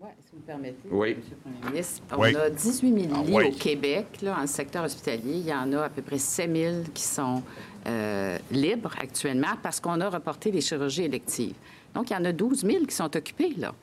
Oui, 0.00 0.08
si 0.18 0.32
vous 0.32 0.38
me 0.38 0.42
permettez, 0.42 0.88
oui. 0.90 1.10
M. 1.10 1.16
le 1.30 1.36
Premier 1.36 1.72
ministre. 1.72 2.02
On 2.10 2.22
a 2.22 2.50
18 2.50 3.00
000 3.08 3.14
ah, 3.14 3.22
lits 3.22 3.48
au 3.48 3.52
Québec, 3.52 4.06
là, 4.22 4.38
en 4.40 4.46
secteur 4.46 4.84
hospitalier. 4.84 5.38
Il 5.38 5.46
y 5.46 5.54
en 5.54 5.72
a 5.72 5.84
à 5.84 5.88
peu 5.88 6.02
près 6.02 6.18
7 6.18 6.54
000 6.54 6.74
qui 6.92 7.02
sont 7.02 7.42
euh, 7.86 8.38
libres 8.50 8.94
actuellement 9.00 9.54
parce 9.62 9.80
qu'on 9.80 10.00
a 10.00 10.10
reporté 10.10 10.50
les 10.50 10.60
chirurgies 10.60 11.04
électives. 11.04 11.54
Donc, 11.94 12.10
il 12.10 12.14
y 12.14 12.16
en 12.16 12.24
a 12.24 12.32
12 12.32 12.66
000 12.66 12.84
qui 12.84 12.94
sont 12.94 13.16
occupés, 13.16 13.54
là, 13.56 13.74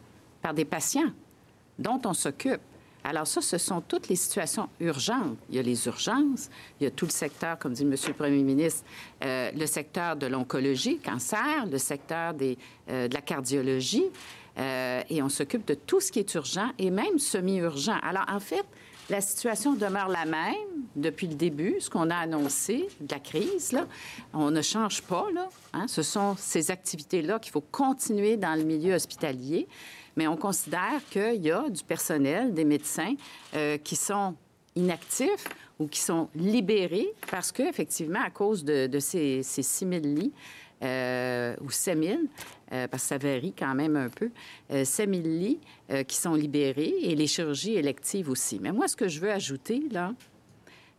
par 0.41 0.53
des 0.53 0.65
patients 0.65 1.11
dont 1.79 2.01
on 2.05 2.13
s'occupe. 2.13 2.61
Alors 3.03 3.25
ça, 3.25 3.41
ce 3.41 3.57
sont 3.57 3.81
toutes 3.81 4.09
les 4.09 4.15
situations 4.15 4.69
urgentes. 4.79 5.37
Il 5.49 5.55
y 5.55 5.59
a 5.59 5.63
les 5.63 5.87
urgences, 5.87 6.49
il 6.79 6.83
y 6.83 6.87
a 6.87 6.91
tout 6.91 7.05
le 7.05 7.11
secteur, 7.11 7.57
comme 7.57 7.73
dit 7.73 7.83
M. 7.83 7.95
le 8.07 8.13
Premier 8.13 8.43
ministre, 8.43 8.83
euh, 9.23 9.51
le 9.51 9.65
secteur 9.65 10.15
de 10.15 10.27
l'oncologie, 10.27 10.99
cancer, 10.99 11.65
le 11.69 11.77
secteur 11.77 12.33
euh, 12.89 13.07
de 13.07 13.13
la 13.13 13.21
cardiologie, 13.21 14.05
euh, 14.57 15.01
et 15.09 15.23
on 15.23 15.29
s'occupe 15.29 15.67
de 15.67 15.73
tout 15.73 15.99
ce 15.99 16.11
qui 16.11 16.19
est 16.19 16.33
urgent 16.35 16.69
et 16.77 16.91
même 16.91 17.17
semi-urgent. 17.17 17.97
Alors 18.03 18.25
en 18.27 18.39
fait, 18.39 18.65
la 19.09 19.19
situation 19.19 19.73
demeure 19.73 20.07
la 20.07 20.25
même 20.25 20.55
depuis 20.95 21.27
le 21.27 21.35
début, 21.35 21.75
ce 21.79 21.89
qu'on 21.89 22.09
a 22.09 22.15
annoncé 22.15 22.87
de 22.99 23.13
la 23.13 23.19
crise. 23.19 23.77
On 24.33 24.51
ne 24.51 24.61
change 24.61 25.01
pas. 25.01 25.27
Hein. 25.73 25.87
Ce 25.87 26.01
sont 26.01 26.35
ces 26.37 26.71
activités-là 26.71 27.39
qu'il 27.39 27.51
faut 27.51 27.63
continuer 27.71 28.37
dans 28.37 28.55
le 28.55 28.63
milieu 28.63 28.93
hospitalier 28.93 29.67
mais 30.15 30.27
on 30.27 30.37
considère 30.37 31.01
qu'il 31.09 31.43
y 31.43 31.51
a 31.51 31.69
du 31.69 31.83
personnel, 31.83 32.53
des 32.53 32.65
médecins 32.65 33.15
euh, 33.55 33.77
qui 33.77 33.95
sont 33.95 34.35
inactifs 34.75 35.47
ou 35.79 35.87
qui 35.87 35.99
sont 35.99 36.29
libérés 36.35 37.13
parce 37.29 37.51
qu'effectivement, 37.51 38.21
à 38.23 38.29
cause 38.29 38.63
de, 38.63 38.99
ces, 38.99 39.43
ces 39.43 39.63
6 39.63 39.87
000 39.87 40.01
lits, 40.03 40.33
euh, 40.83 41.55
ou 41.61 41.69
7 41.69 42.03
000, 42.03 42.19
euh, 42.71 42.87
parce 42.87 43.03
que 43.03 43.09
ça 43.09 43.17
varie 43.17 43.53
quand 43.57 43.75
même 43.75 43.95
un 43.95 44.09
peu, 44.09 44.31
7 44.69 45.09
000 45.09 45.21
lits 45.23 45.59
qui 46.07 46.15
sont 46.15 46.33
libérés 46.33 46.95
et 47.01 47.15
les 47.15 47.27
chirurgies 47.27 47.75
électives 47.75 48.29
aussi. 48.29 48.59
Mais 48.61 48.71
moi, 48.71 48.87
ce 48.87 48.95
que 48.95 49.07
je 49.07 49.19
veux 49.19 49.31
ajouter, 49.31 49.83
là, 49.91 50.13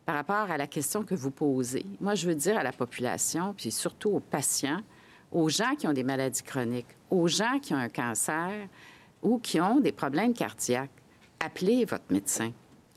par 0.05 0.17
rapport 0.17 0.51
à 0.51 0.57
la 0.57 0.67
question 0.67 1.05
que 1.05 1.15
vous 1.15 1.31
posez, 1.31 1.87
moi, 2.01 2.15
je 2.15 2.27
veux 2.27 2.35
dire 2.35 2.59
à 2.59 2.63
la 2.63 2.73
population, 2.73 3.55
puis 3.57 3.71
surtout 3.71 4.11
aux 4.11 4.21
patients, 4.21 4.81
aux 5.31 5.49
gens 5.49 5.75
qui 5.77 5.87
ont 5.87 5.93
des 5.93 6.05
maladies 6.05 6.43
chroniques, 6.43 6.95
aux 7.11 7.29
gens 7.29 7.59
qui 7.61 7.73
ont 7.73 7.79
un 7.79 7.89
cancer, 7.89 8.51
ou 9.23 9.39
qui 9.39 9.61
ont 9.61 9.81
des 9.81 9.93
problèmes 9.93 10.35
cardiaques, 10.35 10.91
appelez 11.41 11.85
votre 11.85 12.05
médecin, 12.11 12.53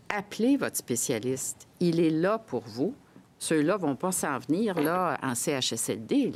appelez 0.10 0.58
votre 0.58 0.78
spécialiste. 0.78 1.68
Il 1.80 2.00
est 2.00 2.10
là 2.10 2.38
pour 2.38 2.62
vous. 2.62 2.94
Ceux-là 3.40 3.78
vont 3.78 3.96
pas 3.96 4.12
s'en 4.12 4.40
venir 4.40 4.80
là 4.80 5.18
en 5.22 5.36
CHSLD. 5.36 6.34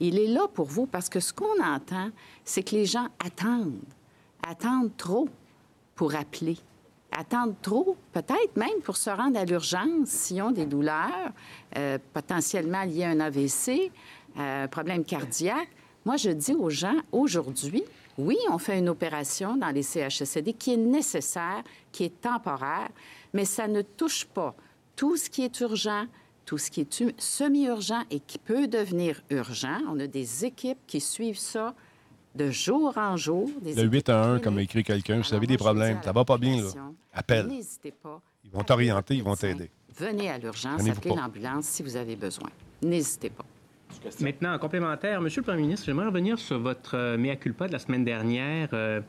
Il 0.00 0.18
est 0.18 0.28
là 0.28 0.48
pour 0.52 0.66
vous 0.66 0.86
parce 0.86 1.08
que 1.08 1.20
ce 1.20 1.32
qu'on 1.32 1.62
entend, 1.62 2.10
c'est 2.44 2.62
que 2.62 2.74
les 2.74 2.86
gens 2.86 3.08
attendent, 3.24 3.82
attendent 4.46 4.96
trop 4.96 5.28
pour 5.94 6.14
appeler, 6.14 6.56
attendent 7.12 7.60
trop, 7.60 7.96
peut-être 8.12 8.56
même 8.56 8.80
pour 8.82 8.96
se 8.96 9.10
rendre 9.10 9.38
à 9.38 9.44
l'urgence 9.44 10.08
s'ils 10.08 10.40
ont 10.40 10.52
des 10.52 10.64
douleurs 10.64 11.32
euh, 11.76 11.98
potentiellement 12.14 12.84
liées 12.84 13.04
à 13.04 13.10
un 13.10 13.20
AVC, 13.20 13.92
euh, 14.38 14.64
un 14.64 14.68
problème 14.68 15.04
cardiaque. 15.04 15.68
Moi, 16.06 16.16
je 16.16 16.30
dis 16.30 16.54
aux 16.54 16.70
gens 16.70 16.96
aujourd'hui, 17.12 17.84
oui, 18.20 18.36
on 18.50 18.58
fait 18.58 18.78
une 18.78 18.88
opération 18.88 19.56
dans 19.56 19.70
les 19.70 19.82
CHSLD 19.82 20.52
qui 20.54 20.74
est 20.74 20.76
nécessaire, 20.76 21.62
qui 21.92 22.04
est 22.04 22.20
temporaire, 22.20 22.90
mais 23.32 23.44
ça 23.44 23.68
ne 23.68 23.82
touche 23.82 24.24
pas 24.24 24.54
tout 24.96 25.16
ce 25.16 25.30
qui 25.30 25.42
est 25.42 25.60
urgent, 25.60 26.04
tout 26.44 26.58
ce 26.58 26.70
qui 26.70 26.82
est 26.82 27.04
semi-urgent 27.18 28.02
et 28.10 28.20
qui 28.20 28.38
peut 28.38 28.66
devenir 28.66 29.22
urgent. 29.30 29.78
On 29.88 29.98
a 30.00 30.06
des 30.06 30.44
équipes 30.44 30.78
qui 30.86 31.00
suivent 31.00 31.38
ça 31.38 31.74
de 32.34 32.50
jour 32.50 32.96
en 32.96 33.16
jour. 33.16 33.48
Des 33.60 33.74
de 33.74 33.82
8 33.82 34.08
à 34.08 34.24
1, 34.24 34.38
comme 34.40 34.58
a 34.58 34.62
écrit 34.62 34.84
quelqu'un, 34.84 35.20
vous 35.20 35.34
avez 35.34 35.46
des 35.46 35.56
problèmes, 35.56 36.00
ça 36.02 36.12
va 36.12 36.24
pas 36.24 36.38
bien, 36.38 36.62
là. 36.62 36.70
Appelle. 37.12 37.46
N'hésitez 37.46 37.90
pas. 37.92 38.20
Ils 38.44 38.50
vont 38.50 38.62
t'orienter, 38.62 39.16
ils 39.16 39.22
vont 39.22 39.36
t'aider. 39.36 39.70
Venez 39.96 40.30
à 40.30 40.38
l'urgence, 40.38 40.86
appelez 40.88 41.14
l'ambulance 41.14 41.66
si 41.66 41.82
vous 41.82 41.96
avez 41.96 42.16
besoin. 42.16 42.50
N'hésitez 42.82 43.30
pas. 43.30 43.44
Maintenant, 44.20 44.54
en 44.54 44.58
complémentaire, 44.58 45.20
Monsieur 45.20 45.40
le 45.40 45.46
Premier 45.46 45.62
ministre, 45.62 45.86
j'aimerais 45.86 46.06
revenir 46.06 46.38
sur 46.38 46.58
votre 46.58 46.96
euh, 46.96 47.16
mea 47.16 47.36
culpa 47.36 47.66
de 47.66 47.72
la 47.72 47.78
semaine 47.78 48.04
dernière. 48.04 48.68
Euh, 48.72 49.00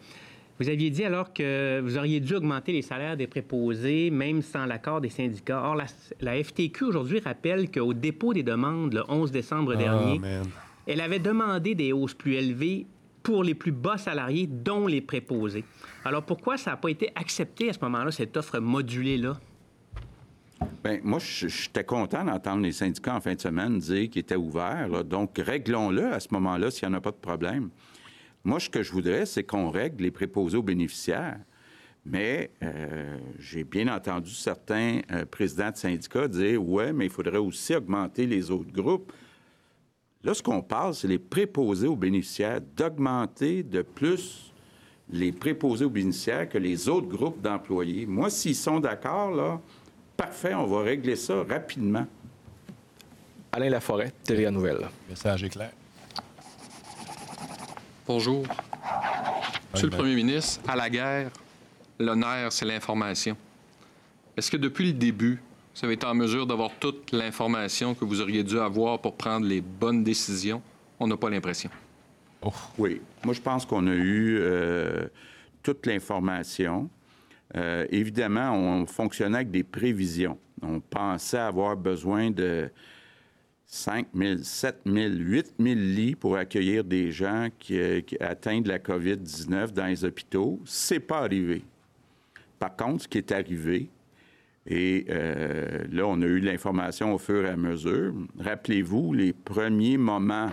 vous 0.59 0.69
aviez 0.69 0.89
dit 0.89 1.03
alors 1.03 1.33
que 1.33 1.81
vous 1.83 1.97
auriez 1.97 2.19
dû 2.19 2.35
augmenter 2.35 2.71
les 2.71 2.81
salaires 2.81 3.17
des 3.17 3.27
préposés, 3.27 4.11
même 4.11 4.41
sans 4.41 4.65
l'accord 4.65 5.01
des 5.01 5.09
syndicats. 5.09 5.61
Or, 5.63 5.75
la, 6.19 6.43
FTQ 6.43 6.83
aujourd'hui 6.85 7.19
rappelle 7.19 7.71
qu'au 7.71 7.93
dépôt 7.93 8.33
des 8.33 8.43
demandes 8.43 8.93
le 8.93 9.03
11 9.09 9.31
décembre 9.31 9.73
ah, 9.75 9.77
dernier, 9.77 10.21
elle 10.85 11.01
avait 11.01 11.19
demandé 11.19 11.73
des 11.73 11.93
hausses 11.93 12.13
plus 12.13 12.35
élevées 12.35 12.85
pour 13.23 13.43
les 13.43 13.55
plus 13.55 13.71
bas 13.71 13.97
salariés, 13.97 14.47
dont 14.47 14.87
les 14.87 15.01
préposés. 15.01 15.63
Alors 16.05 16.23
pourquoi 16.23 16.57
ça 16.57 16.71
n'a 16.71 16.77
pas 16.77 16.89
été 16.89 17.11
accepté 17.15 17.69
à 17.69 17.73
ce 17.73 17.79
moment-là, 17.81 18.11
cette 18.11 18.35
offre 18.37 18.59
modulée-là? 18.59 19.39
Bien, 20.83 20.99
moi, 21.03 21.19
j'étais 21.19 21.83
content 21.83 22.23
d'entendre 22.23 22.63
les 22.63 22.71
syndicats 22.71 23.15
en 23.15 23.21
fin 23.21 23.35
de 23.35 23.39
semaine 23.39 23.79
dire 23.79 24.09
qu'ils 24.09 24.21
étaient 24.21 24.35
ouverts. 24.35 25.03
Donc, 25.03 25.37
réglons-le 25.37 26.13
à 26.13 26.19
ce 26.19 26.27
moment-là 26.31 26.71
s'il 26.71 26.87
n'y 26.87 26.95
en 26.95 26.97
a 26.97 27.01
pas 27.01 27.11
de 27.11 27.17
problème. 27.17 27.69
Moi, 28.43 28.59
ce 28.59 28.69
que 28.69 28.81
je 28.81 28.91
voudrais, 28.91 29.25
c'est 29.25 29.43
qu'on 29.43 29.69
règle 29.69 30.03
les 30.03 30.11
préposés 30.11 30.57
aux 30.57 30.63
bénéficiaires. 30.63 31.39
Mais 32.03 32.49
euh, 32.63 33.17
j'ai 33.37 33.63
bien 33.63 33.87
entendu 33.93 34.31
certains 34.31 35.01
euh, 35.11 35.25
présidents 35.25 35.69
de 35.69 35.77
syndicats 35.77 36.27
dire 36.27 36.63
Ouais, 36.63 36.93
mais 36.93 37.05
il 37.05 37.11
faudrait 37.11 37.37
aussi 37.37 37.75
augmenter 37.75 38.25
les 38.25 38.49
autres 38.49 38.71
groupes. 38.71 39.13
Là, 40.23 40.33
ce 40.33 40.41
qu'on 40.41 40.63
parle, 40.63 40.95
c'est 40.95 41.07
les 41.07 41.19
préposés 41.19 41.87
aux 41.87 41.95
bénéficiaires, 41.95 42.59
d'augmenter 42.75 43.61
de 43.61 43.83
plus 43.83 44.51
les 45.11 45.31
préposés 45.31 45.85
aux 45.85 45.89
bénéficiaires 45.89 46.49
que 46.49 46.57
les 46.57 46.89
autres 46.89 47.07
groupes 47.07 47.41
d'employés. 47.41 48.05
Moi, 48.07 48.29
s'ils 48.29 48.55
sont 48.55 48.79
d'accord, 48.79 49.31
là, 49.31 49.59
parfait, 50.21 50.53
on 50.53 50.67
va 50.67 50.83
régler 50.83 51.15
ça 51.15 51.43
rapidement. 51.49 52.05
Alain 53.51 53.69
Laforêt, 53.69 54.13
TVA 54.23 54.51
Nouvelle. 54.51 54.87
Message 55.09 55.43
est 55.43 55.49
clair. 55.49 55.71
Bonjour. 58.05 58.45
Monsieur 59.73 59.89
le 59.89 59.97
Premier 59.97 60.13
ministre, 60.13 60.61
à 60.67 60.75
la 60.75 60.91
guerre, 60.91 61.31
l'honneur, 61.97 62.51
c'est 62.51 62.65
l'information. 62.65 63.35
Est-ce 64.37 64.51
que 64.51 64.57
depuis 64.57 64.85
le 64.85 64.93
début, 64.93 65.41
vous 65.75 65.85
avez 65.85 65.95
été 65.95 66.05
en 66.05 66.13
mesure 66.13 66.45
d'avoir 66.45 66.69
toute 66.79 67.11
l'information 67.13 67.95
que 67.95 68.05
vous 68.05 68.21
auriez 68.21 68.43
dû 68.43 68.59
avoir 68.59 68.99
pour 68.99 69.15
prendre 69.15 69.47
les 69.47 69.61
bonnes 69.61 70.03
décisions? 70.03 70.61
On 70.99 71.07
n'a 71.07 71.17
pas 71.17 71.31
l'impression. 71.31 71.71
Oh. 72.43 72.53
Oui. 72.77 73.01
Moi, 73.23 73.33
je 73.33 73.41
pense 73.41 73.65
qu'on 73.65 73.87
a 73.87 73.93
eu 73.95 74.37
euh, 74.39 75.07
toute 75.63 75.87
l'information. 75.87 76.91
Euh, 77.55 77.85
évidemment, 77.89 78.53
on 78.53 78.85
fonctionnait 78.85 79.37
avec 79.37 79.51
des 79.51 79.63
prévisions. 79.63 80.37
On 80.61 80.79
pensait 80.79 81.37
avoir 81.37 81.75
besoin 81.75 82.31
de 82.31 82.69
5 83.65 84.07
000, 84.13 84.37
7 84.43 84.81
000, 84.85 85.13
8 85.15 85.53
000 85.59 85.75
lits 85.75 86.15
pour 86.15 86.37
accueillir 86.37 86.83
des 86.83 87.11
gens 87.11 87.49
qui, 87.57 87.79
euh, 87.79 88.01
atteignent 88.19 88.63
de 88.63 88.69
la 88.69 88.79
COVID-19 88.79 89.71
dans 89.71 89.85
les 89.85 90.05
hôpitaux. 90.05 90.59
C'est 90.65 90.99
pas 90.99 91.19
arrivé. 91.19 91.63
Par 92.59 92.75
contre, 92.75 93.03
ce 93.03 93.07
qui 93.07 93.17
est 93.17 93.31
arrivé, 93.31 93.89
et 94.67 95.05
euh, 95.09 95.85
là, 95.91 96.05
on 96.05 96.21
a 96.21 96.25
eu 96.25 96.39
l'information 96.39 97.13
au 97.13 97.17
fur 97.17 97.45
et 97.45 97.49
à 97.49 97.57
mesure. 97.57 98.13
Rappelez-vous, 98.39 99.13
les 99.13 99.33
premiers 99.33 99.97
moments, 99.97 100.51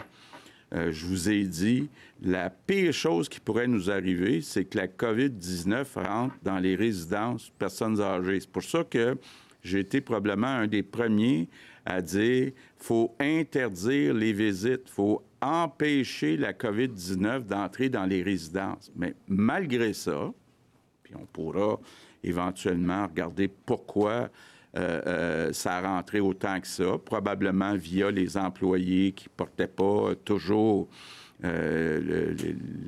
euh, 0.74 0.92
je 0.92 1.07
vous 1.07 1.31
ai 1.31 1.44
dit, 1.44 1.88
la 2.22 2.50
pire 2.50 2.92
chose 2.92 3.28
qui 3.28 3.40
pourrait 3.40 3.66
nous 3.66 3.90
arriver, 3.90 4.42
c'est 4.42 4.64
que 4.64 4.76
la 4.76 4.87
COVID-19 4.87 5.87
rentre 5.94 6.35
dans 6.42 6.59
les 6.59 6.74
résidences 6.74 7.50
personnes 7.59 8.00
âgées. 8.00 8.40
C'est 8.40 8.50
pour 8.50 8.62
ça 8.62 8.85
que 8.85 9.16
j'ai 9.62 9.81
été 9.81 10.00
probablement 10.00 10.46
un 10.46 10.66
des 10.66 10.83
premiers 10.83 11.48
à 11.85 12.02
dire 12.02 12.52
faut 12.76 13.14
interdire 13.18 14.12
les 14.14 14.33
visites, 14.33 14.88
faut 14.90 15.22
empêcher 15.40 16.37
la 16.37 16.52
COVID-19 16.52 17.46
d'entrer 17.46 17.88
dans 17.88 18.04
les 18.04 18.22
résidences. 18.22 18.92
Mais 18.94 19.14
malgré 19.26 19.92
ça, 19.92 20.33
puis 21.02 21.14
on 21.16 21.24
pourra 21.26 21.81
éventuellement 22.22 23.07
regarder 23.07 23.48
pourquoi 23.48 24.28
euh, 24.76 25.00
euh, 25.07 25.52
ça 25.52 25.78
a 25.78 25.81
rentré 25.81 26.20
autant 26.20 26.61
que 26.61 26.66
ça, 26.66 26.98
probablement 27.02 27.74
via 27.74 28.11
les 28.11 28.37
employés 28.37 29.12
qui 29.12 29.24
ne 29.24 29.35
portaient 29.37 29.66
pas 29.66 30.14
toujours 30.24 30.88
euh, 31.44 32.35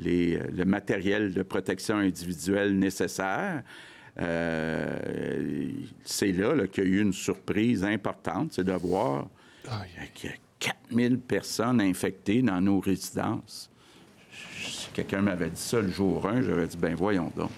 le, 0.04 0.64
matériel 0.64 1.32
de 1.32 1.42
protection 1.42 1.96
individuelle 1.96 2.78
nécessaire. 2.78 3.62
c'est 6.04 6.32
là, 6.32 6.66
qu'il 6.66 6.84
y 6.84 6.86
a 6.86 6.90
eu 6.90 7.00
une 7.00 7.14
surprise 7.14 7.82
importante, 7.84 8.52
c'est 8.52 8.64
de 8.64 8.72
voir 8.72 9.28
qu'il 10.14 10.30
y 10.30 10.32
a 10.32 10.36
4000 10.58 11.18
personnes 11.20 11.80
infectées 11.80 12.42
dans 12.42 12.60
nos 12.60 12.80
résidences. 12.80 13.70
Si 14.30 14.90
quelqu'un 14.92 15.22
m'avait 15.22 15.48
dit 15.48 15.60
ça 15.60 15.80
le 15.80 15.88
jour 15.88 16.26
1, 16.26 16.42
j'aurais 16.42 16.66
dit, 16.66 16.76
ben 16.76 16.94
voyons 16.94 17.32
donc. 17.34 17.50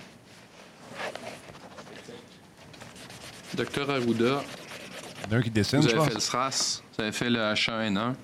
Docteur 3.54 3.90
Arruda, 3.90 4.42
vous 5.28 5.34
avez 5.34 5.50
fait 5.50 6.14
le 6.14 6.20
SRAS, 6.20 6.82
vous 6.96 7.02
avez 7.02 7.12
fait 7.12 7.28
le 7.28 7.38
H1N1. 7.38 8.14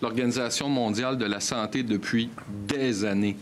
L'Organisation 0.00 0.68
mondiale 0.68 1.18
de 1.18 1.26
la 1.26 1.40
santé, 1.40 1.82
depuis 1.82 2.30
des 2.66 3.04
années, 3.04 3.36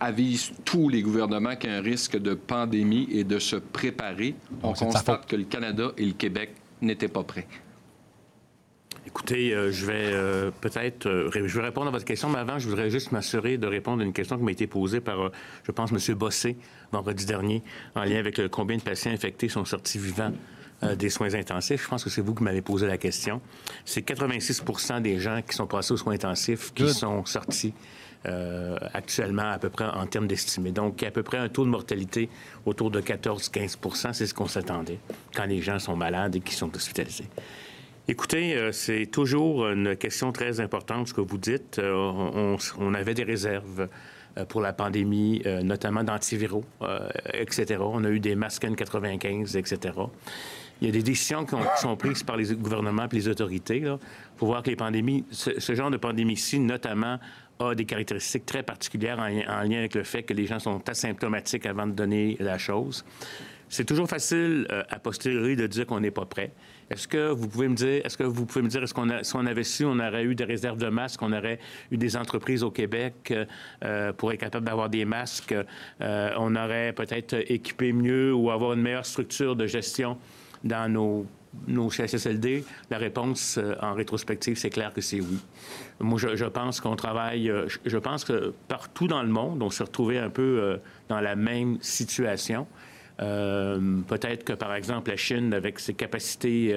avise 0.00 0.52
tous 0.64 0.88
les 0.88 1.02
gouvernements 1.02 1.54
qu'il 1.54 1.70
y 1.70 1.72
a 1.72 1.76
un 1.76 1.82
risque 1.82 2.18
de 2.18 2.34
pandémie 2.34 3.08
et 3.12 3.22
de 3.22 3.38
se 3.38 3.56
préparer. 3.56 4.34
On 4.62 4.72
constate 4.72 5.26
que 5.26 5.36
le 5.36 5.44
Canada 5.44 5.92
et 5.96 6.04
le 6.04 6.12
Québec 6.12 6.50
n'étaient 6.82 7.08
pas 7.08 7.22
prêts. 7.22 7.46
Écoutez, 9.06 9.54
euh, 9.54 9.70
je 9.70 9.86
vais 9.86 10.12
euh, 10.12 10.50
peut-être 10.60 11.06
euh, 11.06 11.30
je 11.32 11.58
vais 11.58 11.64
répondre 11.64 11.86
à 11.86 11.90
votre 11.90 12.04
question, 12.04 12.28
mais 12.28 12.38
avant, 12.38 12.58
je 12.58 12.68
voudrais 12.68 12.90
juste 12.90 13.12
m'assurer 13.12 13.56
de 13.56 13.68
répondre 13.68 14.02
à 14.02 14.04
une 14.04 14.12
question 14.12 14.36
qui 14.36 14.42
m'a 14.42 14.50
été 14.50 14.66
posée 14.66 15.00
par, 15.00 15.30
je 15.62 15.70
pense, 15.70 15.92
M. 15.92 16.14
Bossé 16.16 16.56
vendredi 16.90 17.24
dernier, 17.24 17.62
en 17.94 18.02
lien 18.02 18.18
avec 18.18 18.48
combien 18.48 18.76
de 18.76 18.82
patients 18.82 19.12
infectés 19.12 19.48
sont 19.48 19.64
sortis 19.64 19.98
vivants 19.98 20.32
des 20.82 21.10
soins 21.10 21.34
intensifs. 21.34 21.84
Je 21.84 21.88
pense 21.88 22.04
que 22.04 22.10
c'est 22.10 22.20
vous 22.20 22.34
qui 22.34 22.42
m'avez 22.42 22.62
posé 22.62 22.86
la 22.86 22.98
question. 22.98 23.40
C'est 23.84 24.02
86 24.02 24.62
des 25.00 25.18
gens 25.18 25.40
qui 25.46 25.56
sont 25.56 25.66
passés 25.66 25.92
aux 25.92 25.96
soins 25.96 26.14
intensifs 26.14 26.72
qui 26.74 26.88
sont 26.90 27.24
sortis 27.24 27.72
euh, 28.26 28.76
actuellement 28.92 29.52
à 29.52 29.58
peu 29.58 29.68
près 29.68 29.84
en 29.84 30.04
termes 30.06 30.26
d'estimés. 30.26 30.72
Donc, 30.72 31.02
à 31.04 31.12
peu 31.12 31.22
près 31.22 31.38
un 31.38 31.48
taux 31.48 31.64
de 31.64 31.70
mortalité 31.70 32.28
autour 32.64 32.90
de 32.90 33.00
14-15 33.00 34.12
c'est 34.12 34.26
ce 34.26 34.34
qu'on 34.34 34.48
s'attendait 34.48 34.98
quand 35.34 35.44
les 35.44 35.60
gens 35.60 35.78
sont 35.78 35.94
malades 35.94 36.34
et 36.34 36.40
qui 36.40 36.54
sont 36.54 36.74
hospitalisés. 36.74 37.28
Écoutez, 38.08 38.56
euh, 38.56 38.72
c'est 38.72 39.06
toujours 39.06 39.68
une 39.68 39.94
question 39.96 40.32
très 40.32 40.60
importante 40.60 41.08
ce 41.08 41.14
que 41.14 41.20
vous 41.20 41.38
dites. 41.38 41.80
on, 41.80 42.56
on, 42.78 42.94
avait 42.94 43.14
des 43.14 43.24
réserves 43.24 43.88
pour 44.48 44.60
la 44.60 44.72
pandémie, 44.72 45.42
notamment 45.62 46.02
d'antiviraux, 46.04 46.64
etc. 47.32 47.80
On 47.80 48.04
a 48.04 48.10
eu 48.10 48.20
des 48.20 48.34
masques 48.34 48.64
N95, 48.64 49.56
etc 49.56 49.92
il 50.80 50.86
y 50.86 50.90
a 50.90 50.92
des 50.92 51.02
décisions 51.02 51.44
qui, 51.44 51.54
sont 51.80 51.96
prises 51.96 52.22
par 52.22 52.36
les 52.36 52.54
gouvernements 52.54 53.06
et 53.10 53.14
les 53.14 53.28
autorités 53.28 53.82
pour 54.36 54.48
voir 54.48 54.62
que 54.62 54.70
les 54.70 54.76
pandémies, 54.76 55.24
ce, 55.30 55.74
genre 55.74 55.90
de 55.90 55.96
pandémie-ci, 55.96 56.58
notamment, 56.58 57.18
a 57.58 57.74
des 57.74 57.86
caractéristiques 57.86 58.44
très 58.44 58.62
particulières 58.62 59.18
en, 59.18 59.62
lien 59.62 59.78
avec 59.78 59.94
le 59.94 60.04
fait 60.04 60.22
que 60.22 60.34
les 60.34 60.46
gens 60.46 60.58
sont 60.58 60.86
asymptomatiques 60.88 61.64
avant 61.64 61.86
de 61.86 61.92
donner 61.92 62.36
la 62.40 62.58
chose. 62.58 63.04
C'est 63.68 63.84
toujours 63.84 64.08
facile 64.08 64.66
euh, 64.70 64.84
à 64.90 65.00
posteriori 65.00 65.56
de 65.56 65.66
dire 65.66 65.86
qu'on 65.86 65.98
n'est 65.98 66.12
pas 66.12 66.24
prêt. 66.24 66.52
Est-ce 66.88 67.08
que 67.08 67.30
vous 67.30 67.48
pouvez 67.48 67.66
me 67.66 67.74
dire, 67.74 68.00
est-ce 68.04 68.16
que 68.16 68.22
vous 68.22 68.46
pouvez 68.46 68.62
me 68.62 68.68
dire, 68.68 68.82
est-ce 68.82 68.94
qu'on 68.94 69.08
si 69.22 69.34
on 69.34 69.44
avait 69.44 69.64
su, 69.64 69.84
on 69.84 69.98
aurait 69.98 70.22
eu 70.22 70.36
des 70.36 70.44
réserves 70.44 70.78
de 70.78 70.88
masques, 70.88 71.20
on 71.20 71.32
aurait 71.32 71.58
eu 71.90 71.96
des 71.96 72.16
entreprises 72.16 72.62
au 72.62 72.70
Québec 72.70 73.34
euh, 73.82 74.12
pour 74.12 74.32
être 74.32 74.38
capable 74.38 74.66
d'avoir 74.66 74.88
des 74.88 75.04
masques, 75.04 75.54
euh, 76.00 76.30
on 76.38 76.54
aurait 76.54 76.92
peut-être 76.92 77.34
équipé 77.50 77.92
mieux 77.92 78.32
ou 78.32 78.52
avoir 78.52 78.74
une 78.74 78.82
meilleure 78.82 79.06
structure 79.06 79.56
de 79.56 79.66
gestion 79.66 80.16
dans 80.64 80.90
nos 80.92 81.26
nos 81.66 81.90
la 82.90 82.98
réponse 82.98 83.58
euh, 83.58 83.74
en 83.80 83.94
rétrospective, 83.94 84.56
c'est 84.56 84.70
clair 84.70 84.92
que 84.92 85.00
c'est 85.00 85.20
oui. 85.20 85.38
Moi, 86.00 86.18
je, 86.18 86.44
pense 86.44 86.80
qu'on 86.80 86.96
travaille, 86.96 87.50
euh, 87.50 87.66
je, 87.84 87.98
pense 87.98 88.24
que 88.24 88.52
partout 88.68 89.08
dans 89.08 89.22
le 89.22 89.28
monde, 89.28 89.62
on 89.62 89.70
s'est 89.70 89.84
retrouvé 89.84 90.18
un 90.18 90.30
peu 90.30 90.42
euh, 90.42 90.76
dans 91.08 91.20
la 91.20 91.36
même 91.36 91.78
situation. 91.80 92.66
Peut-être 93.18 94.44
que, 94.44 94.52
par 94.52 94.74
exemple, 94.74 95.08
la 95.08 95.16
Chine, 95.16 95.54
avec 95.54 95.78
ses 95.78 95.94
capacités 95.94 96.76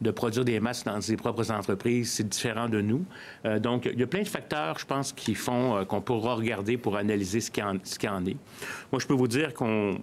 de 0.00 0.10
produire 0.12 0.44
des 0.44 0.60
masques 0.60 0.86
dans 0.86 1.00
ses 1.00 1.16
propres 1.16 1.50
entreprises, 1.50 2.12
c'est 2.12 2.28
différent 2.28 2.68
de 2.68 2.80
nous. 2.80 3.04
donc, 3.58 3.86
il 3.92 3.98
y 3.98 4.02
a 4.04 4.06
plein 4.06 4.22
de 4.22 4.28
facteurs, 4.28 4.78
je 4.78 4.86
pense, 4.86 5.12
qui 5.12 5.34
font 5.34 5.84
qu'on 5.86 6.00
pourra 6.00 6.36
regarder 6.36 6.76
pour 6.76 6.96
analyser 6.96 7.40
ce 7.40 7.50
qui 7.50 7.60
en, 7.60 7.74
est. 7.74 8.36
Moi, 8.92 9.00
je 9.00 9.06
peux 9.08 9.14
vous 9.14 9.26
dire 9.26 9.52
qu'on 9.52 9.98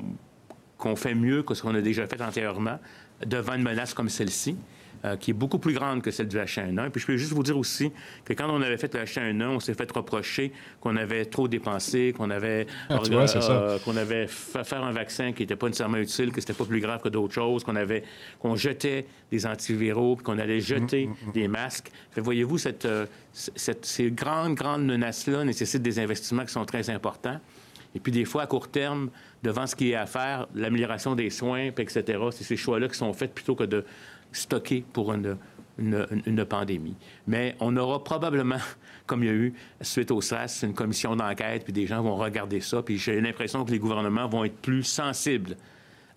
fait 0.98 1.16
mieux 1.16 1.42
que 1.42 1.54
ce 1.54 1.62
qu'on 1.62 1.74
a 1.74 1.80
déjà 1.80 2.06
fait 2.06 2.22
antérieurement 2.22 2.80
devant 3.26 3.54
une 3.54 3.64
menace 3.64 3.94
comme 3.94 4.10
celle-ci. 4.10 4.58
Euh, 5.06 5.16
qui 5.16 5.30
est 5.30 5.34
beaucoup 5.34 5.60
plus 5.60 5.74
grande 5.74 6.02
que 6.02 6.10
celle 6.10 6.28
du 6.28 6.38
H1N1. 6.38 6.90
Puis 6.90 7.02
je 7.02 7.06
peux 7.06 7.18
juste 7.18 7.32
vous 7.32 7.44
dire 7.44 7.58
aussi 7.58 7.92
que 8.26 8.34
quand 8.34 8.50
on 8.50 8.64
avait 8.64 8.78
fait 8.78 8.92
le 8.96 9.02
H1N1, 9.02 9.48
on 9.48 9.60
s'est 9.60 9.76
fait 9.76 9.92
reprocher 9.92 10.52
qu'on 10.82 10.96
avait 10.96 11.26
trop 11.26 11.48
dépensé, 11.48 12.14
qu'on 12.18 12.32
avait, 12.32 12.66
ah, 12.90 13.00
euh, 13.08 13.78
qu'on 13.80 13.96
avait 13.96 14.26
fait 14.26 14.64
faire 14.64 14.84
un 14.84 14.92
vaccin 14.92 15.34
qui 15.34 15.44
n'était 15.44 15.56
pas 15.56 15.68
nécessairement 15.68 15.98
utile, 15.98 16.32
que 16.32 16.42
c'était 16.42 16.54
pas 16.54 16.66
plus 16.66 16.80
grave 16.80 17.02
que 17.04 17.10
d'autres 17.10 17.34
choses, 17.36 17.64
qu'on 17.64 17.76
avait, 17.76 18.04
qu'on 18.40 18.56
jetait 18.56 19.06
des 19.30 19.46
antiviraux, 19.46 20.16
qu'on 20.16 20.40
allait 20.40 20.62
jeter 20.62 21.06
mm, 21.06 21.10
mm, 21.10 21.28
mm. 21.28 21.32
des 21.32 21.48
masques. 21.48 21.92
voyez-vous, 22.16 22.58
cette, 22.58 22.86
euh, 22.86 23.06
cette, 23.34 23.86
ces 23.86 24.10
grandes, 24.10 24.56
grandes 24.56 24.86
menaces-là 24.86 25.44
nécessitent 25.44 25.84
des 25.84 26.00
investissements 26.00 26.44
qui 26.44 26.54
sont 26.54 26.66
très 26.66 26.90
importants. 26.90 27.40
Et 27.98 28.00
puis, 28.00 28.12
des 28.12 28.26
fois, 28.26 28.44
à 28.44 28.46
court 28.46 28.70
terme, 28.70 29.10
devant 29.42 29.66
ce 29.66 29.76
qui 29.76 29.90
est 29.90 29.96
à 29.96 30.06
faire, 30.06 30.46
l'amélioration 30.54 31.16
des 31.16 31.32
soins, 31.32 31.72
etc., 31.76 32.04
c'est 32.30 32.44
ces 32.44 32.56
choix-là 32.56 32.88
qui 32.88 32.96
sont 32.96 33.12
faits 33.12 33.34
plutôt 33.34 33.56
que 33.56 33.64
de 33.64 33.84
stocker 34.32 34.86
pour 34.94 35.12
une, 35.14 35.36
pandémie. 36.48 36.96
Mais 37.26 37.56
on 37.60 37.76
aura 37.76 38.04
probablement, 38.04 38.60
comme 39.08 39.24
il 39.24 39.26
y 39.26 39.30
a 39.32 39.34
eu 39.34 39.54
suite 39.82 40.12
au 40.12 40.22
SRAS, 40.22 40.60
une 40.62 40.76
commission 40.76 41.16
d'enquête, 41.16 41.64
puis 41.64 41.74
des 41.74 41.88
gens 41.88 42.04
vont 42.04 42.18
regarder 42.18 42.62
ça, 42.62 42.84
puis 42.84 43.00
j'ai 43.00 43.20
l'impression 43.20 43.66
que 43.66 43.72
les 43.72 43.80
gouvernements 43.80 44.28
vont 44.28 44.44
être 44.44 44.58
plus 44.58 44.84
sensibles 44.84 45.58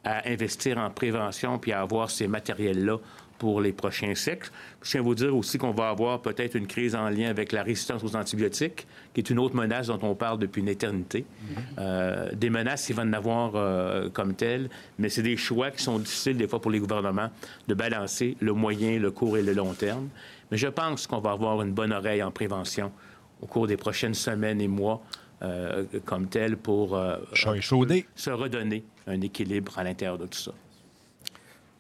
à 0.05 0.29
investir 0.29 0.77
en 0.77 0.91
prévention 0.91 1.59
puis 1.59 1.73
à 1.73 1.81
avoir 1.81 2.11
ces 2.11 2.29
matériels-là 2.29 2.99
pour 3.41 3.63
les 3.63 3.73
prochains 3.73 4.15
siècles. 4.15 4.51
Je 4.83 4.91
tiens 4.91 5.01
à 5.01 5.03
vous 5.03 5.15
dire 5.15 5.35
aussi 5.35 5.57
qu'on 5.57 5.73
va 5.73 5.89
avoir 5.89 6.21
peut-être 6.21 6.57
une 6.57 6.67
crise 6.67 6.95
en 6.95 7.09
lien 7.09 7.31
avec 7.31 7.53
la 7.53 7.63
résistance 7.63 8.05
aux 8.05 8.15
antibiotiques, 8.15 8.87
qui 9.15 9.21
est 9.21 9.31
une 9.31 9.39
autre 9.39 9.57
menace 9.57 9.87
dont 9.87 9.99
on 10.03 10.15
parle 10.15 10.39
depuis 10.39 10.61
une 10.61 10.69
éternité. 10.69 11.25
Mm-hmm. 11.25 11.57
Euh, 11.79 12.33
des 12.35 12.51
menaces, 12.51 12.91
il 12.91 12.97
va 12.97 13.03
en 13.03 13.13
avoir 13.15 13.53
euh, 13.55 14.11
comme 14.11 14.35
telles, 14.35 14.69
mais 14.99 15.09
c'est 15.09 15.23
des 15.23 15.39
choix 15.39 15.71
qui 15.71 15.83
sont 15.83 15.99
difficiles 15.99 16.37
des 16.37 16.47
fois 16.47 16.61
pour 16.61 16.71
les 16.71 16.81
gouvernements 16.81 17.31
de 17.67 17.73
balancer 17.73 18.37
le 18.41 18.53
moyen, 18.53 18.99
le 18.99 19.11
court 19.11 19.39
et 19.39 19.43
le 19.43 19.55
long 19.55 19.73
terme. 19.73 20.11
Mais 20.51 20.59
je 20.59 20.69
pense 20.69 21.07
qu'on 21.07 21.21
va 21.21 21.31
avoir 21.31 21.63
une 21.63 21.73
bonne 21.73 21.95
oreille 21.95 22.23
en 22.23 22.31
prévention 22.31 22.93
au 23.41 23.47
cours 23.47 23.67
des 23.67 23.79
prochaines 23.79 24.13
semaines 24.13 24.61
et 24.61 24.69
mois 24.69 25.03
euh, 25.41 25.85
comme 26.05 26.29
tel 26.29 26.59
pour 26.59 26.91
se 27.33 28.31
redonner 28.31 28.85
un 29.07 29.23
équilibre 29.23 29.79
à 29.79 29.85
l'intérieur 29.85 30.19
de 30.19 30.27
tout 30.27 30.39
ça. 30.39 30.53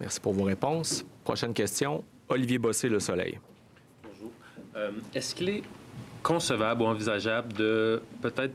Merci 0.00 0.18
pour 0.18 0.32
vos 0.32 0.44
réponses. 0.44 1.04
Prochaine 1.30 1.54
question, 1.54 2.02
Olivier 2.28 2.58
Bossé, 2.58 2.88
Le 2.88 2.98
Soleil. 2.98 3.38
Bonjour. 4.02 4.32
Euh, 4.74 4.90
est-ce 5.14 5.32
qu'il 5.32 5.48
est 5.48 5.62
concevable 6.24 6.82
ou 6.82 6.86
envisageable 6.86 7.52
de 7.52 8.02
peut-être 8.20 8.52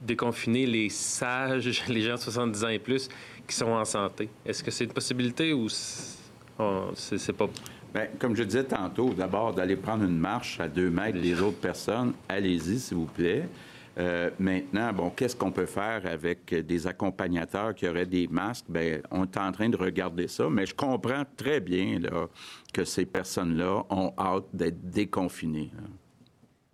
déconfiner 0.00 0.64
les 0.64 0.90
sages, 0.90 1.82
les 1.88 2.02
gens 2.02 2.14
de 2.14 2.20
70 2.20 2.64
ans 2.64 2.68
et 2.68 2.78
plus 2.78 3.08
qui 3.48 3.56
sont 3.56 3.66
en 3.66 3.84
santé? 3.84 4.28
Est-ce 4.46 4.62
que 4.62 4.70
c'est 4.70 4.84
une 4.84 4.92
possibilité 4.92 5.52
ou 5.52 5.68
c'est 5.68 7.32
pas... 7.32 7.48
Bien, 7.92 8.06
comme 8.20 8.36
je 8.36 8.44
disais 8.44 8.62
tantôt, 8.62 9.12
d'abord, 9.12 9.52
d'aller 9.52 9.74
prendre 9.74 10.04
une 10.04 10.16
marche 10.16 10.60
à 10.60 10.68
deux 10.68 10.90
mètres 10.90 11.20
des 11.20 11.42
autres 11.42 11.58
personnes, 11.58 12.12
allez-y, 12.28 12.78
s'il 12.78 12.96
vous 12.96 13.06
plaît. 13.06 13.48
Euh, 13.96 14.30
maintenant, 14.40 14.92
bon, 14.92 15.10
qu'est-ce 15.10 15.36
qu'on 15.36 15.52
peut 15.52 15.66
faire 15.66 16.04
avec 16.04 16.52
des 16.52 16.86
accompagnateurs 16.86 17.74
qui 17.74 17.88
auraient 17.88 18.06
des 18.06 18.26
masques? 18.26 18.64
Bien, 18.68 18.98
on 19.10 19.24
est 19.24 19.36
en 19.36 19.52
train 19.52 19.68
de 19.68 19.76
regarder 19.76 20.26
ça, 20.26 20.48
mais 20.50 20.66
je 20.66 20.74
comprends 20.74 21.24
très 21.36 21.60
bien 21.60 22.00
là, 22.00 22.28
que 22.72 22.84
ces 22.84 23.06
personnes-là 23.06 23.84
ont 23.90 24.12
hâte 24.18 24.46
d'être 24.52 24.90
déconfinées. 24.90 25.70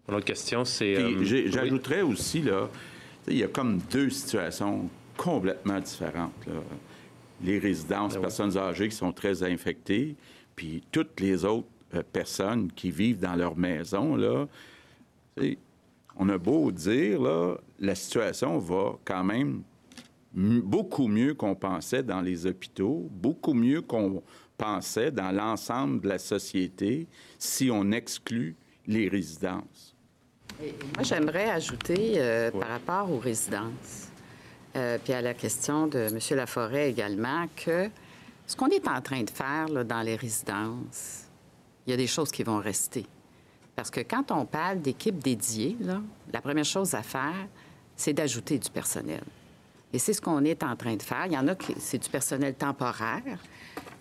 L'autre 0.08 0.24
question, 0.24 0.64
c'est... 0.64 0.96
Euh, 0.96 1.22
j'ajouterais 1.24 2.02
aussi, 2.02 2.40
là, 2.40 2.68
il 3.28 3.36
y 3.36 3.44
a 3.44 3.48
comme 3.48 3.78
deux 3.92 4.10
situations 4.10 4.88
complètement 5.16 5.78
différentes. 5.78 6.32
Les 7.42 7.58
résidences, 7.58 8.14
ben 8.14 8.22
personnes 8.22 8.56
âgées 8.56 8.88
qui 8.88 8.96
sont 8.96 9.12
très 9.12 9.42
infectées, 9.42 10.16
puis 10.56 10.82
toutes 10.90 11.20
les 11.20 11.44
autres 11.44 11.68
euh, 11.94 12.02
personnes 12.12 12.72
qui 12.72 12.90
vivent 12.90 13.20
dans 13.20 13.34
leur 13.34 13.56
maison, 13.56 14.16
là, 14.16 14.46
on 16.16 16.28
a 16.28 16.38
beau 16.38 16.70
dire, 16.70 17.20
là, 17.20 17.56
la 17.78 17.94
situation 17.94 18.58
va 18.58 18.98
quand 19.04 19.24
même 19.24 19.62
beaucoup 20.32 21.08
mieux 21.08 21.34
qu'on 21.34 21.54
pensait 21.54 22.02
dans 22.02 22.20
les 22.20 22.46
hôpitaux, 22.46 23.08
beaucoup 23.10 23.54
mieux 23.54 23.82
qu'on 23.82 24.22
pensait 24.56 25.10
dans 25.10 25.32
l'ensemble 25.32 26.00
de 26.00 26.08
la 26.08 26.18
société 26.18 27.08
si 27.38 27.70
on 27.70 27.90
exclut 27.92 28.56
les 28.86 29.08
résidences. 29.08 29.96
moi, 30.60 31.02
j'aimerais 31.02 31.50
ajouter 31.50 32.14
euh, 32.16 32.50
par 32.50 32.68
rapport 32.68 33.10
aux 33.10 33.18
résidences, 33.18 34.08
euh, 34.76 34.98
puis 35.02 35.12
à 35.12 35.22
la 35.22 35.34
question 35.34 35.86
de 35.86 35.98
M. 35.98 36.18
Laforêt 36.36 36.90
également, 36.90 37.46
que 37.56 37.88
ce 38.46 38.56
qu'on 38.56 38.68
est 38.68 38.86
en 38.88 39.00
train 39.00 39.22
de 39.22 39.30
faire 39.30 39.84
dans 39.84 40.02
les 40.02 40.16
résidences, 40.16 41.24
il 41.86 41.90
y 41.90 41.94
a 41.94 41.96
des 41.96 42.06
choses 42.06 42.30
qui 42.30 42.42
vont 42.42 42.58
rester. 42.58 43.06
Parce 43.80 43.90
que 43.90 44.00
quand 44.00 44.30
on 44.30 44.44
parle 44.44 44.82
d'équipe 44.82 45.18
dédiée, 45.20 45.74
la 46.34 46.42
première 46.42 46.66
chose 46.66 46.92
à 46.92 47.02
faire, 47.02 47.48
c'est 47.96 48.12
d'ajouter 48.12 48.58
du 48.58 48.68
personnel. 48.68 49.22
Et 49.90 49.98
c'est 49.98 50.12
ce 50.12 50.20
qu'on 50.20 50.44
est 50.44 50.62
en 50.62 50.76
train 50.76 50.96
de 50.96 51.02
faire. 51.02 51.24
Il 51.24 51.32
y 51.32 51.38
en 51.38 51.48
a 51.48 51.54
qui, 51.54 51.74
c'est 51.78 51.96
du 51.96 52.10
personnel 52.10 52.56
temporaire, 52.56 53.38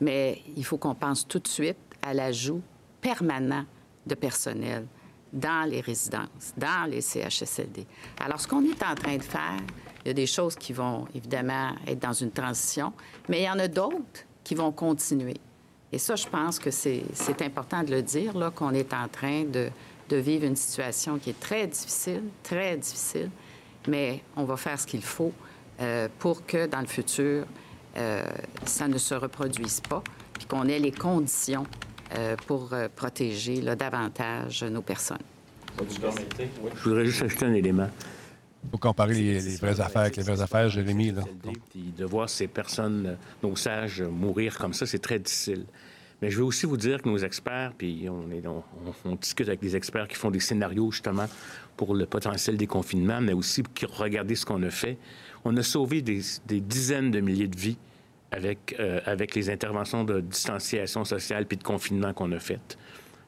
mais 0.01 0.41
il 0.57 0.65
faut 0.65 0.77
qu'on 0.77 0.95
pense 0.95 1.25
tout 1.25 1.39
de 1.39 1.47
suite 1.47 1.77
à 2.01 2.13
l'ajout 2.13 2.61
permanent 2.99 3.63
de 4.05 4.15
personnel 4.15 4.85
dans 5.31 5.65
les 5.69 5.79
résidences, 5.79 6.53
dans 6.57 6.89
les 6.89 6.99
CHSLD. 6.99 7.87
Alors, 8.19 8.41
ce 8.41 8.49
qu'on 8.49 8.65
est 8.65 8.83
en 8.83 8.95
train 8.95 9.15
de 9.15 9.23
faire, 9.23 9.61
il 10.03 10.09
y 10.09 10.11
a 10.11 10.13
des 10.13 10.27
choses 10.27 10.57
qui 10.57 10.73
vont 10.73 11.07
évidemment 11.15 11.71
être 11.87 11.99
dans 11.99 12.11
une 12.11 12.31
transition, 12.31 12.91
mais 13.29 13.43
il 13.43 13.45
y 13.45 13.49
en 13.49 13.59
a 13.59 13.69
d'autres 13.69 14.25
qui 14.43 14.55
vont 14.55 14.73
continuer. 14.73 15.37
Et 15.91 15.97
ça, 15.97 16.15
je 16.15 16.27
pense 16.27 16.59
que 16.59 16.69
c'est 16.71 17.41
important 17.41 17.83
de 17.83 17.91
le 17.91 18.01
dire, 18.01 18.37
là, 18.37 18.51
qu'on 18.51 18.73
est 18.73 18.93
en 18.93 19.07
train 19.07 19.43
de, 19.43 19.69
de, 20.09 20.17
vivre 20.17 20.45
une 20.45 20.55
situation 20.55 21.17
qui 21.17 21.31
est 21.31 21.39
très 21.39 21.65
difficile, 21.65 22.23
très 22.43 22.77
difficile, 22.77 23.31
mais 23.87 24.21
on 24.35 24.43
va 24.43 24.55
faire 24.55 24.79
ce 24.79 24.85
qu'il 24.85 25.01
faut 25.01 25.33
euh, 25.81 26.07
pour 26.19 26.45
que 26.45 26.67
dans 26.67 26.81
le 26.81 26.87
futur, 26.87 27.45
euh, 27.97 28.23
ça 28.65 28.87
ne 28.87 28.97
se 28.97 29.15
reproduise 29.15 29.81
pas, 29.81 30.03
puis 30.33 30.45
qu'on 30.45 30.67
ait 30.67 30.79
les 30.79 30.91
conditions 30.91 31.65
euh, 32.15 32.35
pour 32.47 32.71
protéger 32.95 33.61
là, 33.61 33.75
davantage 33.75 34.63
nos 34.63 34.81
personnes. 34.81 35.17
Je 35.89 36.83
voudrais 36.83 37.05
juste 37.05 37.23
ajouter 37.23 37.45
un 37.45 37.53
élément. 37.53 37.89
Il 38.63 38.71
faut 38.71 38.77
comparer 38.77 39.13
les, 39.13 39.55
vraies 39.57 39.79
affaires 39.79 40.01
avec 40.01 40.17
les 40.17 40.23
vraies 40.23 40.41
affaires, 40.41 40.69
Jérémy. 40.69 41.11
Là. 41.11 41.23
De 41.75 42.05
voir 42.05 42.29
ces 42.29 42.47
personnes, 42.47 43.17
nos 43.41 43.55
sages, 43.55 44.01
mourir 44.01 44.57
comme 44.57 44.73
ça, 44.73 44.85
c'est 44.85 44.99
très 44.99 45.19
difficile. 45.19 45.65
Mais 46.21 46.29
je 46.29 46.37
veux 46.37 46.43
aussi 46.43 46.65
vous 46.65 46.77
dire 46.77 47.01
que 47.01 47.07
nos 47.07 47.17
experts, 47.17 47.71
puis 47.77 48.07
on, 48.09 48.29
est, 48.31 48.43
on, 48.45 49.15
discute 49.15 49.47
avec 49.47 49.61
des 49.61 49.75
experts 49.75 50.07
qui 50.07 50.15
font 50.15 50.31
des 50.31 50.41
scénarios 50.41 50.91
justement 50.91 51.27
pour 51.77 51.95
le 51.95 52.05
potentiel 52.05 52.57
déconfinement, 52.57 53.21
mais 53.21 53.31
aussi 53.31 53.63
qui 53.73 53.85
regarder 53.85 54.35
ce 54.35 54.45
qu'on 54.45 54.61
a 54.63 54.69
fait. 54.69 54.97
On 55.45 55.55
a 55.55 55.63
sauvé 55.63 56.01
des, 56.01 56.21
dizaines 56.59 57.11
de 57.11 57.21
milliers 57.21 57.47
de 57.47 57.57
vies 57.57 57.77
avec, 58.31 58.75
euh, 58.79 58.99
avec 59.05 59.33
les 59.33 59.49
interventions 59.49 60.03
de 60.03 60.19
distanciation 60.19 61.05
sociale 61.05 61.45
puis 61.45 61.57
de 61.57 61.63
confinement 61.63 62.13
qu'on 62.13 62.31
a 62.33 62.39
faites. 62.39 62.77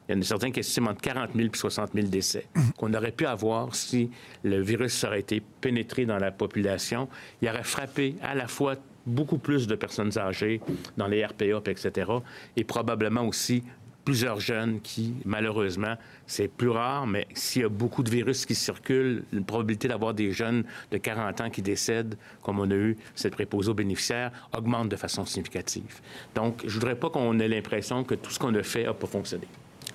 Il 0.08 0.14
y 0.14 0.18
en 0.18 0.20
a 0.20 0.24
certains 0.24 0.50
qui 0.50 0.60
estiment 0.60 0.90
entre 0.90 1.00
40 1.00 1.30
000 1.34 1.48
et 1.48 1.56
60 1.56 1.90
000 1.94 2.08
décès 2.08 2.46
qu'on 2.76 2.92
aurait 2.94 3.12
pu 3.12 3.24
avoir 3.24 3.74
si 3.74 4.10
le 4.42 4.60
virus 4.60 5.04
aurait 5.04 5.20
été 5.20 5.42
pénétré 5.60 6.06
dans 6.06 6.18
la 6.18 6.32
population. 6.32 7.08
Il 7.40 7.48
aurait 7.48 7.62
frappé 7.62 8.16
à 8.22 8.34
la 8.34 8.48
fois 8.48 8.74
beaucoup 9.06 9.38
plus 9.38 9.66
de 9.66 9.74
personnes 9.74 10.16
âgées 10.18 10.60
dans 10.96 11.06
les 11.06 11.24
RPA, 11.24 11.62
etc., 11.66 12.10
et 12.56 12.64
probablement 12.64 13.26
aussi 13.26 13.62
plusieurs 14.04 14.40
jeunes 14.40 14.80
qui, 14.80 15.14
malheureusement, 15.24 15.96
c'est 16.26 16.48
plus 16.48 16.70
rare, 16.70 17.06
mais 17.06 17.26
s'il 17.34 17.62
y 17.62 17.64
a 17.64 17.68
beaucoup 17.68 18.02
de 18.02 18.10
virus 18.10 18.46
qui 18.46 18.54
circulent, 18.54 19.24
la 19.32 19.42
probabilité 19.42 19.86
d'avoir 19.86 20.14
des 20.14 20.32
jeunes 20.32 20.64
de 20.90 20.98
40 20.98 21.40
ans 21.40 21.50
qui 21.50 21.62
décèdent, 21.62 22.16
comme 22.42 22.58
on 22.58 22.70
a 22.70 22.74
eu 22.74 22.96
cette 23.14 23.34
préposée 23.34 23.70
aux 23.70 23.74
bénéficiaires, 23.74 24.32
augmente 24.56 24.88
de 24.88 24.96
façon 24.96 25.24
significative. 25.24 26.00
Donc, 26.34 26.62
je 26.66 26.74
voudrais 26.74 26.96
pas 26.96 27.10
qu'on 27.10 27.38
ait 27.38 27.48
l'impression 27.48 28.02
que 28.02 28.14
tout 28.14 28.30
ce 28.30 28.38
qu'on 28.38 28.54
a 28.54 28.62
fait 28.62 28.84
n'a 28.84 28.94
pas 28.94 29.06
fonctionné. 29.06 29.46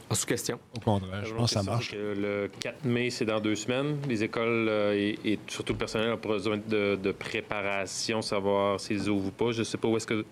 En 0.09 0.15
sous-question. 0.15 0.59
Au 0.75 0.79
contraire, 0.79 1.25
je 1.25 1.33
pense 1.33 1.53
que 1.53 1.59
ça 1.59 1.63
marche. 1.63 1.93
le 1.93 2.49
4 2.59 2.85
mai, 2.85 3.09
c'est 3.09 3.25
dans 3.25 3.41
deux 3.41 3.55
semaines. 3.55 3.97
Les 4.07 4.23
écoles 4.23 4.67
euh, 4.69 4.93
et, 4.93 5.37
surtout 5.47 5.73
le 5.73 5.79
personnel 5.79 6.13
ont 6.13 6.27
besoin 6.27 6.57
de, 6.57 7.11
préparation, 7.11 8.21
savoir 8.21 8.79
s'ils 8.79 9.09
ouvrent 9.09 9.27
ou 9.27 9.31
pas. 9.31 9.51
Je 9.51 9.59
ne 9.59 9.63
sais 9.65 9.77
pas 9.77 9.87
où 9.87 9.97
est-ce 9.97 10.07
que 10.07 10.25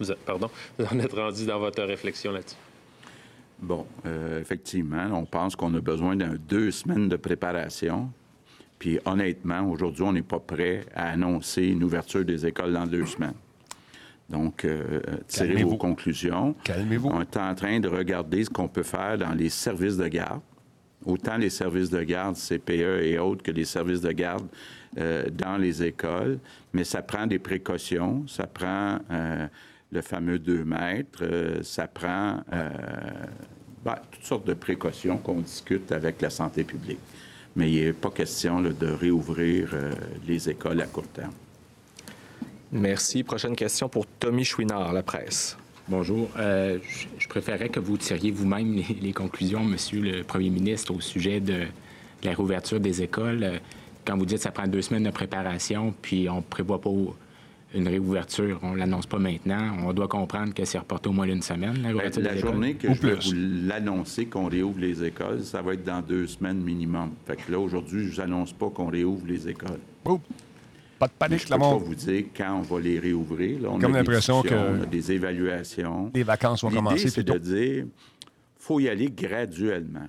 vous, 0.00 0.12
pardon, 0.26 0.50
vous 0.78 0.86
en 0.86 0.98
êtes 0.98 1.12
rendu 1.12 1.46
dans 1.46 1.60
votre 1.60 1.82
réflexion 1.82 2.32
là-dessus. 2.32 2.56
Bon, 3.60 3.86
euh, 4.06 4.40
effectivement, 4.40 5.08
on 5.12 5.24
pense 5.24 5.54
qu'on 5.54 5.72
a 5.74 5.80
besoin 5.80 6.16
d'un 6.16 6.34
deux 6.34 6.72
semaines 6.72 7.08
de 7.08 7.16
préparation. 7.16 8.10
Puis 8.80 8.98
honnêtement, 9.04 9.70
aujourd'hui, 9.70 10.02
on 10.02 10.12
n'est 10.12 10.22
pas 10.22 10.40
prêt 10.40 10.84
à 10.96 11.10
annoncer 11.10 11.62
une 11.62 11.84
ouverture 11.84 12.24
des 12.24 12.44
écoles 12.44 12.72
dans 12.72 12.86
deux 12.86 13.06
semaines. 13.06 13.34
Donc, 14.32 14.64
euh, 14.64 15.00
tirez 15.28 15.62
vos 15.62 15.76
conclusions. 15.76 16.54
Calmez-vous. 16.64 17.10
On 17.10 17.20
est 17.20 17.36
en 17.36 17.54
train 17.54 17.78
de 17.78 17.88
regarder 17.88 18.44
ce 18.44 18.50
qu'on 18.50 18.66
peut 18.66 18.82
faire 18.82 19.18
dans 19.18 19.34
les 19.34 19.50
services 19.50 19.98
de 19.98 20.08
garde, 20.08 20.40
autant 21.04 21.36
les 21.36 21.50
services 21.50 21.90
de 21.90 22.02
garde, 22.02 22.36
CPE 22.36 23.02
et 23.02 23.18
autres, 23.18 23.42
que 23.42 23.50
les 23.50 23.66
services 23.66 24.00
de 24.00 24.10
garde 24.10 24.46
euh, 24.98 25.26
dans 25.30 25.58
les 25.58 25.82
écoles. 25.82 26.38
Mais 26.72 26.84
ça 26.84 27.02
prend 27.02 27.26
des 27.26 27.38
précautions, 27.38 28.26
ça 28.26 28.46
prend 28.46 29.00
euh, 29.10 29.46
le 29.92 30.00
fameux 30.00 30.38
2 30.38 30.64
mètres, 30.64 31.24
ça 31.62 31.86
prend 31.86 32.40
ben, 33.84 33.96
toutes 34.10 34.24
sortes 34.24 34.46
de 34.46 34.54
précautions 34.54 35.18
qu'on 35.18 35.40
discute 35.40 35.92
avec 35.92 36.22
la 36.22 36.30
santé 36.30 36.64
publique. 36.64 37.00
Mais 37.54 37.70
il 37.70 37.84
n'est 37.84 37.92
pas 37.92 38.10
question 38.10 38.62
de 38.62 38.86
réouvrir 38.86 39.76
les 40.26 40.48
écoles 40.48 40.80
à 40.80 40.86
court 40.86 41.08
terme. 41.08 41.32
Merci. 42.72 43.22
Prochaine 43.22 43.54
question 43.54 43.88
pour 43.88 44.06
Tommy 44.06 44.44
Chouinard, 44.44 44.92
la 44.92 45.02
presse. 45.02 45.58
Bonjour. 45.88 46.30
Euh, 46.38 46.78
je, 47.18 47.28
préférerais 47.28 47.68
que 47.68 47.80
vous 47.80 47.98
tiriez 47.98 48.30
vous-même 48.30 48.82
les, 49.00 49.12
conclusions, 49.12 49.62
Monsieur 49.62 50.00
le 50.00 50.22
Premier 50.22 50.48
ministre, 50.48 50.94
au 50.94 51.00
sujet 51.00 51.40
de, 51.40 51.64
la 52.24 52.30
réouverture 52.30 52.80
des 52.80 53.02
écoles. 53.02 53.42
Euh, 53.42 53.58
quand 54.06 54.16
vous 54.16 54.24
dites 54.24 54.38
que 54.38 54.44
ça 54.44 54.50
prend 54.50 54.66
deux 54.66 54.80
semaines 54.80 55.04
de 55.04 55.10
préparation, 55.10 55.94
puis 56.00 56.30
on 56.30 56.36
ne 56.36 56.40
prévoit 56.40 56.80
pas 56.80 56.90
une 57.74 57.88
réouverture. 57.88 58.58
On 58.62 58.72
ne 58.72 58.78
l'annonce 58.78 59.06
pas 59.06 59.18
maintenant. 59.18 59.76
On 59.84 59.92
doit 59.92 60.08
comprendre 60.08 60.54
que 60.54 60.64
c'est 60.64 60.78
reporté 60.78 61.08
au 61.08 61.12
moins 61.12 61.26
d'une 61.26 61.42
semaine, 61.42 61.82
la 61.82 61.92
ben, 61.92 62.10
La 62.22 62.36
journée 62.36 62.74
que 62.74 62.92
je 62.92 63.00
vais 63.00 63.14
vous 63.14 63.68
l'annoncer 63.68 64.26
qu'on 64.26 64.48
réouvre 64.48 64.80
les 64.80 65.04
écoles, 65.04 65.42
ça 65.42 65.62
va 65.62 65.74
être 65.74 65.84
dans 65.84 66.00
deux 66.00 66.26
semaines 66.26 66.60
minimum. 66.60 67.10
Fait 67.26 67.36
que 67.36 67.52
là, 67.52 67.58
aujourd'hui, 67.58 68.06
je 68.06 68.14
vous 68.14 68.20
annonce 68.20 68.52
pas 68.52 68.70
qu'on 68.70 68.86
réouvre 68.86 69.26
les 69.26 69.48
écoles. 69.48 69.80
Pas 71.02 71.08
de 71.08 71.12
panique, 71.14 71.40
Je 71.40 71.52
ne 71.52 71.58
peux 71.58 71.58
pas 71.58 71.76
vous 71.78 71.94
dire 71.96 72.24
quand 72.36 72.58
on 72.58 72.60
va 72.60 72.80
les 72.80 73.00
réouvrir. 73.00 73.58
on 73.68 73.80
Comme 73.80 73.94
l'impression 73.94 74.40
que... 74.40 74.54
On 74.54 74.82
a 74.82 74.86
des 74.86 75.10
évaluations. 75.10 76.12
Les 76.14 76.22
vacances 76.22 76.62
vont 76.62 76.70
commencer 76.70 77.10
c'est 77.10 77.24
de 77.24 77.38
dire 77.38 77.86
faut 78.56 78.78
y 78.78 78.88
aller 78.88 79.10
graduellement 79.10 80.06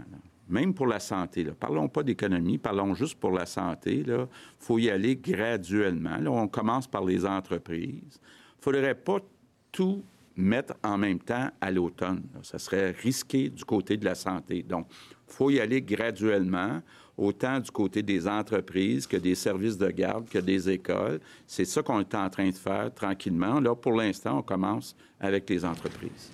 même 0.47 0.75
pour 0.75 0.85
la 0.85 0.99
santé. 0.99 1.43
Là. 1.43 1.53
Parlons 1.59 1.87
pas 1.87 2.03
d'économie, 2.03 2.59
parlons 2.59 2.93
juste 2.93 3.19
pour 3.19 3.31
la 3.31 3.47
santé. 3.47 4.03
Il 4.05 4.27
faut 4.59 4.77
y 4.77 4.91
aller 4.91 5.15
graduellement. 5.15 6.17
Là, 6.17 6.29
on 6.29 6.47
commence 6.47 6.85
par 6.85 7.03
les 7.03 7.25
entreprises. 7.25 8.19
Il 8.19 8.59
ne 8.59 8.61
faudrait 8.61 8.93
pas 8.93 9.17
tout 9.71 10.03
mettre 10.35 10.75
en 10.83 10.99
même 10.99 11.17
temps 11.17 11.49
à 11.59 11.71
l'automne. 11.71 12.21
Ça 12.43 12.59
serait 12.59 12.91
risqué 12.91 13.49
du 13.49 13.65
côté 13.65 13.97
de 13.97 14.05
la 14.05 14.13
santé. 14.13 14.61
Donc, 14.61 14.85
il 15.27 15.33
faut 15.33 15.49
y 15.49 15.59
aller 15.59 15.81
graduellement, 15.81 16.81
autant 17.17 17.59
du 17.59 17.69
côté 17.69 18.01
des 18.01 18.27
entreprises 18.27 19.05
que 19.05 19.17
des 19.17 19.35
services 19.35 19.77
de 19.77 19.89
garde, 19.89 20.27
que 20.29 20.39
des 20.39 20.69
écoles. 20.69 21.19
C'est 21.45 21.65
ça 21.65 21.83
qu'on 21.83 21.99
est 21.99 22.15
en 22.15 22.29
train 22.29 22.49
de 22.49 22.55
faire 22.55 22.93
tranquillement. 22.93 23.59
Là, 23.59 23.75
pour 23.75 23.93
l'instant, 23.93 24.39
on 24.39 24.41
commence 24.41 24.95
avec 25.19 25.49
les 25.49 25.63
entreprises. 25.63 26.31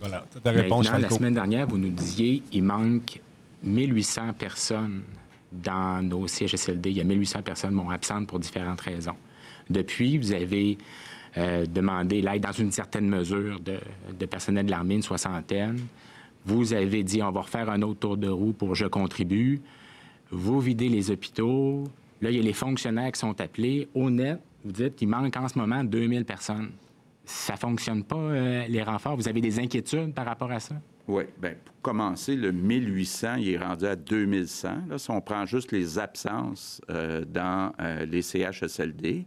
Voilà, 0.00 0.24
ta 0.42 0.50
réponse. 0.50 0.90
la 0.90 1.10
semaine 1.10 1.34
dernière, 1.34 1.66
vous 1.66 1.78
nous 1.78 1.90
disiez 1.90 2.42
il 2.52 2.64
manque 2.64 3.20
1800 3.62 4.32
personnes 4.38 5.02
dans 5.52 6.02
nos 6.02 6.26
CHSLD. 6.26 6.90
Il 6.90 6.96
y 6.96 7.00
a 7.00 7.04
1800 7.04 7.42
personnes 7.42 7.70
qui 7.70 7.76
sont 7.76 7.90
absentes 7.90 8.26
pour 8.26 8.38
différentes 8.38 8.80
raisons. 8.80 9.16
Depuis, 9.70 10.18
vous 10.18 10.32
avez 10.32 10.78
euh, 11.36 11.66
demandé 11.66 12.20
l'aide 12.20 12.42
dans 12.42 12.52
une 12.52 12.72
certaine 12.72 13.08
mesure 13.08 13.60
de, 13.60 14.26
personnel 14.26 14.66
de 14.66 14.70
l'armée, 14.70 14.96
une 14.96 15.02
soixantaine. 15.02 15.78
Vous 16.44 16.72
avez 16.72 17.04
dit 17.04 17.22
on 17.22 17.30
va 17.30 17.42
refaire 17.42 17.70
un 17.70 17.82
autre 17.82 18.00
tour 18.00 18.16
de 18.16 18.28
roue 18.28 18.52
pour 18.52 18.74
je 18.74 18.86
contribue. 18.86 19.60
Vous 20.32 20.60
videz 20.60 20.88
les 20.88 21.10
hôpitaux. 21.10 21.84
Là, 22.22 22.30
il 22.30 22.36
y 22.36 22.40
a 22.40 22.42
les 22.42 22.54
fonctionnaires 22.54 23.12
qui 23.12 23.20
sont 23.20 23.38
appelés. 23.38 23.88
Au 23.94 24.08
vous 24.64 24.72
dites 24.72 24.96
qu'il 24.96 25.08
manque 25.08 25.36
en 25.36 25.46
ce 25.46 25.58
moment 25.58 25.84
2000 25.84 26.24
personnes. 26.24 26.70
Ça 27.26 27.56
fonctionne 27.56 28.02
pas, 28.02 28.16
euh, 28.16 28.66
les 28.66 28.82
renforts? 28.82 29.16
Vous 29.16 29.28
avez 29.28 29.42
des 29.42 29.60
inquiétudes 29.60 30.14
par 30.14 30.24
rapport 30.24 30.50
à 30.50 30.58
ça? 30.58 30.74
Oui. 31.06 31.24
Bien, 31.40 31.54
pour 31.62 31.74
commencer, 31.82 32.34
le 32.34 32.50
1800, 32.50 33.36
il 33.36 33.50
est 33.50 33.58
rendu 33.58 33.84
à 33.84 33.94
2100. 33.94 34.68
Là, 34.88 34.98
si 34.98 35.10
on 35.10 35.20
prend 35.20 35.44
juste 35.44 35.70
les 35.70 35.98
absences 35.98 36.80
euh, 36.88 37.24
dans 37.26 37.72
euh, 37.80 38.06
les 38.06 38.22
CHSLD, 38.22 39.26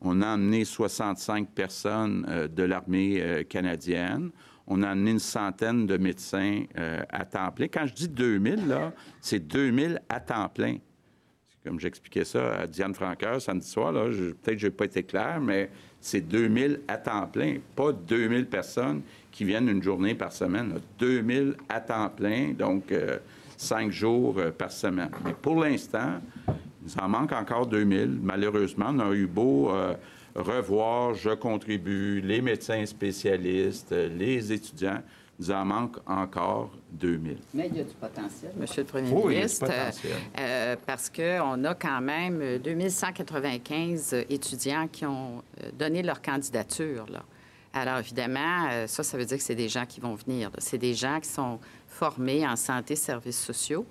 on 0.00 0.22
a 0.22 0.34
emmené 0.34 0.64
65 0.64 1.48
personnes 1.50 2.24
de 2.54 2.62
l'armée 2.62 3.44
canadienne. 3.48 4.30
On 4.68 4.82
a 4.82 4.92
emmené 4.92 5.12
une 5.12 5.18
centaine 5.18 5.86
de 5.86 5.96
médecins 5.96 6.64
à 7.08 7.24
temps 7.24 7.50
plein. 7.50 7.66
Quand 7.68 7.86
je 7.86 7.94
dis 7.94 8.08
2000, 8.08 8.68
là, 8.68 8.92
c'est 9.20 9.40
2000 9.40 10.00
à 10.08 10.20
temps 10.20 10.48
plein. 10.48 10.76
Comme 11.64 11.80
j'expliquais 11.80 12.24
ça 12.24 12.60
à 12.60 12.66
Diane 12.66 12.94
Franqueur 12.94 13.42
samedi 13.42 13.66
soir, 13.66 13.92
là, 13.92 14.04
peut-être 14.04 14.54
que 14.54 14.58
je 14.58 14.66
n'ai 14.68 14.72
pas 14.72 14.84
été 14.84 15.02
clair, 15.02 15.40
mais 15.40 15.70
c'est 16.00 16.20
2000 16.20 16.80
à 16.88 16.96
temps 16.96 17.26
plein, 17.26 17.56
pas 17.74 17.92
2000 17.92 18.46
personnes 18.46 19.02
qui 19.30 19.44
viennent 19.44 19.68
une 19.68 19.82
journée 19.82 20.14
par 20.14 20.32
semaine. 20.32 20.80
2000 20.98 21.56
à 21.68 21.80
temps 21.80 22.08
plein, 22.08 22.52
donc 22.52 22.92
euh, 22.92 23.18
cinq 23.56 23.90
jours 23.90 24.38
euh, 24.38 24.50
par 24.50 24.70
semaine. 24.70 25.10
Mais 25.24 25.34
pour 25.34 25.62
l'instant, 25.62 26.20
il 26.48 27.02
en 27.02 27.08
manque 27.08 27.32
encore 27.32 27.66
2000. 27.66 28.18
Malheureusement, 28.22 28.86
on 28.90 29.00
a 29.00 29.12
eu 29.12 29.26
beau 29.26 29.70
euh, 29.70 29.94
revoir, 30.34 31.14
je 31.14 31.30
contribue, 31.30 32.20
les 32.20 32.40
médecins 32.40 32.84
spécialistes, 32.86 33.92
les 33.92 34.52
étudiants. 34.52 35.02
Il 35.40 35.52
en 35.52 35.64
manque 35.64 35.98
encore 36.04 36.72
2000. 36.90 37.38
Mais 37.54 37.68
il 37.68 37.76
y 37.76 37.80
a 37.80 37.84
du 37.84 37.94
potentiel, 37.94 38.50
Monsieur 38.58 38.82
le 38.82 38.88
Premier 38.88 39.12
ministre, 39.12 39.70
parce 40.84 41.10
qu'on 41.10 41.64
a 41.64 41.74
quand 41.76 42.00
même 42.00 42.58
2195 42.58 44.14
étudiants 44.28 44.88
qui 44.90 45.06
ont 45.06 45.44
donné 45.78 46.02
leur 46.02 46.20
candidature. 46.20 47.06
Là. 47.08 47.22
Alors, 47.72 47.98
évidemment, 47.98 48.68
euh, 48.70 48.86
ça, 48.86 49.02
ça 49.02 49.16
veut 49.18 49.24
dire 49.24 49.36
que 49.36 49.42
c'est 49.42 49.54
des 49.54 49.68
gens 49.68 49.86
qui 49.86 50.00
vont 50.00 50.14
venir. 50.14 50.50
C'est 50.58 50.78
des 50.78 50.94
gens 50.94 51.20
qui 51.20 51.28
sont 51.28 51.60
formés 51.86 52.46
en 52.46 52.56
santé, 52.56 52.96
services 52.96 53.40
sociaux. 53.40 53.86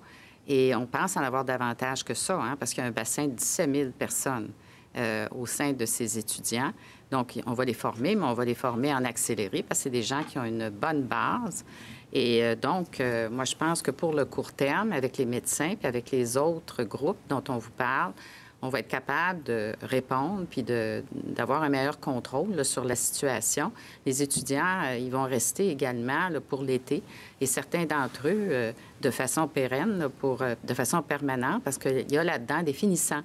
Et 0.46 0.74
on 0.74 0.86
pense 0.86 1.16
en 1.16 1.20
avoir 1.20 1.44
davantage 1.44 2.04
que 2.04 2.14
ça, 2.14 2.40
hein, 2.40 2.56
parce 2.58 2.72
qu'il 2.72 2.82
y 2.82 2.86
a 2.86 2.88
un 2.88 2.92
bassin 2.92 3.26
de 3.26 3.32
17 3.32 3.74
000 3.74 3.90
personnes 3.92 4.50
euh, 4.98 5.26
au 5.30 5.46
sein 5.46 5.72
de 5.72 5.86
ces 5.86 6.18
étudiants. 6.18 6.72
Donc, 7.10 7.40
on 7.46 7.52
va 7.52 7.64
les 7.64 7.74
former, 7.74 8.16
mais 8.16 8.24
on 8.24 8.34
va 8.34 8.44
les 8.44 8.54
former 8.54 8.92
en 8.92 9.04
accéléré, 9.04 9.62
parce 9.62 9.80
que 9.80 9.84
c'est 9.84 9.90
des 9.90 10.02
gens 10.02 10.22
qui 10.24 10.38
ont 10.38 10.44
une 10.44 10.68
bonne 10.68 11.02
base. 11.02 11.64
Et 12.12 12.42
euh, 12.42 12.54
donc, 12.54 13.02
moi, 13.30 13.44
je 13.44 13.54
pense 13.54 13.80
que 13.82 13.90
pour 13.90 14.12
le 14.12 14.24
court 14.24 14.52
terme, 14.52 14.92
avec 14.92 15.16
les 15.16 15.26
médecins 15.26 15.74
puis 15.76 15.86
avec 15.86 16.10
les 16.10 16.36
autres 16.36 16.82
groupes 16.82 17.18
dont 17.28 17.42
on 17.48 17.58
vous 17.58 17.70
parle, 17.70 18.12
on 18.60 18.68
va 18.68 18.80
être 18.80 18.88
capable 18.88 19.42
de 19.44 19.74
répondre 19.82 20.44
puis 20.50 20.62
d'avoir 20.64 21.62
un 21.62 21.68
meilleur 21.68 22.00
contrôle 22.00 22.64
sur 22.64 22.84
la 22.84 22.96
situation. 22.96 23.72
Les 24.04 24.22
étudiants, 24.22 24.82
euh, 24.84 24.98
ils 24.98 25.10
vont 25.10 25.24
rester 25.24 25.70
également 25.70 26.28
pour 26.48 26.62
l'été 26.62 27.02
et 27.40 27.46
certains 27.46 27.84
d'entre 27.84 28.28
eux 28.28 28.48
euh, 28.50 28.72
de 29.00 29.10
façon 29.10 29.46
pérenne, 29.46 30.08
pour, 30.18 30.42
euh, 30.42 30.54
de 30.64 30.74
façon 30.74 31.02
permanente, 31.02 31.62
parce 31.62 31.78
qu'il 31.78 32.10
y 32.10 32.18
a 32.18 32.24
là-dedans 32.24 32.62
des 32.62 32.72
finissants. 32.72 33.22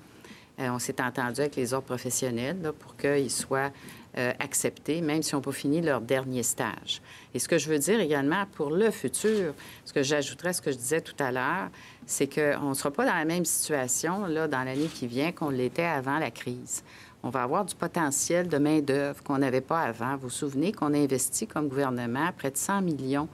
On 0.59 0.79
s'est 0.79 1.01
entendu 1.01 1.41
avec 1.41 1.55
les 1.55 1.73
autres 1.73 1.85
professionnels 1.85 2.71
pour 2.79 2.95
qu'ils 2.95 3.31
soient 3.31 3.71
acceptés, 4.15 5.01
même 5.01 5.23
si 5.23 5.33
on 5.33 5.39
n'a 5.39 5.43
pas 5.43 5.51
fini 5.51 5.81
leur 5.81 5.99
dernier 5.99 6.43
stage. 6.43 7.01
Et 7.33 7.39
ce 7.39 7.47
que 7.47 7.57
je 7.57 7.67
veux 7.67 7.79
dire 7.79 7.99
également 7.99 8.45
pour 8.53 8.69
le 8.69 8.91
futur, 8.91 9.55
ce 9.85 9.91
que 9.91 10.03
j'ajouterais 10.03 10.49
à 10.49 10.53
ce 10.53 10.61
que 10.61 10.71
je 10.71 10.77
disais 10.77 11.01
tout 11.01 11.15
à 11.17 11.31
l'heure, 11.31 11.69
c'est 12.05 12.27
qu'on 12.27 12.69
ne 12.69 12.73
sera 12.75 12.91
pas 12.91 13.05
dans 13.05 13.15
la 13.15 13.25
même 13.25 13.45
situation 13.45 14.25
là, 14.27 14.47
dans 14.47 14.63
l'année 14.63 14.85
qui 14.85 15.07
vient 15.07 15.31
qu'on 15.31 15.49
l'était 15.49 15.83
avant 15.83 16.19
la 16.19 16.29
crise. 16.29 16.83
On 17.23 17.29
va 17.29 17.43
avoir 17.43 17.65
du 17.65 17.73
potentiel 17.73 18.49
de 18.49 18.57
main-d'œuvre 18.57 19.23
qu'on 19.23 19.37
n'avait 19.37 19.61
pas 19.61 19.79
avant. 19.79 20.15
Vous 20.15 20.23
vous 20.23 20.29
souvenez 20.29 20.73
qu'on 20.73 20.93
a 20.93 20.97
investi 20.97 21.47
comme 21.47 21.69
gouvernement 21.69 22.29
près 22.37 22.51
de 22.51 22.57
100 22.57 22.81
millions 22.81 23.29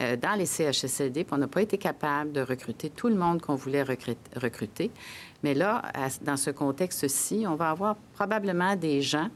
euh, 0.00 0.16
dans 0.16 0.34
les 0.34 0.46
CHSLD, 0.46 1.24
puis 1.24 1.34
on 1.34 1.38
n'a 1.38 1.48
pas 1.48 1.62
été 1.62 1.78
capable 1.78 2.32
de 2.32 2.40
recruter 2.40 2.90
tout 2.90 3.08
le 3.08 3.14
monde 3.14 3.40
qu'on 3.40 3.54
voulait 3.54 3.84
recruter. 3.84 4.90
Mais 5.42 5.54
là, 5.54 5.82
dans 6.22 6.36
ce 6.36 6.50
contexte-ci, 6.50 7.44
on 7.46 7.54
va 7.54 7.70
avoir 7.70 7.96
probablement 8.14 8.76
des 8.76 9.02
gens 9.02 9.28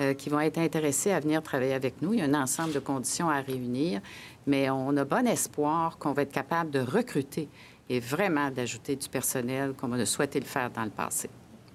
euh, 0.00 0.14
qui 0.14 0.28
vont 0.28 0.40
être 0.40 0.58
intéressés 0.58 1.12
à 1.12 1.20
venir 1.20 1.42
travailler 1.42 1.72
avec 1.72 2.02
nous. 2.02 2.12
Il 2.12 2.18
y 2.18 2.22
a 2.22 2.26
un 2.26 2.34
ensemble 2.34 2.72
de 2.72 2.80
conditions 2.80 3.30
à 3.30 3.40
réunir, 3.40 4.00
mais 4.46 4.68
on 4.68 4.96
a 4.96 5.04
bon 5.04 5.26
espoir 5.26 5.98
qu'on 5.98 6.12
va 6.12 6.22
être 6.22 6.32
capable 6.32 6.70
de 6.70 6.80
recruter 6.80 7.48
et 7.88 8.00
vraiment 8.00 8.50
d'ajouter 8.50 8.96
du 8.96 9.08
personnel 9.08 9.74
comme 9.74 9.92
on 9.92 10.00
a 10.00 10.06
souhaité 10.06 10.40
le 10.40 10.46
faire 10.46 10.70
dans 10.70 10.84
le 10.84 10.90
passé. 10.90 11.30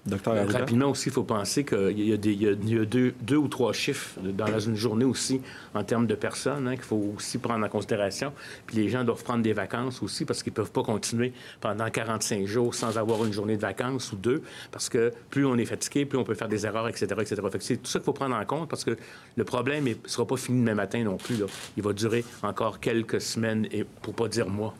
Docteur 0.06 0.48
Rapidement 0.48 0.90
aussi, 0.90 1.10
il 1.10 1.12
faut 1.12 1.24
penser 1.24 1.64
qu'il 1.64 2.00
y 2.00 2.12
a, 2.12 2.16
des, 2.16 2.32
il 2.32 2.42
y 2.42 2.78
a 2.78 2.84
deux, 2.84 3.12
deux, 3.20 3.36
ou 3.36 3.48
trois 3.48 3.72
chiffres 3.74 4.18
dans 4.20 4.58
une 4.58 4.74
journée 4.74 5.04
aussi 5.04 5.42
en 5.74 5.84
termes 5.84 6.06
de 6.06 6.14
personnes 6.14 6.68
hein, 6.68 6.76
qu'il 6.76 6.84
faut 6.84 7.12
aussi 7.16 7.36
prendre 7.36 7.64
en 7.66 7.68
considération. 7.68 8.32
Puis 8.66 8.76
les 8.76 8.88
gens 8.88 9.04
doivent 9.04 9.22
prendre 9.22 9.42
des 9.42 9.52
vacances 9.52 10.02
aussi 10.02 10.24
parce 10.24 10.42
qu'ils 10.42 10.52
ne 10.52 10.56
peuvent 10.56 10.72
pas 10.72 10.82
continuer 10.82 11.32
pendant 11.60 11.88
45 11.90 12.46
jours 12.46 12.74
sans 12.74 12.96
avoir 12.96 13.24
une 13.26 13.32
journée 13.32 13.56
de 13.56 13.60
vacances 13.60 14.12
ou 14.12 14.16
deux 14.16 14.42
parce 14.72 14.88
que 14.88 15.12
plus 15.28 15.44
on 15.44 15.56
est 15.58 15.66
fatigué, 15.66 16.06
plus 16.06 16.18
on 16.18 16.24
peut 16.24 16.34
faire 16.34 16.48
des 16.48 16.64
erreurs, 16.64 16.88
etc. 16.88 17.06
etc. 17.20 17.36
c'est 17.60 17.76
tout 17.82 17.90
ça 17.90 17.98
qu'il 17.98 18.06
faut 18.06 18.12
prendre 18.14 18.36
en 18.36 18.44
compte 18.46 18.70
parce 18.70 18.84
que 18.84 18.96
le 19.36 19.44
problème 19.44 19.84
ne 19.84 19.94
sera 20.06 20.26
pas 20.26 20.36
fini 20.36 20.60
demain 20.60 20.74
matin 20.74 21.04
non 21.04 21.18
plus. 21.18 21.36
Là. 21.36 21.46
Il 21.76 21.82
va 21.82 21.92
durer 21.92 22.24
encore 22.42 22.80
quelques 22.80 23.20
semaines 23.20 23.66
et 23.70 23.84
pour 23.84 24.14
pas 24.14 24.28
dire 24.28 24.48
mois. 24.48 24.74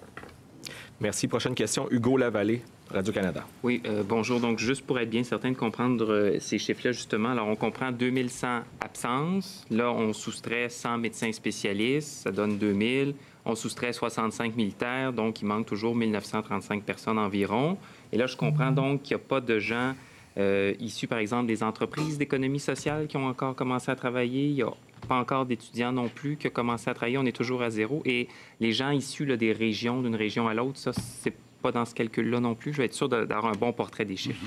Merci. 1.01 1.29
Prochaine 1.29 1.55
question, 1.55 1.89
Hugo 1.91 2.16
Lavallée. 2.16 2.62
Radio-Canada. 2.93 3.45
Oui, 3.62 3.80
euh, 3.86 4.03
bonjour. 4.07 4.41
Donc, 4.41 4.59
juste 4.59 4.84
pour 4.84 4.99
être 4.99 5.11
bien 5.11 5.22
certain 5.22 5.51
de 5.51 5.57
comprendre 5.57 6.12
euh, 6.12 6.41
ces 6.41 6.59
chiffres-là, 6.59 6.93
justement, 6.93 7.30
alors 7.30 7.47
on 7.47 7.55
comprend 7.55 7.93
2100 7.93 8.62
absences. 8.80 9.64
Là, 9.70 9.93
on 9.93 10.12
soustrait 10.12 10.68
100 10.68 10.99
médecins 10.99 11.32
spécialistes, 11.32 12.24
ça 12.24 12.30
donne 12.32 12.59
2000. 12.59 13.14
On 13.45 13.55
soustrait 13.55 13.93
65 13.93 14.57
militaires, 14.57 15.12
donc 15.12 15.41
il 15.41 15.47
manque 15.47 15.66
toujours 15.66 15.95
1935 15.95 16.82
personnes 16.82 17.18
environ. 17.18 17.78
Et 18.12 18.18
là, 18.18 18.26
je 18.26 18.36
comprends 18.36 18.72
donc 18.72 19.03
qu'il 19.03 19.16
n'y 19.16 19.22
a 19.22 19.24
pas 19.26 19.41
de 19.41 19.59
gens 19.59 19.95
euh, 20.36 20.74
issus, 20.80 21.07
par 21.07 21.18
exemple, 21.18 21.47
des 21.47 21.62
entreprises 21.62 22.18
d'économie 22.18 22.61
sociale 22.61 23.07
qui 23.07 23.16
ont 23.16 23.26
encore 23.26 23.55
commencé 23.55 23.91
à 23.91 23.97
travailler. 23.97 24.47
Il 24.49 24.55
n'y 24.55 24.62
a 24.62 24.72
pas 25.09 25.16
encore 25.16 25.47
d'étudiants 25.47 25.93
non 25.93 26.09
plus 26.09 26.36
qui 26.36 26.49
ont 26.49 26.51
commencé 26.51 26.91
à 26.91 26.95
travailler. 26.95 27.18
On 27.18 27.26
est 27.26 27.36
toujours 27.36 27.62
à 27.62 27.70
zéro. 27.70 28.03
Et 28.05 28.28
les 28.59 28.72
gens 28.72 28.91
issus 28.91 29.36
des 29.36 29.53
régions, 29.53 30.03
d'une 30.03 30.16
région 30.16 30.49
à 30.49 30.55
l'autre, 30.55 30.78
ça, 30.78 30.93
c'est 30.93 31.34
pas 31.61 31.73
dans 31.73 31.85
ce 31.85 31.95
calcul-là 31.95 32.41
non 32.41 32.55
plus. 32.55 32.73
Je 32.73 32.79
vais 32.79 32.87
être 32.87 32.95
sûr 32.95 33.09
d'avoir 33.09 33.47
un 33.47 33.57
bon 33.57 33.73
portrait 33.73 34.05
des 34.05 34.17
chiffres. 34.17 34.45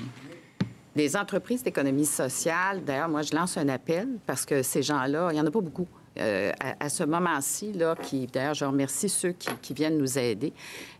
Les 0.96 1.16
entreprises 1.16 1.62
d'économie 1.62 2.06
sociale, 2.06 2.84
d'ailleurs, 2.84 3.08
moi, 3.08 3.22
je 3.22 3.34
lance 3.34 3.56
un 3.56 3.68
appel 3.68 4.08
parce 4.26 4.46
que 4.46 4.62
ces 4.62 4.82
gens-là, 4.82 5.30
il 5.32 5.34
n'y 5.34 5.40
en 5.40 5.46
a 5.46 5.50
pas 5.50 5.60
beaucoup. 5.60 5.88
Euh, 6.16 6.52
à, 6.78 6.88
ce 6.88 7.02
moment-ci, 7.02 7.72
là, 7.72 7.96
qui, 7.96 8.28
d'ailleurs, 8.28 8.54
je 8.54 8.64
remercie 8.64 9.08
ceux 9.08 9.32
qui, 9.32 9.74
viennent 9.74 9.98
nous 9.98 10.16
aider, 10.16 10.52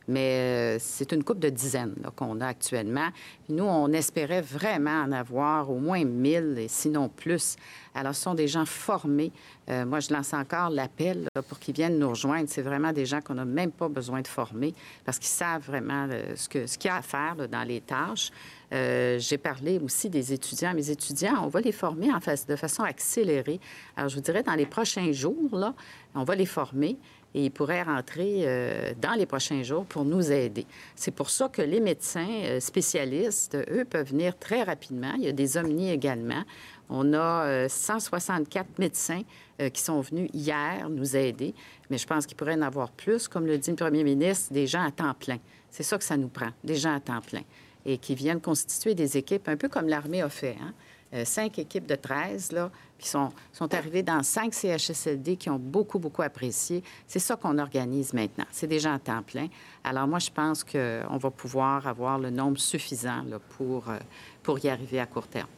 mais 0.09 0.79
c'est 0.79 1.13
une 1.13 1.25
coupe 1.25 1.39
de 1.39 1.49
dizaines 1.49 1.95
qu'on 2.17 2.41
a 2.41 2.47
actuellement. 2.47 3.09
nous, 3.49 3.65
on 3.65 3.93
espérait 3.93 4.43
vraiment 4.43 5.03
en 5.03 5.13
avoir 5.13 5.71
au 5.71 5.79
moins 5.79 6.05
1000, 6.05 6.59
et 6.59 6.69
sinon 6.69 7.09
plus. 7.09 7.57
Alors, 7.95 8.15
ce 8.15 8.23
sont 8.23 8.35
des 8.35 8.49
gens 8.49 8.67
formés. 8.67 9.33
moi, 9.69 10.01
je 10.01 10.13
lance 10.13 10.35
encore 10.35 10.71
l'appel 10.71 11.29
pour 11.49 11.59
qu'ils 11.59 11.75
viennent 11.75 11.99
nous 11.99 12.09
rejoindre. 12.09 12.49
C'est 12.49 12.63
vraiment 12.63 12.93
des 12.93 13.07
gens 13.07 13.21
qu'on 13.21 13.35
n'a 13.35 13.45
même 13.45 13.71
pas 13.71 13.89
besoin 13.89 14.21
de 14.21 14.27
former 14.27 14.75
parce 15.05 15.19
qu'ils 15.19 15.29
savent 15.29 15.63
vraiment 15.63 16.09
ce 16.35 16.49
qu'il 16.49 16.89
y 16.89 16.89
a 16.89 16.97
à 16.97 17.03
faire 17.03 17.49
dans 17.49 17.63
les 17.63 17.81
tâches. 17.81 18.31
Euh, 18.73 19.19
j'ai 19.19 19.39
parlé 19.39 19.79
aussi 19.79 20.11
des 20.11 20.33
étudiants. 20.33 20.75
Mes 20.75 20.91
étudiants, 20.91 21.45
on 21.45 21.49
va 21.49 21.61
les 21.61 21.73
former 21.73 22.09
de 22.49 22.57
façon 22.57 22.83
accélérée. 22.83 23.61
Alors, 23.97 24.09
je 24.09 24.17
vous 24.17 24.23
dirais, 24.23 24.43
dans 24.43 24.55
les 24.55 24.67
prochains 24.67 25.13
jours, 25.13 25.57
là, 25.57 25.75
on 26.15 26.25
va 26.25 26.35
les 26.35 26.47
former 26.47 26.97
et 27.35 27.47
ils 27.47 27.51
pourraient 27.51 27.82
rentrer 27.82 28.43
euh, 28.45 28.93
dans 29.01 29.12
les 29.12 29.26
prochains 29.26 29.62
jours 29.62 29.85
pour 29.85 30.05
nous 30.05 30.30
aider. 30.30 30.66
C'est 30.95 31.11
pour 31.11 31.30
ça 31.30 31.49
que 31.49 31.62
les 31.62 31.80
médecins 31.80 32.28
euh, 32.45 32.61
spécialistes, 32.61 33.57
eux, 33.70 33.85
peuvent 33.85 34.09
venir 34.09 34.39
très 34.39 34.62
rapidement. 34.62 35.12
Il 35.16 35.24
y 35.24 35.28
a 35.28 35.32
des 35.32 35.57
omnis 35.57 35.91
également. 35.91 36.43
On 36.89 37.14
a 37.14 37.66
164 37.66 38.78
médecins 38.78 39.22
qui 39.72 39.80
sont 39.80 40.03
venus 40.03 40.28
hier 40.35 40.91
nous 40.91 41.16
aider, 41.16 41.55
mais 41.89 41.97
je 41.97 42.07
pense 42.07 42.26
qu'il 42.26 42.37
pourrait 42.37 42.57
en 42.57 42.61
avoir 42.61 42.91
plus, 42.91 43.26
comme 43.26 43.47
le 43.47 43.57
dit 43.57 43.70
le 43.70 43.76
premier 43.76 44.05
ministre, 44.05 44.53
des 44.53 44.66
gens 44.66 44.85
à 44.85 44.91
temps 44.91 45.14
plein. 45.14 45.39
C'est 45.70 45.82
ça 45.82 45.97
que 45.97 46.05
ça 46.05 46.18
nous 46.18 46.28
prend, 46.28 46.51
des 46.62 46.74
gens 46.74 46.95
à 46.95 47.01
temps 47.01 47.22
plein 47.22 47.41
et 47.87 47.99
qui 47.99 48.14
viennent 48.14 48.41
constituer 48.41 48.95
des 48.95 49.16
équipes, 49.16 49.49
un 49.49 49.57
peu 49.57 49.68
comme 49.68 49.89
l'armée 49.89 50.22
a 50.22 50.28
fait. 50.28 50.57
Hein? 50.61 50.72
Euh, 51.14 51.24
cinq 51.24 51.59
équipes 51.59 51.87
de 51.87 51.95
13, 51.95 52.53
là, 52.53 52.70
qui 53.05 53.11
sont, 53.11 53.75
arrivées 53.75 54.03
dans 54.03 54.23
cinq 54.23 54.55
CHSLD 54.55 55.37
qui 55.37 55.51
ont 55.51 55.59
beaucoup, 55.59 55.99
beaucoup 55.99 56.23
apprécié. 56.23 56.83
C'est 57.07 57.19
ça 57.19 57.37
qu'on 57.37 57.59
organise 57.59 58.15
maintenant. 58.15 58.47
C'est 58.51 58.67
des 58.67 58.79
gens 58.79 58.99
temps 58.99 59.23
plein. 59.23 59.49
Alors 59.85 60.09
moi, 60.09 60.19
je 60.19 60.31
pense 60.31 60.65
qu'on 60.65 61.17
va 61.19 61.31
pouvoir 61.31 61.87
avoir 61.87 62.19
le 62.19 62.31
nombre 62.31 62.59
suffisant 62.59 63.23
pour, 63.57 63.91
euh, 63.91 63.99
pour 64.43 64.59
y 64.65 64.69
arriver 64.69 65.01
à 65.01 65.07
court 65.07 65.27
terme. 65.27 65.49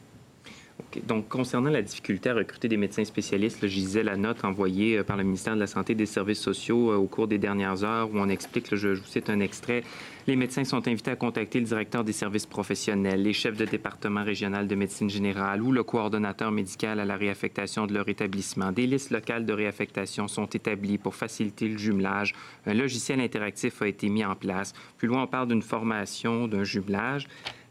Donc, 1.05 1.27
concernant 1.27 1.69
la 1.69 1.81
difficulté 1.81 2.29
à 2.29 2.33
recruter 2.33 2.67
des 2.67 2.77
médecins 2.77 3.03
spécialistes, 3.03 3.67
je 3.67 3.73
disais 3.73 4.03
la 4.03 4.15
note 4.15 4.43
envoyée 4.45 4.97
euh, 4.97 5.03
par 5.03 5.17
le 5.17 5.23
ministère 5.23 5.55
de 5.55 5.59
la 5.59 5.67
Santé 5.67 5.93
et 5.93 5.95
des 5.95 6.05
Services 6.05 6.39
sociaux 6.39 6.93
au 6.93 7.07
cours 7.07 7.27
des 7.27 7.37
dernières 7.37 7.83
heures 7.83 8.09
où 8.11 8.17
on 8.17 8.29
explique, 8.29 8.67
je, 8.71 8.95
je 8.95 9.01
vous 9.01 9.07
cite 9.07 9.29
un 9.29 9.39
extrait, 9.39 9.83
les 10.27 10.35
médecins 10.35 10.65
sont 10.65 10.85
invités 10.89 11.11
à 11.11 11.15
contacter 11.15 11.59
le 11.59 11.65
directeur 11.65 12.03
des 12.03 12.11
services 12.11 12.45
professionnels, 12.45 13.23
les 13.23 13.31
chefs 13.31 13.55
de 13.55 13.63
département 13.63 14.25
régional 14.25 14.67
de 14.67 14.75
médecine 14.75 15.09
générale 15.09 15.61
ou 15.61 15.71
le 15.71 15.83
coordonnateur 15.83 16.51
médical 16.51 16.99
à 16.99 17.05
la 17.05 17.15
réaffectation 17.15 17.87
de 17.87 17.93
leur 17.93 18.09
établissement. 18.09 18.73
Des 18.73 18.87
listes 18.87 19.11
locales 19.11 19.45
de 19.45 19.53
réaffectation 19.53 20.27
sont 20.27 20.47
établies 20.47 20.97
pour 20.97 21.15
faciliter 21.15 21.69
le 21.69 21.77
jumelage. 21.77 22.33
Un 22.65 22.73
logiciel 22.73 23.21
interactif 23.21 23.81
a 23.81 23.87
été 23.87 24.09
mis 24.09 24.25
en 24.25 24.35
place. 24.35 24.73
Plus 24.97 25.07
loin, 25.07 25.23
on 25.23 25.27
parle 25.27 25.47
d'une 25.47 25.61
formation, 25.61 26.49
d'un 26.49 26.65
jumelage. 26.65 27.27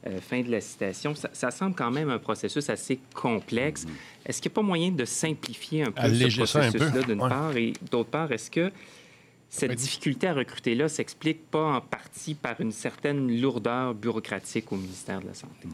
Euh, 0.07 0.20
fin 0.20 0.42
de 0.42 0.50
la 0.50 0.61
citation. 0.61 1.14
Ça, 1.14 1.50
semble 1.50 1.74
quand 1.74 1.90
même 1.90 2.11
un 2.11 2.18
processus 2.18 2.70
assez 2.70 3.00
complexe. 3.14 3.86
Est-ce 4.24 4.40
qu'il 4.40 4.50
n'y 4.50 4.54
a 4.54 4.57
pas 4.57 4.62
moyen 4.62 4.90
de 4.92 5.04
simplifier 5.04 5.82
un 5.82 5.90
peu 5.90 6.02
ce 6.02 6.36
processus-là, 6.36 7.02
d'une 7.02 7.18
part, 7.18 7.57
et 7.57 7.72
d'autre 7.90 8.11
part, 8.11 8.30
est-ce 8.30 8.50
que 8.50 8.70
cette 9.48 9.74
difficulté 9.74 10.28
à 10.28 10.34
recruter-là 10.34 10.88
s'explique 10.88 11.50
pas 11.50 11.76
en 11.76 11.80
partie 11.80 12.34
par 12.34 12.61
une 12.61 12.72
certaine 12.72 13.40
lourdeur 13.40 13.94
bureaucratique 13.94 14.70
au 14.72 14.76
ministère 14.76 15.20
de 15.20 15.28
la 15.28 15.34
Santé? 15.34 15.68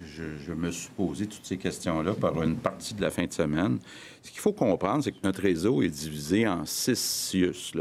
Je, 0.00 0.52
me 0.52 0.70
suis 0.70 0.90
posé 0.90 1.26
toutes 1.26 1.44
ces 1.44 1.56
questions-là 1.56 2.14
par 2.14 2.42
une 2.42 2.56
partie 2.56 2.94
de 2.94 3.02
la 3.02 3.10
fin 3.10 3.24
de 3.24 3.32
semaine. 3.32 3.78
Ce 4.22 4.30
qu'il 4.30 4.40
faut 4.40 4.52
comprendre, 4.52 5.02
c'est 5.04 5.12
que 5.12 5.22
notre 5.22 5.42
réseau 5.42 5.82
est 5.82 5.88
divisé 5.88 6.46
en 6.46 6.64
six 6.64 6.98
CIUS. 6.98 7.72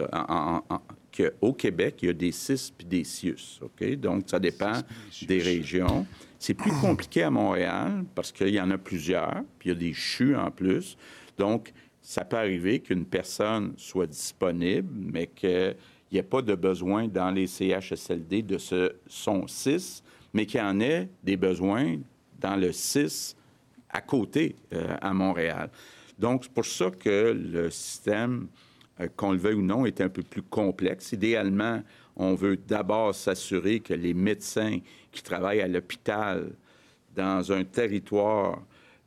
Au 1.41 1.53
Québec, 1.53 1.95
il 2.01 2.07
y 2.07 2.09
a 2.09 2.13
des 2.13 2.31
CIS 2.31 2.71
puis 2.75 2.85
des 2.85 3.03
CIUS. 3.03 3.59
OK? 3.61 3.95
Donc, 3.95 4.23
ça 4.27 4.39
dépend 4.39 4.81
des 5.27 5.39
régions. 5.39 6.05
C'est 6.39 6.53
plus 6.53 6.71
compliqué 6.81 7.23
à 7.23 7.29
Montréal 7.29 8.03
parce 8.15 8.31
qu'il 8.31 8.49
y 8.49 8.59
en 8.59 8.69
a 8.71 8.77
plusieurs, 8.77 9.43
puis 9.59 9.69
il 9.69 9.73
y 9.73 9.75
a 9.75 9.79
des 9.79 9.93
CHU 9.93 10.35
en 10.35 10.51
plus. 10.51 10.97
Donc, 11.37 11.71
ça 12.01 12.25
peut 12.25 12.37
arriver 12.37 12.79
qu'une 12.79 13.05
personne 13.05 13.73
soit 13.77 14.07
disponible, 14.07 14.89
mais 14.93 15.27
qu'il 15.27 15.75
n'y 16.11 16.17
ait 16.17 16.23
pas 16.23 16.41
de 16.41 16.55
besoin 16.55 17.07
dans 17.07 17.31
les 17.31 17.47
CHSLD 17.47 18.41
de 18.41 18.57
ce 18.57 18.93
son 19.07 19.47
6, 19.47 20.03
mais 20.33 20.45
qu'il 20.45 20.59
y 20.59 20.63
en 20.63 20.79
ait 20.81 21.07
des 21.23 21.37
besoins 21.37 21.97
dans 22.39 22.57
le 22.57 22.71
6 22.73 23.37
à 23.89 24.01
côté, 24.01 24.55
euh, 24.73 24.97
à 25.01 25.13
Montréal. 25.13 25.69
Donc, 26.17 26.43
c'est 26.43 26.53
pour 26.53 26.65
ça 26.65 26.91
que 26.91 27.31
le 27.31 27.69
système, 27.69 28.47
qu'on 29.15 29.31
le 29.31 29.37
veuille 29.37 29.55
ou 29.55 29.61
non, 29.61 29.85
est 29.85 30.01
un 30.01 30.09
peu 30.09 30.23
plus 30.23 30.41
complexe. 30.41 31.11
Idéalement, 31.11 31.81
on 32.15 32.35
veut 32.35 32.57
d'abord 32.57 33.15
s'assurer 33.15 33.79
que 33.79 33.93
les 33.93 34.13
médecins 34.13 34.79
qui 35.11 35.23
travaillent 35.23 35.61
à 35.61 35.67
l'hôpital 35.67 36.51
dans 37.15 37.51
un 37.51 37.63
territoire 37.63 38.61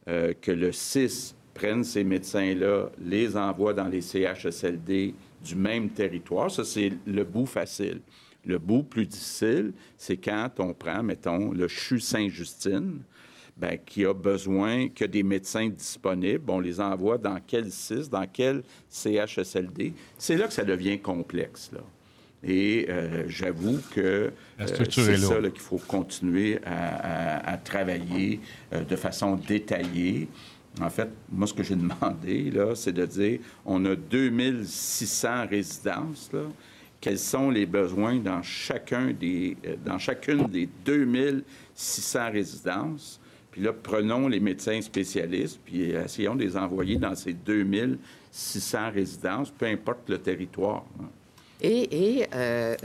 euh, 0.09 0.33
que 0.41 0.53
le 0.53 0.73
6 0.73 1.35
prennent 1.55 1.85
ces 1.85 2.05
médecins-là, 2.05 2.91
les 3.03 3.37
envoient 3.37 3.75
dans 3.75 3.89
les 3.89 4.01
CHSLD 4.03 5.15
du 5.45 5.57
même 5.57 5.91
territoire. 5.91 6.51
Ça, 6.51 6.65
c'est 6.65 6.93
le 7.07 7.25
bout 7.25 7.47
facile. 7.47 8.01
Le 8.45 8.59
bout 8.59 8.83
plus 8.83 9.07
difficile, 9.07 9.73
c'est 9.97 10.17
quand 10.17 10.51
on 10.59 10.73
prend, 10.75 11.03
mettons, 11.03 11.51
le 11.53 11.67
CHU 11.67 11.99
Saint-Justine, 11.99 13.01
ben, 13.57 13.79
qui 13.85 14.05
a 14.05 14.13
besoin 14.13 14.89
que 14.89 15.05
des 15.05 15.23
médecins 15.23 15.69
disponibles. 15.69 16.51
On 16.51 16.61
les 16.61 16.81
envoie 16.81 17.17
dans 17.17 17.39
quel 17.47 17.71
CIS, 17.71 18.09
dans 18.11 18.27
quel 18.31 18.63
CHSLD. 18.91 19.95
C'est 20.19 20.37
là 20.37 20.47
que 20.47 20.53
ça 20.53 20.65
devient 20.65 20.99
complexe. 20.99 21.71
Là. 21.73 21.81
Et 22.45 22.87
euh, 22.89 23.25
j'avoue 23.29 23.79
que 23.95 24.01
euh, 24.01 24.31
c'est 24.59 24.91
ça 25.17 25.41
qu'il 25.41 25.61
faut 25.61 25.79
continuer 25.79 26.61
à, 26.65 27.57
travailler 27.65 28.41
euh, 28.73 28.85
de 28.85 28.95
façon 28.95 29.37
détaillée. 29.37 30.29
En 30.81 30.91
fait, 30.91 31.09
moi, 31.33 31.47
ce 31.47 31.55
que 31.55 31.63
j'ai 31.63 31.75
demandé, 31.77 32.51
là, 32.51 32.75
c'est 32.75 32.93
de 32.93 33.07
dire, 33.07 33.41
on 33.65 33.85
a 33.87 33.97
2600 33.97 35.47
résidences, 35.49 36.31
là. 36.33 36.43
Quels 36.99 37.19
sont 37.19 37.51
les 37.51 37.67
besoins 37.67 38.17
dans, 38.17 38.43
chacun 38.43 39.13
des, 39.13 39.57
dans 39.85 39.99
chacune 39.99 40.47
des 40.47 40.69
2600 40.85 42.33
résidences? 42.33 43.21
Puis 43.57 43.65
là, 43.65 43.73
prenons 43.73 44.29
les 44.29 44.39
médecins 44.39 44.83
spécialistes, 44.83 45.59
puis 45.65 45.93
essayons 45.93 46.35
de 46.35 46.43
les 46.43 46.59
envoyer 46.59 46.97
dans 46.97 47.15
ces 47.15 47.33
2600 47.33 48.91
résidences, 48.93 49.51
peu 49.51 49.65
importe 49.65 50.11
le 50.11 50.19
territoire. 50.19 50.85
Hein. 51.01 51.09
Et, 51.63 52.27
euh, 52.35 52.77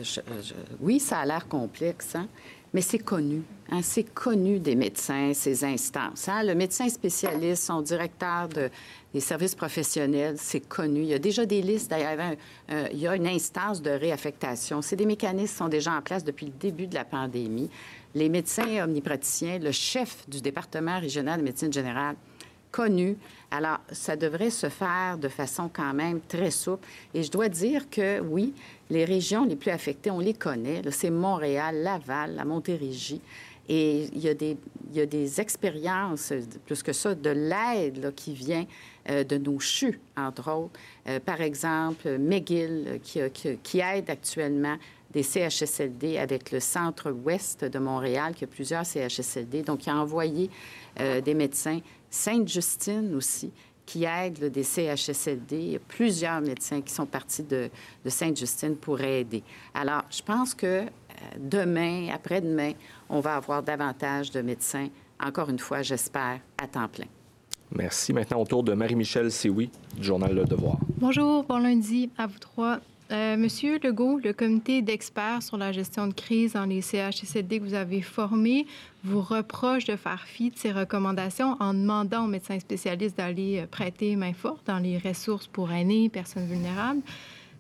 oui, 0.79 1.01
ça 1.01 1.19
a 1.19 1.25
l'air 1.25 1.49
complexe, 1.49 2.15
hein? 2.15 2.29
mais 2.73 2.79
c'est 2.79 2.99
connu. 2.99 3.41
Hein, 3.69 3.81
c'est 3.83 4.13
connu 4.13 4.59
des 4.59 4.77
médecins, 4.77 5.33
ces 5.33 5.65
instances. 5.65 6.29
Le 6.29 6.53
médecin 6.53 6.87
spécialiste, 6.87 7.63
son 7.63 7.81
directeur 7.81 8.47
des 9.13 9.19
services 9.19 9.55
professionnels, 9.55 10.35
c'est 10.37 10.65
connu. 10.65 11.01
Il 11.01 11.07
y 11.07 11.13
a 11.13 11.19
déjà 11.19 11.45
des 11.45 11.61
listes. 11.61 11.89
D'ailleurs, 11.91 12.37
il 12.93 12.97
y 12.97 13.07
a 13.09 13.15
une 13.17 13.27
instance 13.27 13.81
de 13.81 13.91
réaffectation. 13.91 14.81
C'est 14.81 14.95
des 14.95 15.05
mécanismes 15.05 15.51
qui 15.51 15.57
sont 15.57 15.67
déjà 15.67 15.91
en 15.91 16.01
place 16.01 16.23
depuis 16.23 16.45
le 16.45 16.53
début 16.53 16.87
de 16.87 16.95
la 16.95 17.03
pandémie. 17.03 17.69
Les 18.13 18.29
médecins 18.29 18.83
omnipraticiens, 18.83 19.59
le 19.59 19.71
chef 19.71 20.27
du 20.29 20.41
département 20.41 20.99
régional 20.99 21.39
de 21.39 21.45
médecine 21.45 21.71
générale, 21.71 22.15
connu. 22.71 23.17
Alors, 23.51 23.79
ça 23.91 24.15
devrait 24.15 24.49
se 24.49 24.69
faire 24.69 25.17
de 25.17 25.27
façon 25.27 25.69
quand 25.71 25.93
même 25.93 26.21
très 26.21 26.51
souple. 26.51 26.87
Et 27.13 27.23
je 27.23 27.29
dois 27.29 27.49
dire 27.49 27.89
que 27.89 28.19
oui, 28.21 28.53
les 28.89 29.05
régions 29.05 29.45
les 29.45 29.55
plus 29.55 29.71
affectées, 29.71 30.09
on 30.09 30.19
les 30.19 30.33
connaît. 30.33 30.81
C'est 30.89 31.09
Montréal, 31.09 31.83
Laval, 31.83 32.35
la 32.35 32.45
Montérégie. 32.45 33.21
Et 33.69 34.09
il 34.13 34.19
y 34.19 34.27
a 34.27 34.33
des, 34.33 34.57
il 34.89 34.97
y 34.97 35.01
a 35.01 35.05
des 35.05 35.39
expériences, 35.39 36.33
plus 36.65 36.81
que 36.81 36.93
ça, 36.93 37.13
de 37.13 37.29
l'aide 37.29 38.13
qui 38.15 38.33
vient 38.33 38.65
euh, 39.09 39.23
de 39.23 39.37
nos 39.37 39.59
CHU, 39.59 39.99
entre 40.17 40.51
autres. 40.51 40.79
Euh, 41.07 41.19
par 41.19 41.41
exemple, 41.41 42.17
McGill, 42.17 42.99
qui, 43.03 43.19
qui, 43.31 43.57
qui, 43.61 43.79
aide 43.79 44.09
actuellement 44.09 44.77
des 45.11 45.23
CHSLD 45.23 46.17
avec 46.17 46.51
le 46.51 46.59
centre-ouest 46.59 47.65
de 47.65 47.79
Montréal, 47.79 48.33
qui 48.33 48.43
a 48.43 48.47
plusieurs 48.47 48.85
CHSLD. 48.85 49.63
Donc, 49.63 49.85
il 49.85 49.89
a 49.89 49.95
envoyé 49.95 50.49
euh, 50.99 51.21
des 51.21 51.33
médecins 51.33 51.79
Sainte-Justine 52.09 53.13
aussi, 53.15 53.51
qui 53.85 54.05
aide 54.05 54.51
des 54.51 54.63
CHSLD. 54.63 55.57
Il 55.57 55.71
y 55.71 55.75
a 55.75 55.79
plusieurs 55.79 56.41
médecins 56.41 56.81
qui 56.81 56.93
sont 56.93 57.05
partis 57.05 57.43
de, 57.43 57.69
Sainte-Justine 58.05 58.75
pour 58.75 59.01
aider. 59.01 59.43
Alors, 59.73 60.03
je 60.09 60.21
pense 60.21 60.53
que 60.53 60.65
euh, 60.65 60.87
demain, 61.37 62.09
après-demain, 62.13 62.73
on 63.09 63.19
va 63.19 63.35
avoir 63.35 63.63
davantage 63.63 64.31
de 64.31 64.41
médecins, 64.41 64.87
encore 65.21 65.49
une 65.49 65.59
fois, 65.59 65.81
j'espère, 65.81 66.39
à 66.61 66.67
temps 66.67 66.87
plein. 66.87 67.07
Merci. 67.73 68.11
Maintenant, 68.11 68.41
au 68.41 68.45
tour 68.45 68.63
de 68.63 68.73
Marie-Michel 68.73 69.31
Sioui, 69.31 69.69
du 69.95 70.03
journal 70.03 70.33
Le 70.33 70.43
Devoir. 70.43 70.77
Bonjour, 70.97 71.43
bon 71.43 71.57
lundi 71.57 72.09
à 72.17 72.27
vous 72.27 72.39
trois. 72.39 72.79
Euh, 73.11 73.35
Monsieur 73.35 73.77
Legault, 73.83 74.19
le 74.23 74.31
comité 74.31 74.81
d'experts 74.81 75.43
sur 75.43 75.57
la 75.57 75.73
gestion 75.73 76.07
de 76.07 76.13
crise 76.13 76.53
dans 76.53 76.63
les 76.63 76.79
CHSLD 76.79 77.59
que 77.59 77.65
vous 77.65 77.73
avez 77.73 78.01
formé 78.01 78.65
vous 79.03 79.19
reproche 79.19 79.83
de 79.83 79.97
faire 79.97 80.23
fi 80.25 80.49
de 80.49 80.57
ces 80.57 80.71
recommandations 80.71 81.57
en 81.59 81.73
demandant 81.73 82.23
aux 82.23 82.29
médecins 82.29 82.59
spécialistes 82.59 83.17
d'aller 83.17 83.59
euh, 83.59 83.67
prêter 83.67 84.15
main 84.15 84.31
forte 84.31 84.65
dans 84.65 84.79
les 84.79 84.97
ressources 84.97 85.47
pour 85.47 85.73
aînés, 85.73 86.07
personnes 86.07 86.47
vulnérables. 86.47 87.01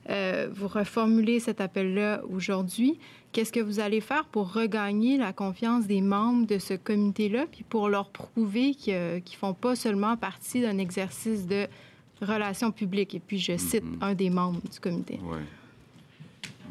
euh, 0.09 0.47
vous 0.53 0.69
reformulez 0.69 1.41
cet 1.41 1.59
appel-là 1.59 2.21
aujourd'hui. 2.29 2.97
Qu'est-ce 3.33 3.51
que 3.51 3.59
vous 3.59 3.81
allez 3.81 3.99
faire 3.99 4.23
pour 4.25 4.53
regagner 4.53 5.17
la 5.17 5.33
confiance 5.33 5.85
des 5.85 6.01
membres 6.01 6.47
de 6.47 6.59
ce 6.59 6.75
comité-là, 6.75 7.45
puis 7.51 7.65
pour 7.67 7.89
leur 7.89 8.09
prouver 8.09 8.73
qu'ils 8.73 8.93
ne 8.93 9.37
font 9.37 9.53
pas 9.53 9.75
seulement 9.75 10.15
partie 10.15 10.61
d'un 10.61 10.77
exercice 10.77 11.45
de 11.45 11.67
relations 12.25 12.71
publiques? 12.71 13.15
Et 13.15 13.19
puis, 13.19 13.37
je 13.37 13.57
cite 13.57 13.83
mm-hmm. 13.83 14.03
un 14.03 14.13
des 14.13 14.29
membres 14.29 14.61
du 14.69 14.79
comité. 14.79 15.19
Oui. 15.23 15.39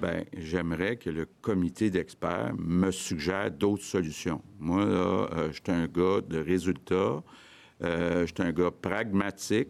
Bien, 0.00 0.24
j'aimerais 0.34 0.96
que 0.96 1.10
le 1.10 1.26
comité 1.42 1.90
d'experts 1.90 2.54
me 2.56 2.90
suggère 2.90 3.50
d'autres 3.50 3.84
solutions. 3.84 4.40
Moi, 4.58 4.86
là, 4.86 5.28
euh, 5.32 5.48
je 5.52 5.60
suis 5.62 5.62
un 5.70 5.86
gars 5.86 6.22
de 6.26 6.38
résultats, 6.38 7.22
euh, 7.82 8.26
je 8.26 8.32
suis 8.34 8.42
un 8.42 8.52
gars 8.52 8.70
pragmatique. 8.70 9.68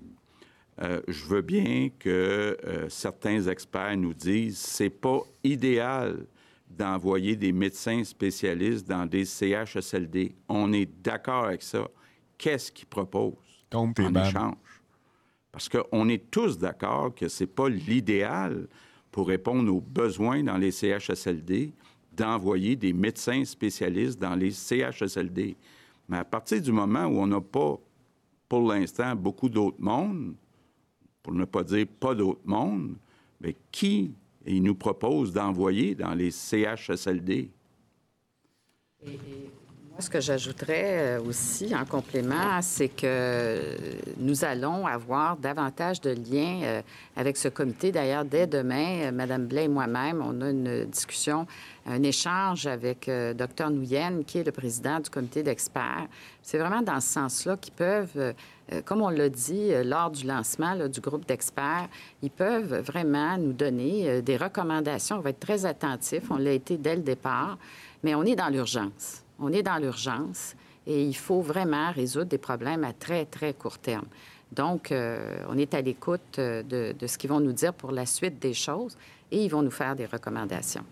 Euh, 0.82 1.00
je 1.08 1.24
veux 1.24 1.42
bien 1.42 1.90
que 1.98 2.56
certains 2.88 3.42
experts 3.48 3.96
nous 3.96 4.14
disent 4.14 4.58
c'est 4.58 4.88
pas 4.88 5.20
idéal 5.42 6.26
d'envoyer 6.68 7.34
des 7.34 7.52
médecins 7.52 8.04
spécialistes 8.04 8.88
dans 8.88 9.06
des 9.06 9.24
CHSLD. 9.24 10.36
On 10.48 10.72
est 10.72 10.88
d'accord 11.02 11.46
avec 11.46 11.62
ça. 11.62 11.88
Qu'est-ce 12.38 12.70
qu'ils 12.70 12.86
proposent? 12.86 13.34
En 13.74 13.92
échange? 13.92 14.54
Parce 15.52 15.68
qu'on 15.68 16.08
est 16.08 16.30
tous 16.30 16.58
d'accord 16.58 17.14
que 17.14 17.28
c'est 17.28 17.46
pas 17.46 17.68
l'idéal 17.68 18.68
pour 19.10 19.28
répondre 19.28 19.74
aux 19.74 19.80
besoins 19.80 20.42
dans 20.42 20.56
les 20.56 20.70
CHSLD 20.70 21.72
d'envoyer 22.12 22.76
des 22.76 22.92
médecins 22.92 23.44
spécialistes 23.44 24.18
dans 24.18 24.34
les 24.34 24.50
CHSLD. 24.50 25.56
Mais 26.08 26.18
à 26.18 26.24
partir 26.24 26.60
du 26.60 26.72
moment 26.72 27.06
où 27.06 27.18
on 27.18 27.26
n'a 27.26 27.40
pas, 27.40 27.78
pour 28.48 28.68
l'instant, 28.68 29.14
beaucoup 29.16 29.48
d'autres 29.48 29.80
mondes, 29.80 30.34
pour 31.22 31.32
ne 31.32 31.44
pas 31.44 31.64
dire 31.64 31.86
pas 31.98 32.14
d'autres 32.14 32.40
mondes, 32.44 32.96
mais 33.40 33.56
qui 33.70 34.12
il 34.46 34.62
nous 34.62 34.74
propose 34.74 35.32
d'envoyer 35.32 35.94
dans 35.94 36.14
les 36.14 36.30
CHSLD? 36.30 37.50
Ce 39.98 40.08
que 40.08 40.20
j'ajouterais 40.20 41.18
euh, 41.18 41.20
aussi 41.20 41.74
en 41.74 41.84
complément, 41.84 42.62
c'est 42.62 42.88
que 42.88 43.60
nous 44.18 44.44
allons 44.44 44.86
avoir 44.86 45.36
davantage 45.36 46.00
de 46.00 46.10
liens 46.10 46.60
euh, 46.62 46.82
avec 47.16 47.36
ce 47.36 47.48
comité. 47.48 47.92
D'ailleurs, 47.92 48.24
dès 48.24 48.46
demain, 48.46 49.02
euh, 49.02 49.12
Mme 49.12 49.46
Blais 49.46 49.64
et 49.64 49.68
moi-même, 49.68 50.22
on 50.24 50.40
a 50.40 50.50
une 50.50 50.84
discussion, 50.86 51.46
un 51.86 52.02
échange 52.02 52.66
avec 52.66 53.10
Dr 53.10 53.70
Nouyen, 53.70 54.22
qui 54.22 54.38
est 54.38 54.44
le 54.44 54.52
président 54.52 55.00
du 55.00 55.10
comité 55.10 55.42
d'experts. 55.42 56.06
C'est 56.42 56.58
vraiment 56.58 56.82
dans 56.82 57.00
ce 57.00 57.08
sens-là 57.08 57.56
qu'ils 57.56 57.74
peuvent, 57.74 58.34
comme 58.84 59.02
on 59.02 59.08
l'a 59.08 59.28
dit 59.28 59.72
lors 59.84 60.10
du 60.10 60.26
lancement 60.26 60.76
du 60.88 61.00
groupe 61.00 61.26
d'experts, 61.26 61.88
ils 62.22 62.30
peuvent 62.30 62.80
vraiment 62.80 63.36
nous 63.38 63.52
donner 63.52 64.22
des 64.22 64.36
recommandations. 64.36 65.16
On 65.16 65.20
va 65.20 65.30
être 65.30 65.40
très 65.40 65.66
attentifs. 65.66 66.30
On 66.30 66.36
l'a 66.36 66.52
été 66.52 66.76
dès 66.76 66.96
le 66.96 67.02
départ, 67.02 67.58
mais 68.02 68.14
on 68.14 68.22
est 68.24 68.36
dans 68.36 68.48
l'urgence. 68.48 69.24
On 69.40 69.52
est 69.52 69.62
dans 69.62 69.78
l'urgence 69.78 70.54
et 70.86 71.04
il 71.04 71.16
faut 71.16 71.40
vraiment 71.40 71.90
résoudre 71.92 72.26
des 72.26 72.38
problèmes 72.38 72.84
à 72.84 72.92
très, 72.92 73.24
très 73.24 73.54
court 73.54 73.78
terme. 73.78 74.06
Donc, 74.52 74.90
euh, 74.90 75.44
on 75.48 75.56
est 75.56 75.74
à 75.74 75.80
l'écoute 75.80 76.38
euh, 76.38 76.62
de, 76.62 76.94
de 76.98 77.06
ce 77.06 77.16
qu'ils 77.16 77.30
vont 77.30 77.40
nous 77.40 77.52
dire 77.52 77.72
pour 77.72 77.92
la 77.92 78.06
suite 78.06 78.40
des 78.40 78.54
choses 78.54 78.96
et 79.30 79.44
ils 79.44 79.48
vont 79.48 79.62
nous 79.62 79.70
faire 79.70 79.94
des 79.94 80.06
recommandations. 80.06 80.84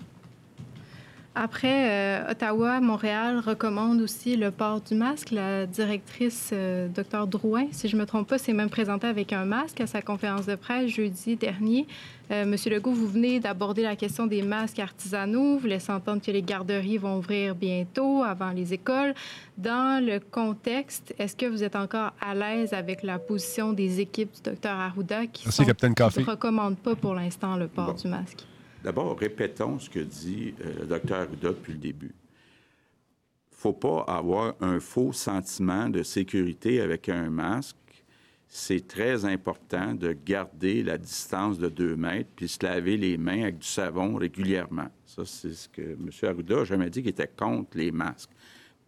Après, 1.41 1.89
euh, 1.89 2.33
Ottawa, 2.33 2.81
Montréal 2.81 3.39
recommande 3.39 4.01
aussi 4.01 4.37
le 4.37 4.51
port 4.51 4.81
du 4.81 4.97
masque. 4.97 5.31
La 5.31 5.67
directrice, 5.67 6.51
euh, 6.53 6.89
Dr 6.89 7.29
Drouin, 7.29 7.67
si 7.71 7.87
je 7.87 7.95
ne 7.95 8.01
me 8.01 8.07
trompe 8.07 8.27
pas, 8.27 8.39
s'est 8.39 8.53
même 8.53 8.69
présentée 8.69 9.07
avec 9.07 9.33
un 9.33 9.45
masque 9.45 9.81
à 9.81 9.87
sa 9.87 10.03
conférence 10.03 10.47
de 10.47 10.57
presse 10.57 10.91
jeudi 10.91 11.37
dernier. 11.37 11.87
Euh, 12.33 12.45
Monsieur 12.45 12.73
Legault, 12.73 12.91
vous 12.91 13.07
venez 13.07 13.39
d'aborder 13.39 13.83
la 13.83 13.95
question 13.95 14.27
des 14.27 14.43
masques 14.43 14.81
artisanaux. 14.81 15.59
Vous 15.59 15.69
laissez 15.69 15.93
entendre 15.93 16.21
que 16.21 16.33
les 16.33 16.43
garderies 16.43 16.99
vont 16.99 17.19
ouvrir 17.19 17.55
bientôt, 17.55 18.25
avant 18.25 18.51
les 18.51 18.75
écoles. 18.75 19.15
Dans 19.57 20.05
le 20.05 20.19
contexte, 20.19 21.15
est-ce 21.21 21.37
que 21.37 21.47
vous 21.47 21.63
êtes 21.63 21.77
encore 21.77 22.15
à 22.21 22.35
l'aise 22.35 22.73
avec 22.73 23.05
la 23.05 23.21
position 23.21 23.73
des 23.73 24.01
équipes 24.01 24.33
du 24.35 24.51
Dr 24.51 24.71
Arruda 24.71 25.29
qui 25.29 25.47
ne 25.47 26.25
recommandent 26.25 26.79
pas 26.79 26.97
pour 26.97 27.15
l'instant 27.15 27.55
le 27.55 27.69
port 27.69 27.95
du 27.95 28.09
masque? 28.09 28.48
D'abord, 28.83 29.19
répétons 29.19 29.79
ce 29.79 29.91
que 29.91 29.99
dit 29.99 30.55
euh, 30.65 30.81
le 30.81 30.87
docteur 30.87 31.21
Arruda 31.23 31.49
depuis 31.49 31.73
le 31.73 31.79
début. 31.79 32.15
Il 33.51 33.57
ne 33.57 33.61
faut 33.61 33.73
pas 33.73 34.03
avoir 34.03 34.55
un 34.61 34.79
faux 34.79 35.13
sentiment 35.13 35.89
de 35.89 36.05
sécurité 36.05 36.81
avec 36.81 37.09
un 37.09 37.29
masque. 37.29 37.77
C'est 38.47 38.87
très 38.87 39.25
important 39.25 39.95
de 39.95 40.13
garder 40.13 40.85
la 40.85 40.97
distance 40.97 41.59
de 41.59 41.69
deux 41.69 41.97
mètres 41.97 42.31
puis 42.37 42.49
se 42.49 42.65
laver 42.65 42.97
les 42.97 43.19
mains 43.19 43.43
avec 43.43 43.59
du 43.59 43.67
savon 43.67 44.15
régulièrement. 44.15 44.89
Ça, 45.05 45.25
c'est 45.25 45.53
ce 45.53 45.69
que 45.69 45.83
M. 45.83 46.11
Arruda 46.23 46.61
a 46.61 46.65
jamais 46.65 46.89
dit 46.89 47.01
qu'il 47.01 47.11
était 47.11 47.27
contre 47.27 47.77
les 47.77 47.91
masques. 47.91 48.31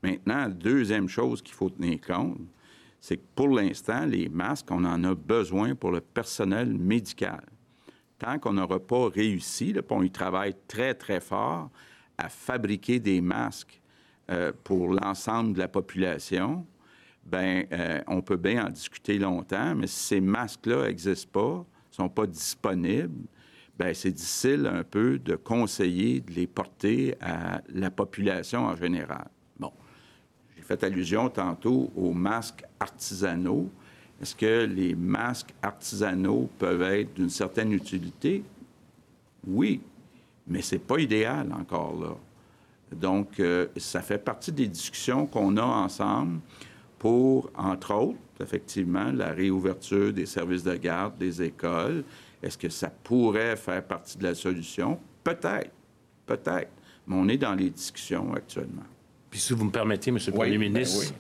Maintenant, 0.03 0.49
deuxième 0.49 1.09
chose 1.09 1.43
qu'il 1.43 1.55
faut 1.55 1.68
tenir 1.68 2.01
compte, 2.01 2.38
c'est 3.01 3.16
que 3.16 3.26
pour 3.34 3.49
l'instant, 3.49 4.07
les 4.07 4.28
masques, 4.28 4.70
on 4.70 4.84
en 4.84 5.03
a 5.03 5.14
besoin 5.14 5.74
pour 5.74 5.91
le 5.91 6.01
personnel 6.01 6.72
médical 6.72 7.43
tant 8.21 8.39
qu'on 8.39 8.53
n'aura 8.53 8.79
pas 8.79 9.09
réussi, 9.09 9.73
là, 9.73 9.81
on 9.91 10.03
y 10.03 10.11
travaille 10.11 10.55
très, 10.68 10.95
très 10.95 11.21
fort 11.21 11.71
à 12.18 12.29
fabriquer 12.29 13.01
des 13.01 13.21
masques 13.21 13.81
euh, 14.31 14.53
pour 14.62 14.93
l'ensemble 14.93 15.55
de 15.55 15.59
la 15.59 15.68
population, 15.68 16.66
ben 17.25 17.64
euh, 17.73 18.01
on 18.07 18.23
peut 18.23 18.37
bien 18.37 18.66
en 18.66 18.71
discuter 18.71 19.18
longtemps, 19.18 19.75
mais 19.75 19.87
si 19.87 20.01
ces 20.01 20.21
masques-là 20.21 20.87
n'existent 20.87 21.31
pas, 21.33 21.66
sont 21.91 22.09
pas 22.09 22.27
disponibles, 22.27 23.27
ben 23.79 23.95
c'est 23.95 24.11
difficile 24.11 24.66
un 24.66 24.85
peu 24.85 25.18
de 25.18 25.35
conseiller 25.35 26.21
de 26.21 26.33
les 26.33 26.47
porter 26.47 27.16
à 27.21 27.62
la 27.68 27.91
population 27.91 28.66
en 28.66 28.77
général. 28.77 29.29
Bon, 29.59 29.73
j'ai 30.55 30.62
fait 30.62 30.85
allusion 30.85 31.31
tantôt 31.31 31.91
aux 31.97 32.12
masques 32.12 32.64
artisanaux. 32.79 33.71
Est-ce 34.21 34.35
que 34.35 34.64
les 34.66 34.95
masques 34.95 35.55
artisanaux 35.62 36.49
peuvent 36.59 36.83
être 36.83 37.14
d'une 37.14 37.31
certaine 37.31 37.73
utilité? 37.73 38.43
Oui, 39.47 39.81
mais 40.47 40.61
ce 40.61 40.75
n'est 40.75 40.81
pas 40.81 40.99
idéal 40.99 41.53
encore 41.53 41.99
là. 41.99 42.16
Donc, 42.93 43.41
euh, 43.41 43.68
ça 43.77 44.03
fait 44.03 44.18
partie 44.18 44.53
des 44.53 44.66
discussions 44.66 45.27
qu'on 45.27 45.57
a 45.57 45.62
ensemble 45.62 46.41
pour, 46.99 47.51
entre 47.55 47.95
autres, 47.95 48.18
effectivement, 48.41 49.11
la 49.12 49.31
réouverture 49.31 50.12
des 50.12 50.27
services 50.27 50.64
de 50.64 50.75
garde, 50.75 51.16
des 51.16 51.41
écoles. 51.41 52.05
Est-ce 52.43 52.59
que 52.59 52.68
ça 52.68 52.91
pourrait 52.91 53.57
faire 53.57 53.83
partie 53.85 54.18
de 54.18 54.25
la 54.25 54.35
solution? 54.35 54.99
Peut-être, 55.23 55.71
peut-être. 56.27 56.71
Mais 57.07 57.14
on 57.16 57.29
est 57.29 57.39
dans 57.39 57.55
les 57.55 57.71
discussions 57.71 58.35
actuellement. 58.35 58.85
Puis 59.31 59.41
si 59.41 59.53
vous 59.53 59.64
me 59.64 59.71
permettez, 59.71 60.11
M. 60.11 60.18
le 60.27 60.33
Premier 60.33 60.59
ben 60.59 60.73
ministre, 60.73 61.14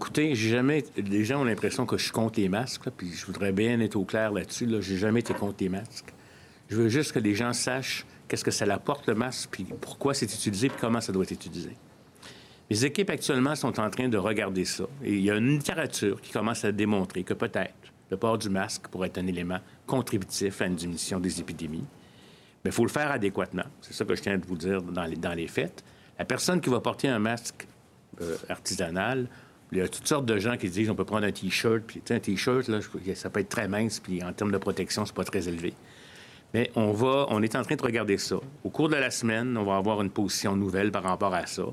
Écoutez, 0.00 0.34
j'ai 0.34 0.48
jamais. 0.48 0.82
Les 0.96 1.26
gens 1.26 1.42
ont 1.42 1.44
l'impression 1.44 1.84
que 1.84 1.98
je 1.98 2.04
suis 2.04 2.10
contre 2.10 2.40
les 2.40 2.48
masques, 2.48 2.88
puis 2.96 3.12
je 3.12 3.26
voudrais 3.26 3.52
bien 3.52 3.78
être 3.80 3.96
au 3.96 4.06
clair 4.06 4.32
là-dessus. 4.32 4.64
Là. 4.64 4.80
J'ai 4.80 4.96
jamais 4.96 5.20
été 5.20 5.34
contre 5.34 5.56
les 5.60 5.68
masques. 5.68 6.14
Je 6.70 6.76
veux 6.76 6.88
juste 6.88 7.12
que 7.12 7.18
les 7.18 7.34
gens 7.34 7.52
sachent 7.52 8.06
qu'est-ce 8.26 8.42
que 8.42 8.50
ça 8.50 8.64
apporte 8.72 9.06
le 9.08 9.14
masque, 9.14 9.50
puis 9.52 9.66
pourquoi 9.78 10.14
c'est 10.14 10.24
utilisé, 10.24 10.70
puis 10.70 10.78
comment 10.80 11.02
ça 11.02 11.12
doit 11.12 11.24
être 11.24 11.32
utilisé. 11.32 11.76
Les 12.70 12.86
équipes 12.86 13.10
actuellement 13.10 13.54
sont 13.54 13.78
en 13.78 13.90
train 13.90 14.08
de 14.08 14.16
regarder 14.16 14.64
ça. 14.64 14.84
Il 15.04 15.20
y 15.20 15.30
a 15.30 15.36
une 15.36 15.50
littérature 15.50 16.18
qui 16.22 16.32
commence 16.32 16.64
à 16.64 16.72
démontrer 16.72 17.22
que 17.22 17.34
peut-être 17.34 17.92
le 18.10 18.16
port 18.16 18.38
du 18.38 18.48
masque 18.48 18.88
pourrait 18.88 19.08
être 19.08 19.18
un 19.18 19.26
élément 19.26 19.58
contributif 19.86 20.62
à 20.62 20.64
une 20.64 20.76
diminution 20.76 21.20
des 21.20 21.40
épidémies. 21.40 21.84
Mais 22.64 22.70
il 22.70 22.72
faut 22.72 22.86
le 22.86 22.90
faire 22.90 23.10
adéquatement. 23.10 23.66
C'est 23.82 23.92
ça 23.92 24.06
que 24.06 24.16
je 24.16 24.22
tiens 24.22 24.38
de 24.38 24.46
vous 24.46 24.56
dire 24.56 24.80
dans 24.80 25.04
les, 25.04 25.16
dans 25.16 25.34
les 25.34 25.46
faits. 25.46 25.84
La 26.18 26.24
personne 26.24 26.62
qui 26.62 26.70
va 26.70 26.80
porter 26.80 27.08
un 27.08 27.18
masque 27.18 27.66
euh, 28.22 28.38
artisanal 28.48 29.28
il 29.72 29.78
y 29.78 29.80
a 29.80 29.88
toutes 29.88 30.06
sortes 30.06 30.26
de 30.26 30.38
gens 30.38 30.56
qui 30.56 30.68
disent 30.68 30.90
on 30.90 30.94
peut 30.94 31.04
prendre 31.04 31.26
un 31.26 31.32
T-shirt, 31.32 31.82
puis 31.86 32.02
un 32.10 32.18
T-shirt, 32.18 32.68
ça 33.14 33.30
peut 33.30 33.40
être 33.40 33.48
très 33.48 33.68
mince, 33.68 34.00
puis 34.00 34.22
en 34.22 34.32
termes 34.32 34.52
de 34.52 34.58
protection, 34.58 35.06
c'est 35.06 35.14
pas 35.14 35.24
très 35.24 35.48
élevé. 35.48 35.74
Mais 36.52 36.70
on 36.74 36.92
va, 36.92 37.26
on 37.28 37.42
est 37.42 37.54
en 37.54 37.62
train 37.62 37.76
de 37.76 37.82
regarder 37.82 38.18
ça. 38.18 38.36
Au 38.64 38.70
cours 38.70 38.88
de 38.88 38.96
la 38.96 39.10
semaine, 39.10 39.56
on 39.56 39.64
va 39.64 39.76
avoir 39.76 40.02
une 40.02 40.10
position 40.10 40.56
nouvelle 40.56 40.90
par 40.90 41.04
rapport 41.04 41.32
à 41.32 41.46
ça, 41.46 41.64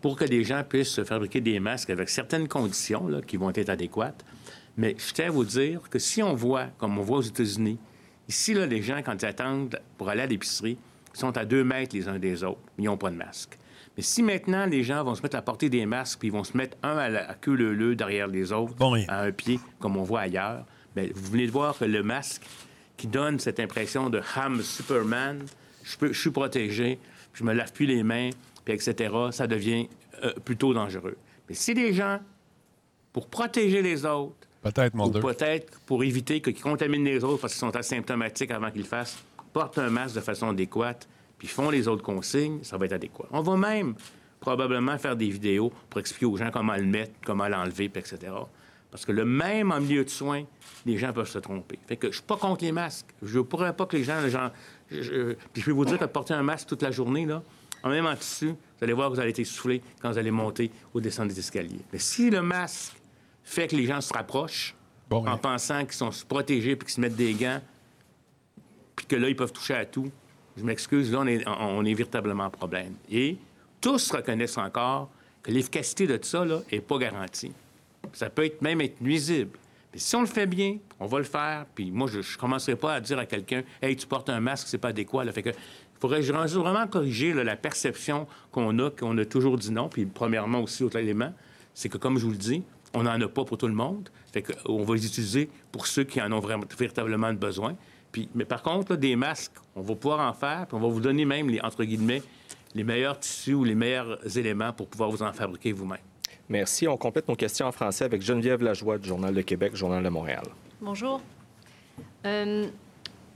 pour 0.00 0.16
que 0.16 0.24
les 0.24 0.44
gens 0.44 0.62
puissent 0.62 1.02
fabriquer 1.02 1.40
des 1.40 1.58
masques 1.58 1.90
avec 1.90 2.08
certaines 2.08 2.46
conditions 2.46 3.08
là, 3.08 3.20
qui 3.20 3.36
vont 3.36 3.50
être 3.50 3.68
adéquates. 3.68 4.24
Mais 4.76 4.94
je 4.96 5.12
tiens 5.12 5.26
à 5.26 5.30
vous 5.30 5.44
dire 5.44 5.80
que 5.90 5.98
si 5.98 6.22
on 6.22 6.34
voit, 6.34 6.66
comme 6.78 6.96
on 6.98 7.02
voit 7.02 7.18
aux 7.18 7.22
États-Unis, 7.22 7.78
ici, 8.28 8.54
là, 8.54 8.66
les 8.66 8.82
gens, 8.82 9.02
quand 9.04 9.20
ils 9.20 9.26
attendent 9.26 9.80
pour 9.98 10.08
aller 10.08 10.22
à 10.22 10.26
l'épicerie, 10.26 10.78
sont 11.12 11.36
à 11.36 11.44
deux 11.44 11.64
mètres 11.64 11.96
les 11.96 12.08
uns 12.08 12.20
des 12.20 12.44
autres, 12.44 12.60
mais 12.78 12.84
ils 12.84 12.86
n'ont 12.86 12.96
pas 12.96 13.10
de 13.10 13.16
masque. 13.16 13.58
Mais 14.00 14.04
si 14.04 14.22
maintenant 14.22 14.64
les 14.64 14.82
gens 14.82 15.04
vont 15.04 15.14
se 15.14 15.20
mettre 15.20 15.36
à 15.36 15.42
porter 15.42 15.68
des 15.68 15.84
masques, 15.84 16.20
puis 16.20 16.28
ils 16.28 16.32
vont 16.32 16.42
se 16.42 16.56
mettre 16.56 16.74
un 16.82 16.96
à, 16.96 17.10
la, 17.10 17.34
queue 17.34 17.52
leu 17.52 17.94
derrière 17.94 18.28
les 18.28 18.50
autres, 18.50 18.72
à 19.08 19.20
un 19.20 19.30
pied, 19.30 19.60
comme 19.78 19.98
on 19.98 20.04
voit 20.04 20.20
ailleurs, 20.20 20.64
bien, 20.96 21.08
vous 21.14 21.32
venez 21.32 21.46
de 21.46 21.52
voir 21.52 21.76
que 21.76 21.84
le 21.84 22.02
masque 22.02 22.40
qui 22.96 23.08
donne 23.08 23.38
cette 23.38 23.60
impression 23.60 24.08
de 24.08 24.22
Ham 24.34 24.62
Superman, 24.62 25.44
je, 25.82 26.14
suis 26.14 26.30
protégé, 26.30 26.98
je 27.34 27.44
me 27.44 27.52
lave 27.52 27.74
plus 27.74 27.84
les 27.84 28.02
mains, 28.02 28.30
puis 28.64 28.72
etc., 28.72 29.14
ça 29.32 29.46
devient 29.46 29.86
euh, 30.24 30.32
plutôt 30.46 30.72
dangereux. 30.72 31.18
Mais 31.50 31.54
si 31.54 31.74
les 31.74 31.92
gens, 31.92 32.20
pour 33.12 33.26
protéger 33.28 33.82
les 33.82 34.06
autres, 34.06 34.48
peut-être, 34.62 34.98
ou 34.98 35.10
peut-être 35.10 35.78
pour 35.80 36.02
éviter 36.04 36.40
qu'ils 36.40 36.58
contaminent 36.58 37.04
les 37.04 37.22
autres 37.22 37.42
parce 37.42 37.52
qu'ils 37.52 37.60
sont 37.60 37.76
asymptomatiques 37.76 38.50
avant 38.50 38.70
qu'ils 38.70 38.80
le 38.80 38.86
fassent, 38.86 39.22
portent 39.52 39.76
un 39.76 39.90
masque 39.90 40.14
de 40.14 40.20
façon 40.22 40.48
adéquate, 40.48 41.06
puis 41.40 41.48
font 41.48 41.70
les 41.70 41.88
autres 41.88 42.02
consignes, 42.02 42.62
ça 42.62 42.76
va 42.76 42.84
être 42.84 42.92
adéquat. 42.92 43.24
On 43.32 43.40
va 43.40 43.56
même 43.56 43.94
probablement 44.40 44.98
faire 44.98 45.16
des 45.16 45.30
vidéos 45.30 45.72
pour 45.88 45.98
expliquer 45.98 46.26
aux 46.26 46.36
gens 46.36 46.50
comment 46.50 46.76
le 46.76 46.84
mettre, 46.84 47.12
comment 47.24 47.48
l'enlever, 47.48 47.86
etc. 47.86 48.18
Parce 48.90 49.06
que 49.06 49.12
le 49.12 49.24
même 49.24 49.72
en 49.72 49.80
milieu 49.80 50.04
de 50.04 50.10
soins, 50.10 50.44
les 50.84 50.98
gens 50.98 51.14
peuvent 51.14 51.28
se 51.28 51.38
tromper. 51.38 51.78
Fait 51.86 51.96
que 51.96 52.08
je 52.08 52.16
suis 52.16 52.22
pas 52.22 52.36
contre 52.36 52.62
les 52.62 52.72
masques. 52.72 53.06
Je 53.22 53.38
ne 53.38 53.42
pourrais 53.42 53.74
pas 53.74 53.86
que 53.86 53.96
les 53.96 54.04
gens... 54.04 54.20
Les 54.20 54.28
gens 54.28 54.50
je, 54.90 55.32
puis 55.52 55.62
je 55.62 55.66
vais 55.66 55.72
vous 55.72 55.86
dire 55.86 55.98
que 55.98 56.04
porter 56.04 56.34
un 56.34 56.42
masque 56.42 56.68
toute 56.68 56.82
la 56.82 56.90
journée, 56.90 57.24
là, 57.24 57.42
en 57.82 57.88
même 57.88 58.04
en 58.04 58.16
tissu, 58.16 58.48
vous 58.48 58.84
allez 58.84 58.92
voir 58.92 59.08
que 59.08 59.14
vous 59.14 59.20
allez 59.20 59.30
être 59.30 59.38
essoufflé 59.38 59.80
quand 60.02 60.10
vous 60.10 60.18
allez 60.18 60.30
monter 60.30 60.70
ou 60.92 61.00
descendre 61.00 61.28
des 61.28 61.38
escaliers. 61.38 61.80
Mais 61.90 61.98
si 61.98 62.28
le 62.28 62.42
masque 62.42 63.00
fait 63.44 63.66
que 63.66 63.76
les 63.76 63.86
gens 63.86 64.02
se 64.02 64.12
rapprochent 64.12 64.74
en 65.10 65.38
pensant 65.38 65.86
qu'ils 65.86 65.94
sont 65.94 66.10
protégés 66.28 66.76
puis 66.76 66.84
qu'ils 66.84 66.96
se 66.96 67.00
mettent 67.00 67.16
des 67.16 67.32
gants, 67.32 67.62
puis 68.94 69.06
que 69.06 69.16
là, 69.16 69.30
ils 69.30 69.36
peuvent 69.36 69.52
toucher 69.52 69.74
à 69.74 69.86
tout, 69.86 70.10
je 70.60 70.64
m'excuse, 70.64 71.10
là, 71.10 71.20
on 71.46 71.84
est, 71.84 71.94
véritablement 71.94 72.44
en 72.44 72.50
problème. 72.50 72.94
Et 73.10 73.36
tous 73.80 74.10
reconnaissent 74.10 74.58
encore 74.58 75.10
que 75.42 75.50
l'efficacité 75.50 76.06
de 76.06 76.18
ça 76.22 76.44
n'est 76.44 76.80
pas 76.80 76.98
garantie. 76.98 77.52
Ça 78.12 78.28
peut 78.28 78.50
même 78.60 78.80
être 78.82 79.00
nuisible. 79.00 79.58
Si 79.94 80.14
on 80.14 80.20
le 80.20 80.26
fait 80.26 80.46
bien, 80.46 80.76
on 81.00 81.06
va 81.06 81.18
le 81.18 81.24
faire. 81.24 81.64
Puis 81.74 81.90
moi, 81.90 82.08
je 82.12 82.18
ne 82.18 82.38
commencerai 82.38 82.76
pas 82.76 82.94
à 82.94 83.00
dire 83.00 83.18
à 83.18 83.26
quelqu'un 83.26 83.62
Hey, 83.80 83.96
tu 83.96 84.06
portes 84.06 84.28
un 84.28 84.40
masque, 84.40 84.68
c'est 84.68 84.78
pas 84.78 84.88
adéquat. 84.88 85.24
Là. 85.24 85.32
Fait 85.32 85.42
que 85.42 85.50
faudrait 85.98 86.20
vraiment 86.20 86.86
corriger 86.86 87.32
la 87.32 87.56
perception 87.56 88.26
qu'on 88.52 88.78
a, 88.78 88.90
qu'on 88.90 89.16
a 89.16 89.24
toujours 89.24 89.56
dit 89.56 89.72
non. 89.72 89.88
Puis 89.88 90.04
premièrement 90.04 90.60
aussi, 90.60 90.84
autre 90.84 90.98
élément, 90.98 91.32
c'est 91.74 91.88
que 91.88 91.98
comme 91.98 92.18
je 92.18 92.24
vous 92.26 92.32
le 92.32 92.36
dis, 92.36 92.62
on 92.92 93.04
n'en 93.04 93.20
a 93.20 93.28
pas 93.28 93.44
pour 93.44 93.56
tout 93.56 93.68
le 93.68 93.74
monde. 93.74 94.10
Fait 94.32 94.42
qu'on 94.42 94.84
va 94.84 94.94
les 94.94 95.06
utiliser 95.06 95.48
pour 95.72 95.86
ceux 95.86 96.04
qui 96.04 96.20
en 96.20 96.30
ont 96.32 96.40
véritablement 96.78 97.32
besoin. 97.32 97.76
Puis, 98.12 98.28
mais 98.34 98.44
par 98.44 98.62
contre, 98.62 98.96
des 98.96 99.16
masques, 99.16 99.52
on 99.76 99.82
va 99.82 99.94
pouvoir 99.94 100.28
en 100.28 100.32
faire, 100.32 100.66
puis 100.66 100.76
on 100.76 100.80
va 100.80 100.88
vous 100.88 101.00
donner 101.00 101.24
même, 101.24 101.48
les, 101.48 101.60
entre 101.60 101.84
guillemets, 101.84 102.22
les 102.74 102.84
meilleurs 102.84 103.18
tissus 103.18 103.54
ou 103.54 103.64
les 103.64 103.74
meilleurs 103.74 104.18
éléments 104.36 104.72
pour 104.72 104.88
pouvoir 104.88 105.10
vous 105.10 105.22
en 105.22 105.32
fabriquer 105.32 105.72
vous-même. 105.72 105.98
Merci. 106.48 106.88
On 106.88 106.96
complète 106.96 107.28
nos 107.28 107.36
questions 107.36 107.66
en 107.66 107.72
français 107.72 108.04
avec 108.04 108.22
Geneviève 108.22 108.62
Lajoie 108.62 108.98
du 108.98 109.08
Journal 109.08 109.32
de 109.32 109.42
Québec, 109.42 109.76
Journal 109.76 110.02
de 110.02 110.08
Montréal. 110.08 110.42
Bonjour. 110.80 111.20
Euh, 112.26 112.66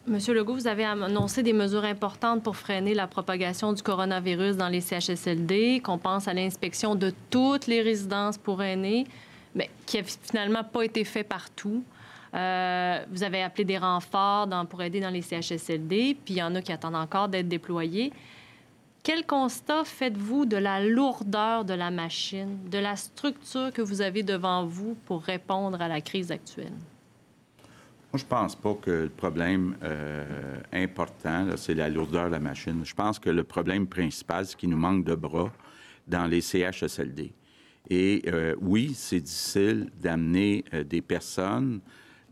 Monsieur 0.07 0.35
Legault, 0.35 0.55
vous 0.55 0.67
avez 0.67 0.85
annoncé 0.85 1.43
des 1.43 1.55
mesures 1.55 1.85
importantes 1.85 2.43
pour 2.43 2.57
freiner 2.57 2.93
la 2.93 3.07
propagation 3.07 3.73
du 3.73 3.83
coronavirus 3.83 4.57
dans 4.57 4.69
les 4.69 4.83
CHSLD, 4.83 5.81
qu'on 5.83 5.97
pense 5.97 6.29
à 6.29 6.35
l'inspection 6.35 6.95
de 6.95 7.13
toutes 7.31 7.67
les 7.67 7.81
résidences 7.81 8.37
pour 8.37 8.63
aînés, 8.63 9.07
mais 9.55 9.71
qui 9.87 9.97
n'a 9.97 10.03
finalement 10.05 10.63
pas 10.65 10.83
été 10.83 11.05
fait 11.05 11.25
partout. 11.25 11.83
Euh, 12.35 13.05
vous 13.11 13.23
avez 13.23 13.43
appelé 13.43 13.65
des 13.65 13.79
renforts 13.79 14.49
pour 14.69 14.83
aider 14.83 15.01
dans 15.01 15.11
les 15.11 15.23
CHSLD, 15.23 16.17
puis 16.25 16.35
il 16.35 16.39
y 16.39 16.43
en 16.43 16.55
a 16.55 16.63
qui 16.63 16.73
attendent 16.73 16.97
encore 16.97 17.29
d'être 17.29 17.49
déployés. 17.49 18.13
Quel 19.05 19.25
constat 19.27 19.85
faites-vous 19.85 20.47
de 20.47 20.57
la 20.57 20.85
lourdeur 20.85 21.65
de 21.65 21.75
la 21.75 21.91
machine, 21.91 22.59
de 22.71 22.79
la 22.79 22.97
structure 22.97 23.71
que 23.73 23.83
vous 23.83 24.01
avez 24.01 24.23
devant 24.23 24.67
vous 24.67 24.97
pour 25.05 25.23
répondre 25.23 25.81
à 25.81 25.89
la 25.89 26.01
crise 26.01 26.33
actuelle? 26.33 26.73
Moi, 28.13 28.19
je 28.19 28.25
pense 28.25 28.57
pas 28.57 28.75
que 28.75 28.91
le 28.91 29.09
problème 29.11 29.77
euh, 29.83 30.57
important, 30.73 31.47
c'est 31.57 31.75
la 31.75 31.89
lourdeur 31.89 32.27
de 32.27 32.33
la 32.33 32.41
machine. 32.41 32.81
Je 32.85 32.95
pense 32.95 33.19
que 33.19 33.31
le 33.31 33.45
problème 33.45 33.87
principal, 33.87 34.47
c'est 34.47 34.57
qu'il 34.57 34.71
nous 34.71 34.77
manque 34.77 35.05
de 35.05 35.15
bras 35.15 35.53
dans 36.09 36.27
les 36.27 36.41
CHSLD. 36.41 37.33
Et 37.91 38.23
euh, 38.29 38.55
oui, 38.61 38.93
c'est 38.95 39.21
difficile 39.21 39.91
d'amener 40.01 40.65
des 40.89 41.03
personnes 41.03 41.81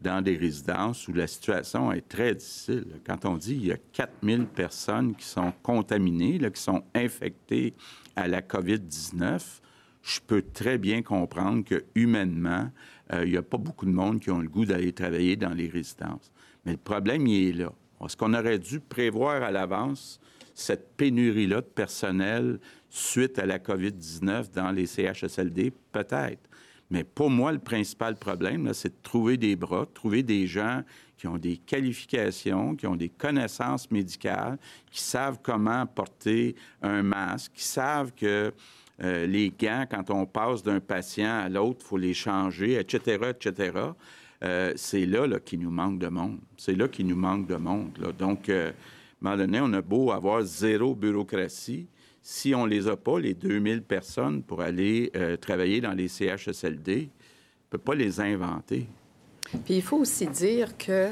dans 0.03 0.23
des 0.23 0.37
résidences 0.37 1.07
où 1.09 1.13
la 1.13 1.27
situation 1.27 1.93
est 1.93 2.07
très 2.09 2.35
difficile. 2.35 2.87
Quand 3.07 3.25
on 3.25 3.37
dit 3.37 3.57
qu'il 3.57 3.67
y 3.67 3.73
a 3.73 3.79
4000 3.93 4.47
personnes 4.47 5.15
qui 5.15 5.25
sont 5.25 5.53
contaminées, 5.63 6.39
qui 6.53 6.61
sont 6.61 6.83
infectées 6.95 7.75
à 8.17 8.29
la 8.29 8.43
COVID-19, 8.43 9.61
je 10.03 10.21
peux 10.27 10.43
très 10.43 10.79
bien 10.79 11.03
comprendre 11.03 11.65
que 11.65 11.85
humainement, 11.95 12.71
euh, 13.13 13.25
il 13.25 13.31
n'y 13.31 13.37
a 13.37 13.43
pas 13.43 13.59
beaucoup 13.59 13.87
de 13.87 13.93
monde 13.93 14.21
qui 14.21 14.31
ont 14.31 14.41
le 14.41 14.49
goût 14.49 14.65
d'aller 14.65 14.93
travailler 14.93 15.37
dans 15.37 15.55
les 15.55 15.69
résidences. 15.69 16.33
Mais 16.65 16.73
le 16.73 16.79
problème, 16.79 17.27
il 17.27 17.49
est 17.49 17.63
là. 17.63 17.73
Est-ce 18.05 18.17
qu'on 18.17 18.35
aurait 18.35 18.59
dû 18.59 18.81
prévoir 18.81 19.43
à 19.43 19.51
l'avance 19.51 20.21
cette 20.55 20.97
pénurie-là 20.97 21.61
de 21.61 21.67
personnel 21.67 22.59
suite 22.91 23.39
à 23.39 23.47
la 23.47 23.59
COVID-19 23.59 24.53
dans 24.53 24.73
les 24.73 24.87
CHSLD? 24.87 25.73
Peut-être. 25.93 26.49
Mais 26.93 27.05
pour 27.05 27.31
moi, 27.31 27.53
le 27.53 27.59
principal 27.59 28.17
problème, 28.17 28.71
c'est 28.75 28.91
de 28.91 29.03
trouver 29.03 29.39
des 29.39 29.57
bras, 29.57 29.87
de 29.87 29.95
trouver 29.95 30.23
des 30.23 30.47
gens 30.47 30.83
qui 31.17 31.27
ont 31.27 31.39
des 31.39 31.57
qualifications, 31.57 32.77
qui 32.77 32.87
ont 32.87 32.97
des 32.97 33.09
connaissances 33.09 33.91
médicales, 33.91 34.59
qui 34.91 35.01
savent 35.01 35.39
comment 35.43 35.87
porter 35.87 36.55
un 36.83 37.03
masque, 37.03 37.53
qui 37.55 37.65
savent 37.65 38.13
que 38.13 38.53
euh, 39.03 39.27
les 39.27 39.51
gants, 39.59 39.87
quand 39.91 40.11
on 40.11 40.27
passe 40.27 40.63
d'un 40.63 40.81
patient 40.81 41.41
à 41.45 41.49
l'autre, 41.49 41.79
il 41.81 41.87
faut 41.87 41.97
les 41.97 42.13
changer, 42.13 42.79
etc., 42.79 43.31
etc. 43.31 43.79
Euh, 44.45 44.75
c'est 44.77 45.07
là, 45.07 45.27
qu'il 45.41 45.61
nous 45.61 45.71
manque 45.71 45.99
de 45.99 46.09
monde. 46.09 46.41
C'est 46.59 46.75
là 46.75 46.89
qu'il 46.89 47.07
nous 47.07 47.17
manque 47.17 47.47
de 47.47 47.57
monde. 47.57 47.93
Donc, 48.19 48.51
euh, 48.51 48.71
on 49.23 49.73
a 49.73 49.81
beau 49.81 50.13
avoir 50.13 50.43
zéro 50.43 50.95
bureaucratie, 50.95 51.87
si 52.23 52.55
on 52.55 52.67
ne 52.67 52.71
les 52.71 52.89
a 52.89 52.97
pas, 52.97 53.19
les 53.19 53.35
2000 53.35 53.83
personnes 53.83 54.43
pour 54.43 54.61
aller 54.61 55.11
euh, 55.17 55.37
travailler 55.37 55.81
dans 55.81 55.93
les 55.93 56.09
CHSLD, 56.09 56.93
on 56.93 56.97
ne 56.97 57.71
peut 57.71 57.79
pas 57.79 57.95
les 57.95 58.21
inventer. 58.21 58.87
Puis 59.65 59.77
il 59.77 59.83
faut 59.83 59.99
aussi 59.99 60.27
dire 60.29 60.79
que 60.79 61.11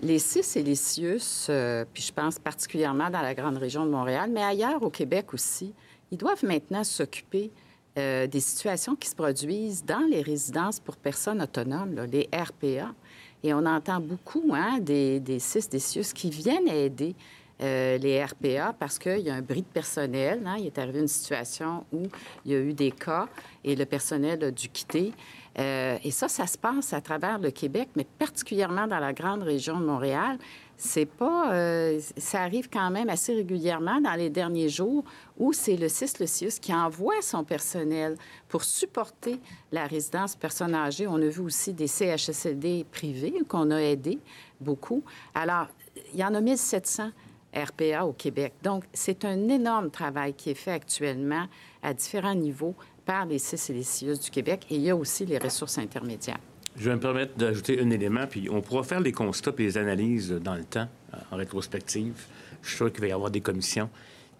les 0.00 0.18
CIS 0.18 0.58
et 0.58 0.62
les 0.62 0.74
CIUS, 0.74 1.46
euh, 1.50 1.84
puis 1.92 2.02
je 2.02 2.12
pense 2.12 2.38
particulièrement 2.38 3.10
dans 3.10 3.20
la 3.20 3.34
grande 3.34 3.58
région 3.58 3.84
de 3.84 3.90
Montréal, 3.90 4.30
mais 4.32 4.42
ailleurs 4.42 4.82
au 4.82 4.90
Québec 4.90 5.34
aussi, 5.34 5.74
ils 6.10 6.18
doivent 6.18 6.44
maintenant 6.44 6.84
s'occuper 6.84 7.50
euh, 7.98 8.26
des 8.26 8.40
situations 8.40 8.94
qui 8.94 9.08
se 9.08 9.14
produisent 9.14 9.84
dans 9.84 10.06
les 10.10 10.22
résidences 10.22 10.80
pour 10.80 10.96
personnes 10.96 11.42
autonomes, 11.42 11.94
les 12.10 12.28
RPA. 12.32 12.94
Et 13.42 13.54
on 13.54 13.64
entend 13.64 14.00
beaucoup 14.00 14.52
hein, 14.54 14.78
des, 14.80 15.20
des 15.20 15.38
CIS, 15.38 15.68
des 15.70 15.78
CIUS 15.78 16.12
qui 16.14 16.30
viennent 16.30 16.68
aider 16.68 17.14
euh, 17.62 17.96
les 17.98 18.22
RPA 18.22 18.74
parce 18.78 18.98
qu'il 18.98 19.20
y 19.20 19.30
a 19.30 19.34
un 19.34 19.42
bris 19.42 19.62
de 19.62 19.66
personnel. 19.66 20.42
Hein. 20.44 20.56
Il 20.58 20.66
est 20.66 20.78
arrivé 20.78 21.00
une 21.00 21.08
situation 21.08 21.84
où 21.90 22.02
il 22.44 22.52
y 22.52 22.54
a 22.54 22.58
eu 22.58 22.74
des 22.74 22.90
cas 22.90 23.28
et 23.64 23.74
le 23.74 23.86
personnel 23.86 24.44
a 24.44 24.50
dû 24.50 24.68
quitter. 24.68 25.12
Euh, 25.58 25.96
et 26.04 26.10
ça, 26.10 26.28
ça 26.28 26.46
se 26.46 26.58
passe 26.58 26.92
à 26.92 27.00
travers 27.00 27.38
le 27.38 27.50
Québec, 27.50 27.88
mais 27.96 28.06
particulièrement 28.18 28.86
dans 28.86 28.98
la 28.98 29.14
grande 29.14 29.42
région 29.42 29.80
de 29.80 29.86
Montréal. 29.86 30.38
C'est 30.76 31.06
pas, 31.06 31.54
euh, 31.54 31.98
ça 32.18 32.42
arrive 32.42 32.68
quand 32.68 32.90
même 32.90 33.08
assez 33.08 33.34
régulièrement 33.34 34.02
dans 34.02 34.12
les 34.12 34.28
derniers 34.28 34.68
jours 34.68 35.04
où 35.38 35.54
c'est 35.54 35.76
le 35.76 35.88
CIS, 35.88 36.18
le 36.20 36.26
CIUS 36.26 36.60
qui 36.60 36.74
envoie 36.74 37.22
son 37.22 37.42
personnel 37.42 38.16
pour 38.48 38.64
supporter 38.64 39.40
la 39.72 39.86
résidence 39.86 40.36
personnes 40.36 40.74
âgées. 40.74 41.06
On 41.06 41.16
a 41.16 41.28
vu 41.28 41.40
aussi 41.40 41.72
des 41.72 41.86
CHSLD 41.86 42.84
privés 42.92 43.32
qu'on 43.48 43.70
a 43.70 43.78
aidés 43.78 44.18
beaucoup. 44.60 45.02
Alors, 45.34 45.68
il 46.12 46.20
y 46.20 46.24
en 46.24 46.34
a 46.34 46.40
1700 46.42 47.10
RPA 47.56 48.04
au 48.04 48.12
Québec. 48.12 48.54
Donc, 48.62 48.84
c'est 48.92 49.24
un 49.24 49.48
énorme 49.48 49.90
travail 49.90 50.34
qui 50.34 50.50
est 50.50 50.54
fait 50.54 50.72
actuellement 50.72 51.46
à 51.82 51.94
différents 51.94 52.34
niveaux 52.34 52.74
par 53.04 53.24
les 53.24 53.38
CIS 53.38 53.70
et 53.70 53.74
les 53.74 53.82
CIUS 53.82 54.18
du 54.18 54.30
Québec. 54.30 54.66
Et 54.70 54.76
il 54.76 54.82
y 54.82 54.90
a 54.90 54.96
aussi 54.96 55.24
les 55.24 55.38
ressources 55.38 55.78
intermédiaires. 55.78 56.40
Je 56.76 56.90
vais 56.90 56.96
me 56.96 57.00
permettre 57.00 57.36
d'ajouter 57.36 57.80
un 57.80 57.88
élément, 57.88 58.26
puis 58.26 58.50
on 58.50 58.60
pourra 58.60 58.82
faire 58.82 59.00
les 59.00 59.12
constats 59.12 59.52
et 59.58 59.62
les 59.62 59.78
analyses 59.78 60.30
dans 60.30 60.54
le 60.54 60.64
temps, 60.64 60.88
euh, 61.14 61.18
en 61.30 61.36
rétrospective. 61.36 62.26
Je 62.62 62.68
suis 62.68 62.76
sûr 62.76 62.92
qu'il 62.92 63.00
va 63.00 63.06
y 63.06 63.12
avoir 63.12 63.30
des 63.30 63.40
commissions. 63.40 63.88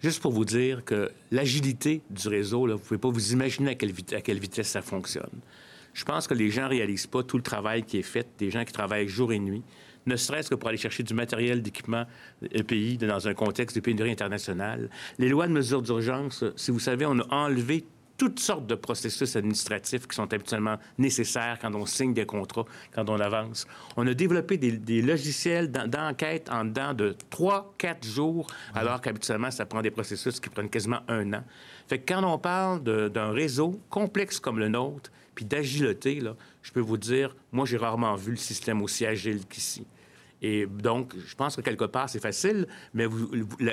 Juste 0.01 0.21
pour 0.21 0.31
vous 0.31 0.45
dire 0.45 0.85
que 0.85 1.09
l'agilité 1.31 2.01
du 2.11 2.27
réseau, 2.27 2.59
vous 2.59 2.67
ne 2.67 2.75
pouvez 2.75 2.99
pas 2.99 3.09
vous 3.09 3.33
imaginer 3.33 3.71
à 3.71 3.75
quelle, 3.75 3.93
à 4.13 4.21
quelle 4.21 4.39
vitesse 4.39 4.67
ça 4.67 4.83
fonctionne. 4.83 5.41
Je 5.93 6.05
pense 6.05 6.27
que 6.27 6.35
les 6.35 6.51
gens 6.51 6.65
ne 6.65 6.69
réalisent 6.69 7.07
pas 7.07 7.23
tout 7.23 7.37
le 7.37 7.43
travail 7.43 7.81
qui 7.81 7.97
est 7.97 8.03
fait, 8.03 8.27
des 8.37 8.51
gens 8.51 8.63
qui 8.63 8.73
travaillent 8.73 9.07
jour 9.07 9.33
et 9.33 9.39
nuit 9.39 9.63
ne 10.07 10.15
serait-ce 10.15 10.49
que 10.49 10.55
pour 10.55 10.69
aller 10.69 10.77
chercher 10.77 11.03
du 11.03 11.13
matériel 11.13 11.61
d'équipement 11.61 12.05
EPI 12.51 12.97
dans 12.97 13.27
un 13.27 13.33
contexte 13.33 13.75
de 13.75 13.81
pénurie 13.81 14.11
internationale. 14.11 14.89
Les 15.19 15.29
lois 15.29 15.47
de 15.47 15.53
mesures 15.53 15.81
d'urgence, 15.81 16.43
si 16.55 16.71
vous 16.71 16.79
savez, 16.79 17.05
on 17.05 17.19
a 17.19 17.27
enlevé 17.29 17.85
toutes 18.17 18.39
sortes 18.39 18.65
de 18.65 18.75
processus 18.75 19.35
administratifs 19.35 20.07
qui 20.07 20.15
sont 20.15 20.33
habituellement 20.33 20.77
nécessaires 20.97 21.59
quand 21.61 21.73
on 21.75 21.85
signe 21.85 22.13
des 22.13 22.25
contrats, 22.25 22.65
quand 22.93 23.09
on 23.09 23.19
avance. 23.19 23.67
On 23.95 24.07
a 24.07 24.13
développé 24.13 24.57
des, 24.57 25.01
logiciels 25.01 25.71
d'enquête 25.71 26.49
en 26.49 26.65
dedans 26.65 26.93
de 26.93 27.15
trois, 27.29 27.73
quatre 27.77 28.05
jours, 28.05 28.47
alors 28.73 29.01
qu'habituellement, 29.01 29.51
ça 29.51 29.65
prend 29.65 29.81
des 29.81 29.91
processus 29.91 30.39
qui 30.39 30.49
prennent 30.49 30.69
quasiment 30.69 31.01
un 31.07 31.33
an. 31.33 31.43
Fait 31.87 31.99
que 31.99 32.11
quand 32.11 32.23
on 32.23 32.39
parle 32.39 32.81
d'un 32.83 33.31
réseau 33.31 33.79
complexe 33.89 34.39
comme 34.39 34.57
le 34.59 34.69
nôtre, 34.69 35.11
puis 35.35 35.45
d'agilité, 35.45 36.19
je 36.63 36.71
peux 36.71 36.79
vous 36.79 36.97
dire, 36.97 37.35
moi, 37.51 37.67
j'ai 37.67 37.77
rarement 37.77 38.15
vu 38.15 38.31
le 38.31 38.37
système 38.37 38.81
aussi 38.81 39.05
agile 39.05 39.45
qu'ici. 39.47 39.85
Et 40.41 40.65
donc, 40.67 41.13
je 41.17 41.35
pense 41.35 41.55
que 41.55 41.61
quelque 41.61 41.85
part, 41.85 42.09
c'est 42.09 42.21
facile, 42.21 42.67
mais 42.93 43.07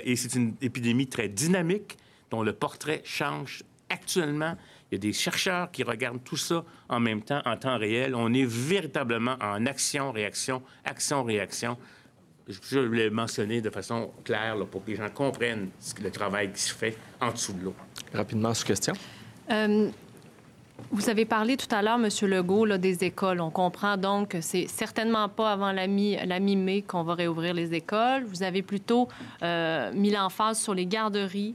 et 0.04 0.16
c'est 0.16 0.34
une 0.34 0.54
épidémie 0.62 1.06
très 1.06 1.28
dynamique 1.28 1.98
dont 2.30 2.42
le 2.42 2.52
portrait 2.52 3.02
change 3.04 3.62
actuellement. 3.90 4.56
Il 4.90 4.94
y 4.94 4.96
a 4.96 4.98
des 4.98 5.12
chercheurs 5.12 5.70
qui 5.70 5.82
regardent 5.82 6.24
tout 6.24 6.36
ça 6.36 6.64
en 6.88 7.00
même 7.00 7.22
temps, 7.22 7.42
en 7.44 7.56
temps 7.56 7.78
réel. 7.78 8.14
On 8.14 8.32
est 8.32 8.46
véritablement 8.46 9.36
en 9.40 9.66
action-réaction, 9.66 10.62
action-réaction. 10.84 11.76
je 12.48 12.78
voulais 12.78 13.10
mentionner 13.10 13.60
de 13.60 13.70
façon 13.70 14.12
claire 14.24 14.56
pour 14.70 14.84
que 14.84 14.90
les 14.90 14.96
gens 14.96 15.10
comprennent 15.10 15.70
le 16.02 16.10
travail 16.10 16.52
qui 16.52 16.62
se 16.62 16.74
fait 16.74 16.96
en 17.20 17.32
dessous 17.32 17.52
de 17.52 17.64
l'eau. 17.64 17.74
Rapidement, 18.12 18.54
sous 18.54 18.66
question. 18.66 18.94
Euh, 19.50 19.90
vous 20.90 21.08
avez 21.08 21.24
parlé 21.24 21.56
tout 21.56 21.72
à 21.74 21.82
l'heure, 21.82 21.98
M. 21.98 22.08
Legault, 22.28 22.78
des 22.78 23.04
écoles. 23.04 23.40
On 23.40 23.50
comprend 23.50 23.96
donc 23.96 24.28
que 24.28 24.40
c'est 24.40 24.66
certainement 24.68 25.28
pas 25.28 25.52
avant 25.52 25.72
la 25.72 25.86
mi-mai 25.86 26.82
qu'on 26.82 27.02
va 27.02 27.14
réouvrir 27.14 27.52
les 27.54 27.74
écoles. 27.74 28.24
Vous 28.24 28.42
avez 28.42 28.62
plutôt 28.62 29.08
euh, 29.42 29.92
mis 29.92 30.10
l'emphase 30.10 30.60
sur 30.60 30.74
les 30.74 30.86
garderies, 30.86 31.54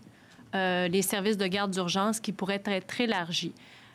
euh, 0.55 0.87
les 0.87 1.01
services 1.01 1.37
de 1.37 1.47
garde 1.47 1.71
d'urgence 1.71 2.19
qui 2.19 2.31
pourraient 2.31 2.61
être 2.65 2.99
élargis. 2.99 3.53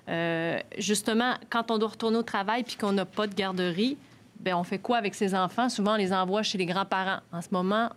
Euh, 0.09 0.59
justement, 0.79 1.35
quand 1.51 1.71
on 1.71 1.79
doit 1.79 1.91
retourner 1.91 2.19
au 2.19 2.23
travail 2.23 2.63
puis 2.63 2.77
qu'on 2.77 2.93
n'a 2.93 3.07
pas 3.07 3.27
de 3.27 3.35
garderie, 3.35 3.97
ben 4.41 4.55
on 4.55 4.65
fait 4.65 4.79
quoi 4.79 4.99
avec 4.99 5.15
ces 5.15 5.35
enfants? 5.35 5.69
Souvent, 5.69 5.95
on 5.95 5.99
les 5.99 6.13
envoie 6.13 6.43
chez 6.43 6.59
les 6.59 6.67
grands-parents. 6.67 7.21
En 7.33 7.43
ce 7.43 7.49
moment, 7.51 7.91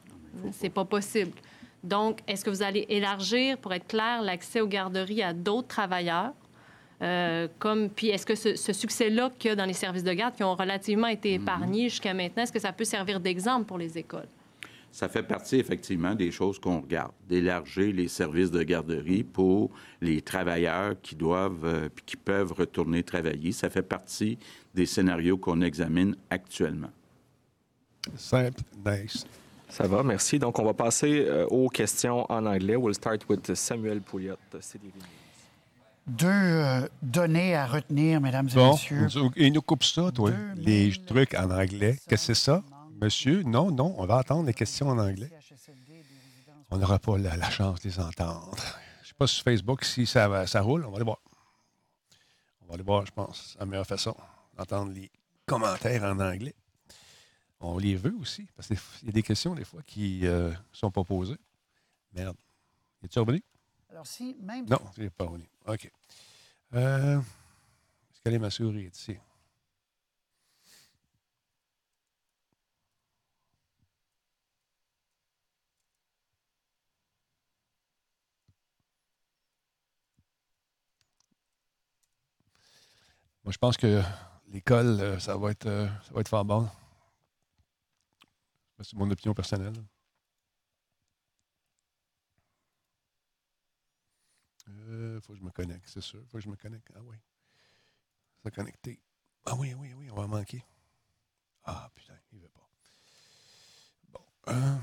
c'est 0.51 0.69
pas 0.69 0.85
possible. 0.85 1.31
Donc, 1.83 2.19
est-ce 2.27 2.43
que 2.43 2.49
vous 2.49 2.63
allez 2.63 2.85
élargir, 2.89 3.57
pour 3.57 3.73
être 3.73 3.87
clair, 3.87 4.21
l'accès 4.21 4.61
aux 4.61 4.67
garderies 4.67 5.23
à 5.23 5.33
d'autres 5.33 5.67
travailleurs? 5.67 6.31
Euh, 7.01 7.47
comme, 7.59 7.89
puis 7.89 8.09
est-ce 8.09 8.25
que 8.25 8.35
ce, 8.35 8.73
succès-là 8.73 9.31
qu'il 9.37 9.49
y 9.49 9.51
a 9.51 9.55
dans 9.55 9.65
les 9.65 9.73
services 9.73 10.03
de 10.03 10.13
garde 10.13 10.35
qui 10.35 10.43
ont 10.43 10.55
relativement 10.55 11.07
été 11.07 11.37
mhm. 11.37 11.43
épargnés 11.43 11.89
jusqu'à 11.89 12.13
maintenant, 12.13 12.43
est-ce 12.43 12.51
que 12.51 12.59
ça 12.59 12.73
peut 12.73 12.85
servir 12.85 13.19
d'exemple 13.19 13.65
pour 13.65 13.77
les 13.77 13.97
écoles? 13.97 14.27
Ça 14.91 15.07
fait 15.07 15.21
partie 15.21 15.57
effectivement 15.57 16.15
des 16.15 16.31
choses 16.31 16.57
qu'on 16.57 16.81
regarde, 16.81 17.11
d'élargir 17.27 17.93
les 17.93 18.07
services 18.07 18.49
de 18.49 18.63
garderie 18.63 19.23
pour 19.23 19.69
les 20.01 20.21
travailleurs 20.21 20.95
qui 21.03 21.15
doivent, 21.15 21.65
euh, 21.65 21.89
qui 22.05 22.15
peuvent 22.15 22.53
retourner 22.53 23.03
travailler. 23.03 23.51
Ça 23.51 23.69
fait 23.69 23.83
partie 23.83 24.39
des 24.73 24.87
scénarios 24.87 25.37
qu'on 25.37 25.61
examine 25.61 26.15
actuellement. 26.31 26.89
Simple, 28.15 28.61
nice. 28.83 29.25
Ça 29.69 29.85
va, 29.85 30.01
merci. 30.01 30.39
Donc, 30.39 30.57
on 30.57 30.63
va 30.63 30.73
passer 30.73 31.25
euh, 31.27 31.45
aux 31.47 31.67
questions 31.67 32.25
en 32.31 32.45
anglais. 32.45 32.77
We'll 32.77 32.95
start 32.95 33.27
with 33.29 33.53
Samuel 33.53 34.01
Pouliot, 34.01 34.37
CDV 34.61 34.93
deux 36.07 36.27
euh, 36.27 36.87
données 37.01 37.55
à 37.55 37.67
retenir, 37.67 38.21
mesdames 38.21 38.49
et 38.55 38.57
messieurs. 38.57 39.07
Il 39.35 39.53
nous 39.53 39.61
coupe 39.61 39.83
ça, 39.83 40.11
toi, 40.11 40.31
les 40.55 40.93
trucs 41.05 41.33
en 41.33 41.51
anglais. 41.51 41.97
Qu'est-ce 42.07 42.27
que 42.27 42.33
c'est 42.33 42.41
ça? 42.45 42.63
Monsieur, 43.01 43.43
non, 43.43 43.71
non, 43.71 43.93
on 43.97 44.05
va 44.05 44.17
attendre 44.17 44.45
les 44.45 44.53
questions 44.53 44.89
en 44.89 44.97
anglais. 44.97 45.29
On 46.71 46.77
n'aura 46.77 46.99
pas 46.99 47.17
la, 47.17 47.49
chance 47.49 47.81
de 47.81 47.89
les 47.89 47.99
entendre. 47.99 48.57
Je 48.57 49.03
ne 49.03 49.07
sais 49.07 49.13
pas 49.17 49.27
sur 49.27 49.43
Facebook 49.43 49.85
si 49.85 50.05
ça, 50.05 50.47
ça 50.47 50.61
roule. 50.61 50.85
On 50.85 50.89
va 50.89 50.95
aller 50.95 51.05
voir. 51.05 51.19
On 52.61 52.67
va 52.67 52.73
aller 52.73 52.83
voir, 52.83 53.05
je 53.05 53.11
pense, 53.11 53.55
la 53.59 53.65
meilleure 53.65 53.85
façon 53.85 54.15
d'entendre 54.57 54.91
les 54.91 55.11
commentaires 55.45 56.03
en 56.03 56.19
anglais. 56.19 56.55
On 57.59 57.77
les 57.77 57.95
veut 57.95 58.15
aussi, 58.19 58.47
parce 58.55 58.67
qu'il 58.67 58.77
y 59.03 59.09
a 59.09 59.11
des 59.11 59.23
questions, 59.23 59.55
des 59.55 59.63
fois, 59.63 59.81
qui 59.85 60.19
ne 60.21 60.27
euh, 60.27 60.53
sont 60.71 60.91
pas 60.91 61.03
posées. 61.03 61.37
Merde. 62.13 62.37
Es-tu 63.03 63.19
revenu? 63.19 63.43
Alors, 63.97 64.05
si 64.05 64.35
même. 64.39 64.69
Non, 64.69 64.77
tu 64.93 65.01
n'es 65.01 65.09
pas 65.09 65.25
revenu. 65.25 65.49
OK. 65.65 65.91
Euh, 66.75 67.19
est-ce 67.19 68.21
qu'elle 68.21 68.35
est 68.35 68.37
ma 68.37 68.51
souris 68.51 68.91
ici? 68.93 69.17
Moi, 83.43 83.51
je 83.51 83.57
pense 83.57 83.77
que 83.77 84.03
l'école, 84.49 85.01
euh, 85.01 85.17
ça 85.17 85.35
va 85.37 85.49
être, 85.49 85.65
euh, 85.65 85.87
ça 86.03 86.13
va 86.13 86.21
être 86.21 86.27
fort 86.27 86.45
bon. 86.45 86.69
C'est 88.79 88.93
mon 88.93 89.09
opinion 89.09 89.33
personnelle. 89.33 89.73
Euh, 94.69 95.21
faut 95.21 95.33
que 95.33 95.39
je 95.39 95.43
me 95.43 95.51
connecte, 95.51 95.87
c'est 95.87 96.01
sûr. 96.01 96.21
Faut 96.27 96.37
que 96.37 96.43
je 96.43 96.49
me 96.49 96.55
connecte. 96.55 96.91
Ah 96.95 96.99
oui. 97.03 97.17
Se 98.43 98.49
connecter. 98.49 98.99
Ah 99.45 99.55
oui, 99.55 99.73
oui, 99.73 99.93
oui, 99.93 100.09
on 100.11 100.15
va 100.15 100.27
manquer. 100.27 100.63
Ah, 101.63 101.89
putain, 101.93 102.13
il 102.31 102.39
veut 102.39 102.49
pas. 102.49 102.69
Bon. 104.09 104.21
Euh... 104.49 104.77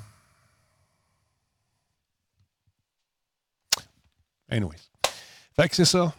Anyways. 4.49 4.91
Fait 5.55 5.68
que 5.68 5.76
c'est 5.76 5.85
ça. 5.85 6.14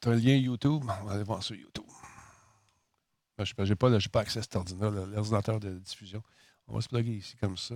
Tu 0.00 0.08
as 0.08 0.12
un 0.12 0.16
lien 0.16 0.36
YouTube? 0.36 0.84
On 1.00 1.04
va 1.04 1.12
aller 1.12 1.24
voir 1.24 1.42
sur 1.42 1.54
YouTube. 1.54 1.84
Je 3.38 3.62
n'ai 3.62 3.74
pas, 3.74 3.90
pas, 4.12 4.20
accès 4.20 4.38
à 4.38 4.42
cet 4.42 4.54
ordinateur, 4.54 5.06
l'ordinateur 5.06 5.60
de 5.60 5.78
diffusion. 5.78 6.22
On 6.68 6.74
va 6.74 6.80
se 6.80 6.88
plugger 6.88 7.16
ici 7.16 7.36
comme 7.36 7.56
ça. 7.56 7.74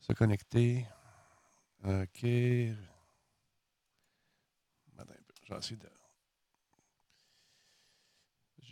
Se 0.00 0.12
connecter. 0.12 0.86
OK. 1.84 2.24
Je 5.48 5.54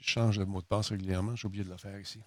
change 0.02 0.38
de 0.38 0.44
mot 0.44 0.60
de 0.60 0.66
passe 0.66 0.90
régulièrement. 0.90 1.36
J'ai 1.36 1.46
oublié 1.46 1.64
de 1.64 1.70
le 1.70 1.76
faire 1.76 1.98
ici. 1.98 2.20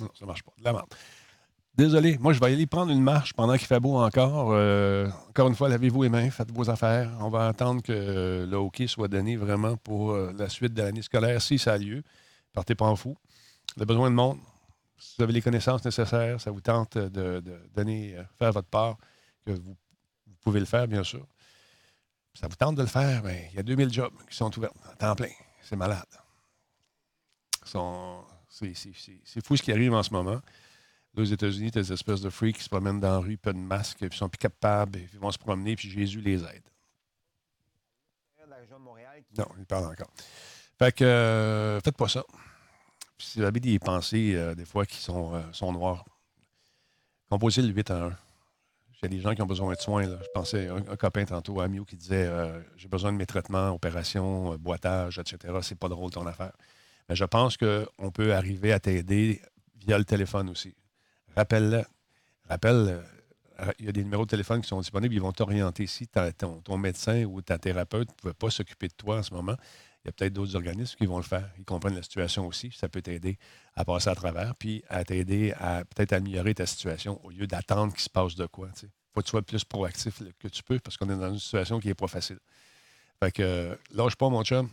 Non, 0.00 0.08
ça 0.14 0.24
ne 0.24 0.26
marche 0.26 0.42
pas. 0.42 0.52
De 0.58 0.64
la 0.64 0.72
merde. 0.72 0.86
Désolé, 1.74 2.18
moi, 2.18 2.32
je 2.32 2.40
vais 2.40 2.46
aller 2.46 2.66
prendre 2.66 2.90
une 2.90 3.02
marche 3.02 3.32
pendant 3.34 3.56
qu'il 3.56 3.66
fait 3.66 3.80
beau 3.80 3.96
encore. 3.96 4.50
Euh, 4.52 5.08
encore 5.28 5.48
une 5.48 5.54
fois, 5.54 5.68
lavez-vous 5.68 6.02
les 6.02 6.08
mains, 6.08 6.30
faites 6.30 6.50
vos 6.50 6.68
affaires. 6.68 7.10
On 7.20 7.28
va 7.28 7.48
attendre 7.48 7.82
que 7.82 8.46
le 8.48 8.56
hockey 8.56 8.86
soit 8.86 9.08
donné 9.08 9.36
vraiment 9.36 9.76
pour 9.76 10.12
euh, 10.12 10.32
la 10.36 10.48
suite 10.48 10.74
de 10.74 10.82
l'année 10.82 11.02
scolaire, 11.02 11.40
si 11.40 11.58
ça 11.58 11.74
a 11.74 11.78
lieu. 11.78 12.02
Partez 12.52 12.74
pas 12.74 12.86
en 12.86 12.96
fou. 12.96 13.16
A 13.78 13.84
besoin 13.84 14.10
de 14.10 14.16
monde 14.16 14.38
si 15.00 15.14
vous 15.16 15.24
avez 15.24 15.32
les 15.32 15.42
connaissances 15.42 15.84
nécessaires, 15.84 16.40
ça 16.40 16.50
vous 16.50 16.60
tente 16.60 16.98
de, 16.98 17.42
donner, 17.74 18.16
euh, 18.16 18.22
faire 18.38 18.52
votre 18.52 18.68
part, 18.68 18.98
que 19.46 19.52
vous, 19.52 19.76
pouvez 20.42 20.60
le 20.60 20.66
faire, 20.66 20.86
bien 20.86 21.02
sûr. 21.02 21.26
ça 22.34 22.46
vous 22.48 22.56
tente 22.56 22.76
de 22.76 22.82
le 22.82 22.88
faire, 22.88 23.22
bien, 23.22 23.48
il 23.50 23.56
y 23.56 23.58
a 23.58 23.62
2000 23.62 23.92
jobs 23.92 24.12
qui 24.28 24.36
sont 24.36 24.56
ouverts 24.56 24.72
à 24.90 24.94
temps 24.94 25.16
plein. 25.16 25.32
C'est 25.62 25.76
malade. 25.76 26.06
C'est 27.64 29.44
fou 29.44 29.56
ce 29.56 29.62
qui 29.62 29.72
arrive 29.72 29.94
en 29.94 30.02
ce 30.02 30.12
moment. 30.12 30.40
aux 31.16 31.24
États-Unis, 31.24 31.70
des 31.70 31.92
espèces 31.92 32.20
de 32.20 32.30
freaks 32.30 32.56
qui 32.56 32.62
se 32.64 32.68
promènent 32.68 33.00
dans 33.00 33.10
la 33.10 33.18
rue, 33.18 33.36
pas 33.36 33.52
de 33.52 33.58
masque, 33.58 34.06
puis 34.06 34.18
sont 34.18 34.28
plus 34.28 34.38
capables, 34.38 34.98
ils 34.98 35.18
vont 35.18 35.30
se 35.30 35.38
promener, 35.38 35.76
puis 35.76 35.90
Jésus 35.90 36.20
les 36.20 36.42
aide. 36.44 36.62
Non, 39.36 39.46
il 39.58 39.66
parle 39.66 39.86
encore. 39.86 40.10
Fait 40.78 40.92
que, 40.92 41.04
euh, 41.04 41.80
faites 41.80 41.96
pas 41.96 42.08
ça 42.08 42.24
vous 43.36 43.42
avez 43.42 43.60
des 43.60 43.78
pensées, 43.78 44.34
euh, 44.34 44.54
des 44.54 44.64
fois, 44.64 44.86
qui 44.86 44.96
sont, 44.96 45.34
euh, 45.34 45.42
sont 45.52 45.72
noires, 45.72 46.04
composez 47.28 47.62
le 47.62 47.68
8 47.68 47.90
à 47.90 48.04
1. 48.04 48.16
J'ai 49.02 49.08
des 49.08 49.20
gens 49.20 49.34
qui 49.34 49.40
ont 49.40 49.46
besoin 49.46 49.72
de 49.72 49.78
soins. 49.80 50.04
Je 50.04 50.28
pensais 50.34 50.68
à 50.68 50.74
un, 50.74 50.96
copain 50.96 51.24
tantôt, 51.24 51.60
Amio, 51.60 51.84
qui 51.84 51.96
disait 51.96 52.26
euh, 52.26 52.60
J'ai 52.76 52.88
besoin 52.88 53.12
de 53.12 53.16
mes 53.16 53.24
traitements, 53.24 53.70
opérations, 53.70 54.56
boitage, 54.56 55.18
etc. 55.18 55.54
C'est 55.62 55.78
pas 55.78 55.88
drôle 55.88 56.10
ton 56.10 56.26
affaire. 56.26 56.52
Mais 57.08 57.16
je 57.16 57.24
pense 57.24 57.56
qu'on 57.56 58.10
peut 58.12 58.34
arriver 58.34 58.72
à 58.72 58.80
t'aider 58.80 59.40
via 59.76 59.96
le 59.96 60.04
téléphone 60.04 60.50
aussi. 60.50 60.74
Rappelle-le. 61.34 61.82
Rappelle, 62.48 63.02
il 63.78 63.86
y 63.86 63.88
a 63.88 63.92
des 63.92 64.04
numéros 64.04 64.24
de 64.24 64.30
téléphone 64.30 64.60
qui 64.60 64.68
sont 64.68 64.80
disponibles. 64.80 65.14
Ils 65.14 65.20
vont 65.20 65.32
t'orienter. 65.32 65.86
Si 65.86 66.06
ton, 66.06 66.60
ton, 66.60 66.76
médecin 66.76 67.24
ou 67.24 67.40
ta 67.40 67.58
thérapeute 67.58 68.08
ne 68.08 68.30
peut 68.30 68.34
pas 68.34 68.50
s'occuper 68.50 68.88
de 68.88 68.94
toi 68.94 69.18
en 69.18 69.22
ce 69.22 69.32
moment, 69.32 69.56
il 70.04 70.08
y 70.08 70.10
a 70.10 70.12
peut-être 70.12 70.32
d'autres 70.32 70.56
organismes 70.56 70.96
qui 70.96 71.06
vont 71.06 71.18
le 71.18 71.22
faire. 71.22 71.50
Ils 71.58 71.64
comprennent 71.64 71.94
la 71.94 72.02
situation 72.02 72.46
aussi. 72.46 72.72
Ça 72.72 72.88
peut 72.88 73.02
t'aider 73.02 73.38
à 73.74 73.84
passer 73.84 74.08
à 74.08 74.14
travers, 74.14 74.54
puis 74.54 74.82
à 74.88 75.04
t'aider 75.04 75.52
à 75.58 75.84
peut-être 75.84 76.14
améliorer 76.14 76.54
ta 76.54 76.64
situation 76.64 77.22
au 77.24 77.30
lieu 77.30 77.46
d'attendre 77.46 77.92
qu'il 77.92 78.02
se 78.02 78.08
passe 78.08 78.34
de 78.34 78.46
quoi. 78.46 78.68
Il 78.82 78.88
faut 79.12 79.20
que 79.20 79.26
tu 79.26 79.30
sois 79.30 79.40
le 79.40 79.44
plus 79.44 79.64
proactif 79.64 80.22
que 80.38 80.48
tu 80.48 80.62
peux 80.62 80.78
parce 80.78 80.96
qu'on 80.96 81.10
est 81.10 81.16
dans 81.16 81.32
une 81.32 81.38
situation 81.38 81.80
qui 81.80 81.88
n'est 81.88 81.94
pas 81.94 82.06
facile. 82.06 82.38
Fait 83.22 83.30
que 83.30 83.78
lâche 83.92 84.16
pas, 84.16 84.30
mon 84.30 84.42
chum. 84.42 84.70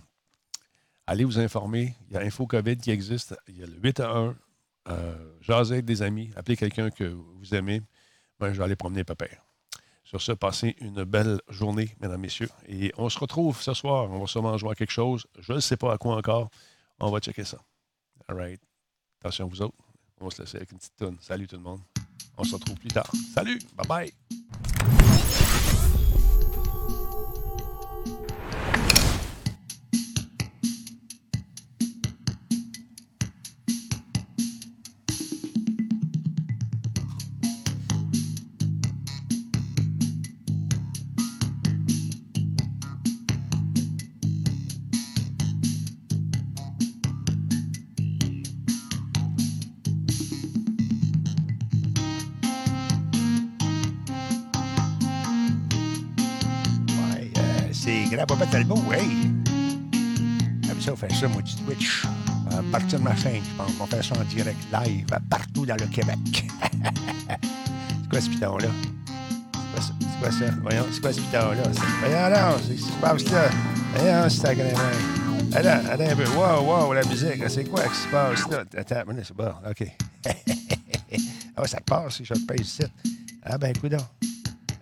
Allez 1.06 1.26
vous 1.26 1.40
informer. 1.40 1.96
Il 2.10 2.14
y 2.14 2.18
a 2.18 2.22
Info 2.22 2.48
COVID 2.48 2.78
qui 2.78 2.92
existe. 2.92 3.36
Il 3.48 3.58
y 3.58 3.64
a 3.64 3.66
le 3.66 3.78
8 3.82 4.00
à 4.00 4.10
1. 4.10 4.36
Euh, 4.90 5.34
jasez 5.42 5.74
avec 5.74 5.86
des 5.86 6.02
amis. 6.02 6.32
Appelez 6.36 6.56
quelqu'un 6.56 6.90
que 6.90 7.04
vous 7.04 7.54
aimez. 7.54 7.82
Moi, 8.40 8.54
je 8.54 8.58
vais 8.58 8.64
aller 8.64 8.76
promener 8.76 9.04
père. 9.04 9.47
Sur 10.08 10.22
ce, 10.22 10.32
passez 10.32 10.78
une 10.80 11.04
belle 11.04 11.42
journée, 11.50 11.94
mesdames, 12.00 12.22
messieurs. 12.22 12.48
Et 12.70 12.94
on 12.98 13.10
se 13.10 13.20
retrouve 13.20 13.62
ce 13.62 13.74
soir. 13.74 14.10
On 14.10 14.22
va 14.22 14.26
sûrement 14.28 14.58
jouer 14.58 14.72
à 14.72 14.76
quelque 14.76 14.94
chose. 14.94 15.28
Je 15.38 15.52
ne 15.52 15.60
sais 15.60 15.76
pas 15.76 15.92
à 15.92 15.98
quoi 15.98 16.16
encore. 16.16 16.50
On 17.02 17.12
va 17.12 17.20
checker 17.20 17.44
ça. 17.44 17.58
All 18.30 18.38
right. 18.38 18.62
Attention 19.20 19.50
vous 19.50 19.62
autres. 19.62 19.76
On 20.22 20.26
va 20.26 20.32
se 20.32 20.42
laisser 20.42 20.56
avec 20.56 20.72
une 20.72 20.78
petite 20.78 20.96
tonne. 20.96 21.18
Salut 21.20 21.46
tout 21.46 21.58
le 21.58 21.62
monde. 21.62 21.82
On 22.38 22.46
se 22.46 22.56
retrouve 22.56 22.76
plus 22.76 22.88
tard. 22.88 23.12
Salut. 23.34 23.60
Bye 23.76 23.86
bye. 23.86 25.37
Grand 58.10 58.26
papa 58.26 58.46
Talbot, 58.46 58.82
hey! 58.92 59.32
Comme 60.68 60.82
ça, 60.82 60.94
on 60.94 60.96
fait 60.96 61.14
ça, 61.14 61.28
moi, 61.28 61.42
du 61.42 61.56
Twitch. 61.56 62.06
À 62.52 62.62
partir 62.72 63.00
de 63.00 63.04
ma 63.04 63.16
chaîne, 63.16 63.42
je 63.44 63.56
pense 63.58 63.74
qu'on 63.74 63.86
fait 63.86 64.04
ça 64.04 64.16
en 64.20 64.24
direct 64.24 64.58
live 64.72 65.06
partout 65.30 65.66
dans 65.66 65.76
le 65.76 65.86
Québec. 65.88 66.18
c'est 66.72 68.10
quoi 68.10 68.22
ce 68.22 68.30
piton-là? 68.30 68.68
C'est 69.80 70.20
quoi 70.20 70.32
ça? 70.32 70.46
Voyons, 70.62 70.86
c'est 70.92 71.02
quoi 71.02 71.14
ce 71.14 71.20
piton-là? 71.22 71.64
Voyons, 72.00 72.30
non, 72.30 72.58
c'est 72.66 72.78
ce 72.78 73.34
là. 73.34 73.50
Voyons, 73.96 74.30
c'est 74.30 74.48
agréable. 74.48 74.82
Attends, 75.54 75.90
attends 75.90 76.10
un 76.10 76.16
peu. 76.16 76.30
Wow, 76.30 76.64
wow, 76.64 76.94
la 76.94 77.04
musique. 77.04 77.50
C'est 77.50 77.66
quoi 77.66 77.84
qui 77.84 77.96
se 77.96 78.08
passe 78.08 78.50
là? 78.50 78.64
Attends, 78.78 79.04
c'est 79.24 79.36
bon, 79.36 79.52
OK. 79.70 79.88
ah, 81.58 81.68
ça 81.68 81.80
passe 81.82 82.16
si 82.18 82.26
je 82.26 82.34
pèse 82.34 82.62
ici. 82.62 82.84
Ah, 83.44 83.58
ben, 83.58 83.70
écoute 83.76 83.92
Ben, 83.92 84.00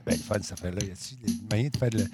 le 0.07 0.17
fun, 0.17 0.36
ça 0.41 0.55
fait 0.55 0.71
là. 0.71 0.78
Y 0.82 0.91
a-t-il 0.91 1.19
des 1.19 1.34
moyens 1.49 1.71
de 1.71 1.78
faire 1.78 1.89
de 1.89 2.05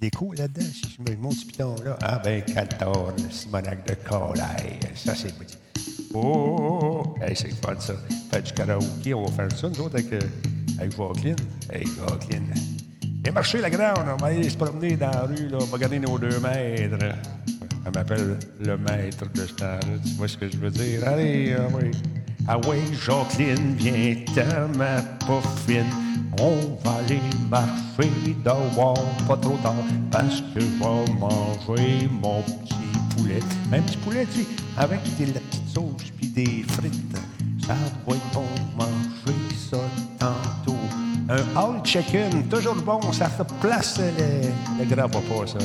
l'écho 0.00 0.32
là-dedans? 0.32 0.66
Si 0.72 0.96
je 0.96 1.02
mets 1.02 1.16
mon 1.16 1.30
petit 1.30 1.46
piton 1.46 1.74
là. 1.84 1.98
Ah, 2.02 2.20
ben, 2.22 2.42
14, 2.42 3.14
Simonac 3.30 3.86
de 3.86 3.94
Colaille. 4.08 4.78
Ça, 4.94 5.14
c'est 5.14 5.34
petit. 5.36 5.58
Oh. 6.14 7.14
Hey, 7.20 7.36
c'est 7.36 7.54
fun, 7.64 7.78
ça. 7.78 7.94
Fait 8.32 8.42
du 8.42 8.52
karaoké, 8.52 9.14
on 9.14 9.24
va 9.24 9.32
faire 9.32 9.58
ça, 9.58 9.68
nous 9.68 9.80
autres, 9.80 9.96
avec, 9.98 10.12
euh, 10.12 10.20
avec 10.78 10.96
Jacqueline. 10.96 11.36
Hey, 11.72 11.84
Jacqueline. 11.86 12.52
Viens 13.22 13.32
marcher 13.32 13.60
la 13.60 13.70
grande, 13.70 14.06
on 14.12 14.16
va 14.16 14.28
aller 14.28 14.48
se 14.48 14.56
promener 14.56 14.96
dans 14.96 15.10
la 15.10 15.22
rue, 15.22 15.48
là, 15.48 15.58
on 15.60 15.64
va 15.66 15.78
garder 15.78 15.98
nos 15.98 16.18
deux 16.18 16.40
maîtres. 16.40 16.96
Elle 17.86 17.92
m'appelle 17.94 18.38
le 18.60 18.76
maître 18.76 19.30
de 19.32 19.46
ce 19.46 19.54
temps-là. 19.54 19.80
Tu 20.04 20.14
vois 20.14 20.28
ce 20.28 20.36
que 20.36 20.50
je 20.50 20.56
veux 20.56 20.70
dire? 20.70 21.06
Allez, 21.06 21.54
ah 21.58 21.68
oui. 21.74 21.90
Ah 22.48 22.58
oui, 22.66 22.78
Jacqueline, 23.04 23.74
viens 23.76 24.16
ta 24.34 24.66
ma 24.76 25.02
poffine. 25.26 26.09
On 26.38 26.78
va 26.84 26.96
aller 26.98 27.20
marcher 27.50 28.10
dehors, 28.44 28.94
pas 29.26 29.36
trop 29.36 29.56
tard, 29.62 29.74
parce 30.10 30.40
que 30.54 30.60
je 30.60 30.66
vais 30.66 31.12
manger 31.18 32.08
mon 32.10 32.42
petit 32.42 32.74
poulet. 33.16 33.40
Un 33.72 33.82
petit 33.82 33.96
poulet, 33.98 34.26
tu 34.32 34.40
sais, 34.42 34.46
avec 34.76 35.00
de 35.18 35.34
la 35.34 35.40
petite 35.40 35.68
sauce 35.68 36.10
puis 36.16 36.28
des 36.28 36.64
frites. 36.68 36.94
Ça 37.66 37.74
va 38.06 38.14
être 38.14 38.22
bon 38.32 38.44
manger 38.76 39.38
ça 39.70 39.78
tantôt. 40.18 40.78
Un 41.28 41.42
all 41.56 41.84
chicken, 41.84 42.48
toujours 42.48 42.74
bon, 42.76 43.00
ça 43.12 43.28
fait 43.28 43.46
place 43.60 43.98
le, 43.98 44.48
le 44.78 44.84
grand 44.84 45.08
papa, 45.08 45.46
ça. 45.46 45.58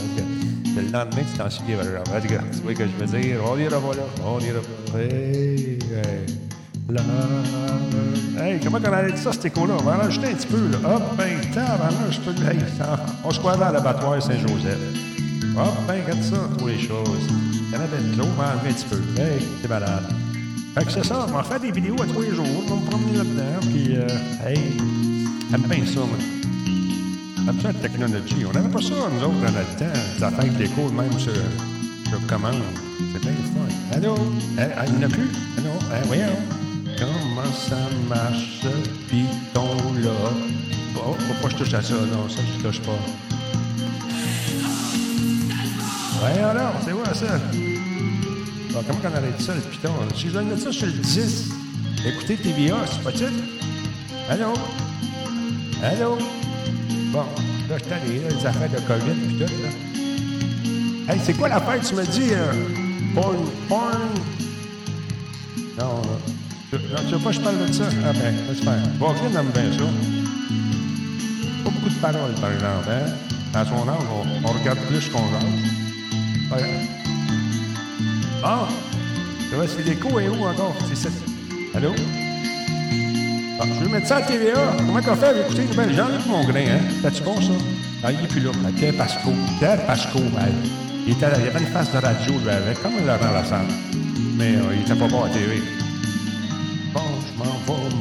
Le 0.76 0.82
lendemain, 0.82 1.24
tu 1.32 1.38
t'en 1.38 1.49
souviens, 1.49 1.78
Tu 2.51 2.59
vois 2.61 2.74
que 2.74 2.84
je 2.86 3.05
veux 3.05 3.20
dire? 3.20 3.39
On 3.49 3.57
ira 3.57 3.78
voilà, 3.80 4.03
on 4.26 4.39
ira 4.39 4.59
voilà. 4.91 5.05
Hey, 5.05 5.80
hey. 5.91 6.55
Là, 6.88 7.02
hey, 8.40 8.60
comment 8.64 8.78
on 8.78 8.94
allait 8.94 9.12
dire 9.12 9.18
ça, 9.18 9.32
cet 9.32 9.46
écho-là? 9.46 9.74
On 9.80 9.84
va 9.84 9.96
en 9.96 9.98
rajouter 10.02 10.28
un 10.28 10.36
petit 10.36 10.46
peu, 10.46 10.70
là. 10.70 10.96
Hop, 10.96 11.18
ben, 11.18 11.42
tabarnak, 11.52 12.12
je 12.12 12.20
peux... 12.20 12.32
Hey, 12.44 12.60
on 13.24 13.32
se 13.32 13.40
croit 13.40 13.58
dans 13.58 13.72
l'abattoir 13.72 14.22
Saint-Joseph. 14.22 14.78
Hop, 15.58 15.74
ben, 15.88 16.04
regarde 16.04 16.22
ça, 16.22 16.38
tous 16.60 16.68
les 16.68 16.80
choses. 16.80 17.28
Il 17.28 17.74
y 17.74 17.76
en 17.76 17.82
avait 17.82 17.98
de 17.98 18.18
l'eau, 18.18 18.28
va 18.38 18.54
enlever 18.54 18.70
un 18.70 18.74
petit 18.74 18.86
peu. 18.86 18.98
Hey, 19.20 19.42
t'es 19.64 19.68
malade. 19.68 20.04
Fait 20.76 20.86
que 20.86 20.92
c'est 20.92 21.06
ça, 21.06 21.26
on 21.28 21.32
va 21.32 21.42
faire 21.42 21.60
des 21.60 21.72
vidéos 21.72 21.96
à 22.00 22.06
tous 22.06 22.22
les 22.22 22.36
jours, 22.36 22.46
on 22.46 22.76
va 22.76 22.76
me 22.76 22.90
promener 22.90 23.18
là-dedans, 23.18 23.60
puis, 23.62 23.96
euh, 23.96 24.48
hey, 24.48 24.78
j'aime 25.50 25.62
bien 25.62 25.86
ça, 25.88 26.02
moi. 26.02 26.18
J'aime 27.46 27.58
la 27.64 27.74
technologie. 27.74 28.46
On 28.48 28.52
n'avait 28.52 28.70
pas 28.70 28.82
ça, 28.82 28.94
nous 28.94 29.24
autres, 29.26 29.42
dans 29.42 29.52
notre 29.52 29.76
temps, 29.76 30.00
des 30.18 30.24
affaires 30.24 30.60
l'écho, 30.60 30.92
même 30.92 31.18
sur, 31.18 31.34
sur 32.10 32.28
commande. 32.28 32.62
C'est 33.12 33.22
bien 33.22 33.32
fun. 33.32 33.98
Allô? 33.98 34.16
il 34.88 34.94
n'y 34.94 35.04
en 35.04 35.08
a 35.08 35.10
plus? 35.10 35.30
Allô? 35.58 35.72
Hein, 35.92 36.02
voyons. 36.06 36.64
Comment 36.98 37.52
ça 37.54 37.78
marche, 38.08 38.62
ce 38.62 38.70
piton-là? 39.10 40.32
Bon, 40.93 41.14
faut 41.14 41.34
pas 41.41 41.48
que 41.48 41.54
je 41.54 41.58
touche 41.58 41.74
à 41.74 41.82
ça, 41.82 41.93
non, 41.93 42.30
ça, 42.30 42.41
je 42.58 42.64
touche 42.64 42.82
pas. 42.82 42.98
Voyons 46.20 46.50
alors, 46.50 46.74
c'est 46.86 46.91
quoi 46.91 47.14
ça? 47.14 47.38
Bon, 48.72 48.84
comment 48.88 49.00
on 49.04 49.18
arrête 49.18 49.41
ça, 49.41 49.54
le 49.54 49.62
piton? 49.62 49.91
Si 50.16 50.28
je 50.28 50.32
dois 50.32 50.43
mettre 50.43 50.62
ça 50.62 50.72
sur 50.72 50.88
le 50.88 50.93
10, 50.93 51.50
écoutez 52.06 52.38
TVA, 52.38 52.78
c'est 52.89 53.04
pas 53.04 53.12
tu 53.12 53.26
Allô? 54.30 54.54
Allô? 55.84 56.18
Bon, 57.12 57.26
là, 57.70 57.78
je 57.78 57.84
t'allais, 57.84 58.22
les 58.30 58.46
affaires 58.46 58.70
de 58.70 58.80
COVID 58.88 59.16
pis 59.28 59.36
tout, 59.36 59.54
là. 59.62 61.14
Hey, 61.14 61.20
c'est 61.24 61.34
quoi 61.34 61.50
l'affaire, 61.50 61.82
tu 61.82 61.93
me 61.93 62.06
dis? 62.06 62.32
Porn, 63.14 63.36
porn? 63.68 64.00
Tu, 66.76 67.13
veux 67.13 67.19
pas 67.19 67.30
que 67.30 67.36
je 67.36 67.39
parle 67.39 67.65
de 67.65 67.71
ça? 67.71 67.86
Ah 68.05 68.11
ben, 68.11 68.36
laisse 68.49 68.59
faire. 68.59 68.73
Walklin 68.99 69.39
aime 69.39 69.51
bien 69.53 69.71
ça. 69.71 69.86
Pas 71.63 71.69
beaucoup 71.69 71.89
de 71.89 71.95
paroles, 72.01 72.34
par 72.41 72.51
exemple. 72.51 72.89
Hein? 72.89 73.13
Dans 73.53 73.65
son 73.65 73.88
âge, 73.88 74.07
on, 74.11 74.45
on 74.45 74.51
regarde 74.51 74.80
plus 74.80 75.07
qu'on 75.07 75.19
jase. 75.19 75.43
Ouais. 76.51 76.67
Ah! 78.43 78.67
Vois, 79.53 79.65
c'est 79.67 79.86
l'écho 79.86 80.19
est 80.19 80.28
où 80.28 80.43
encore? 80.45 80.76
C'est 80.89 80.97
ça. 80.97 81.09
Allô? 81.76 81.91
Bon, 83.57 83.65
je 83.80 83.86
vais 83.86 83.91
mettre 83.91 84.07
ça 84.07 84.17
à 84.17 84.21
TVA. 84.23 84.76
Comment 84.78 85.01
qu'on 85.01 85.15
fait 85.15 85.28
avec 85.28 85.45
écouter 85.45 85.63
ben, 85.78 85.93
Jean-Luc 85.93 86.26
Mongrain, 86.28 86.59
hein? 86.59 86.82
T'as-tu 87.01 87.23
bon, 87.23 87.39
ça? 87.39 87.53
Ah, 88.03 88.11
il 88.11 88.19
est 88.19 88.28
plus 88.28 88.41
là. 88.41 88.51
Pierre 88.76 88.95
Pasco. 88.97 89.32
Pierre 89.59 89.86
Pasco, 89.86 90.19
hein? 90.38 90.51
Il, 91.07 91.13
était, 91.13 91.28
il 91.39 91.47
avait 91.47 91.59
une 91.59 91.67
face 91.67 91.93
de 91.93 91.99
radio, 91.99 92.34
lui, 92.34 92.49
avec, 92.49 92.82
comme 92.82 92.97
Laurent 93.07 93.34
Lassalle. 93.34 93.67
Mais 94.38 94.55
euh, 94.55 94.76
il 94.76 94.82
était 94.82 94.99
pas 94.99 95.07
bon 95.07 95.23
à 95.23 95.30
TV 95.30 95.61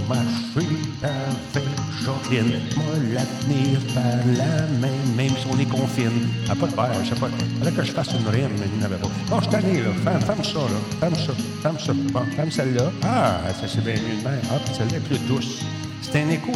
marcher 0.09 0.69
avec 1.03 1.69
Jacqueline. 2.05 2.61
Moi, 2.77 2.85
la 3.15 3.23
tenir 3.23 3.81
par 3.95 4.05
la 4.37 4.67
main, 4.81 4.97
même 5.17 5.31
si 5.31 5.47
on 5.51 5.59
est 5.59 5.69
confine. 5.69 6.29
Pas 6.47 6.55
de 6.67 6.73
peur, 6.73 6.91
je 7.03 7.09
sais 7.11 7.21
pas. 7.21 7.29
Fallait 7.59 7.77
que 7.77 7.83
je 7.83 7.93
fasse 7.93 8.09
une 8.13 8.29
rime, 8.29 8.51
mais 8.59 8.67
il 8.73 8.81
n'avait 8.81 8.97
pas. 8.97 9.09
Bon, 9.29 9.41
je 9.41 9.49
t'en 9.49 9.59
ai, 9.59 9.81
là. 9.81 9.91
Femme, 10.05 10.21
femme 10.21 10.45
ça, 10.45 10.59
là. 10.59 10.81
Femme 11.01 11.15
ça, 11.15 11.33
femme 11.63 11.79
ça. 11.79 11.93
Bon, 11.93 12.23
femme 12.37 12.51
celle-là. 12.51 12.91
Ah, 13.03 13.41
ça, 13.61 13.67
c'est 13.67 13.85
bien 13.85 13.95
mieux 13.95 14.23
de 14.23 14.29
même. 14.29 14.41
Ah, 14.51 14.59
puis 14.65 14.75
celle-là 14.75 14.97
est 14.97 15.01
plus 15.01 15.19
douce. 15.27 15.63
C'est 16.03 16.23
un 16.23 16.29
écho, 16.29 16.53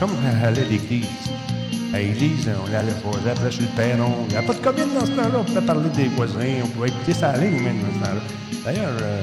comme 0.00 0.10
elle 0.24 0.46
allait 0.46 0.62
à 0.62 0.64
l'église. 0.64 1.06
À 1.92 1.98
l'église, 1.98 2.48
on 2.48 2.74
allait 2.74 2.92
poser 3.02 3.30
après 3.30 3.50
sur 3.50 3.62
le 3.62 3.68
perron. 3.68 4.26
Il 4.28 4.32
n'y 4.32 4.36
a 4.36 4.42
pas 4.42 4.52
de 4.54 4.58
commune 4.58 4.94
dans 4.94 5.06
ce 5.06 5.12
temps-là. 5.12 5.38
On 5.40 5.44
pouvait 5.44 5.60
parler 5.62 5.90
des 5.90 6.08
voisins, 6.08 6.62
on 6.64 6.68
pouvait 6.68 6.88
écouter 6.88 7.14
sa 7.14 7.36
ligne, 7.36 7.62
même, 7.62 7.80
dans 7.80 8.06
ce 8.06 8.10
temps-là. 8.10 8.20
D'ailleurs, 8.64 8.96
euh, 9.00 9.22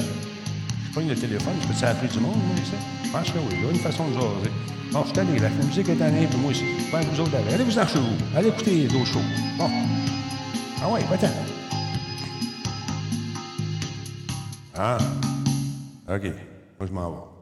pogne 0.96 1.10
le 1.10 1.16
téléphone, 1.16 1.54
je 1.62 1.68
peux-tu 1.68 1.84
appeler 1.84 2.08
du 2.08 2.20
monde, 2.20 2.38
moi, 2.48 2.56
ça? 2.64 2.78
Je 3.04 3.10
pense 3.12 3.30
que 3.30 3.38
oui, 3.38 3.62
là, 3.62 3.70
une 3.70 3.80
façon 3.80 4.08
de 4.08 4.14
jaser. 4.14 4.52
Bon, 4.94 5.04
je 5.04 5.10
suis 5.10 5.20
allé, 5.20 5.40
la 5.40 5.50
musique 5.50 5.90
est 5.90 6.02
allée, 6.02 6.26
puis 6.26 6.40
moi 6.40 6.52
aussi. 6.52 6.64
Pas 6.90 7.02
vous 7.02 7.20
autres 7.20 7.32
d'aller. 7.32 7.54
Allez-vous-en 7.54 7.86
chez 7.86 8.00
vous. 8.00 8.38
Allez 8.38 8.48
écouter 8.48 8.88
d'autres 8.88 9.06
shows. 9.06 9.20
Bon. 9.58 9.70
Ah 10.82 10.90
ouais, 10.90 11.02
va-t'en. 11.10 11.28
Ah. 14.78 14.98
OK. 16.08 16.24
Moi, 16.80 16.88
je 16.88 16.94
m'en 16.94 17.10
vais. 17.10 17.35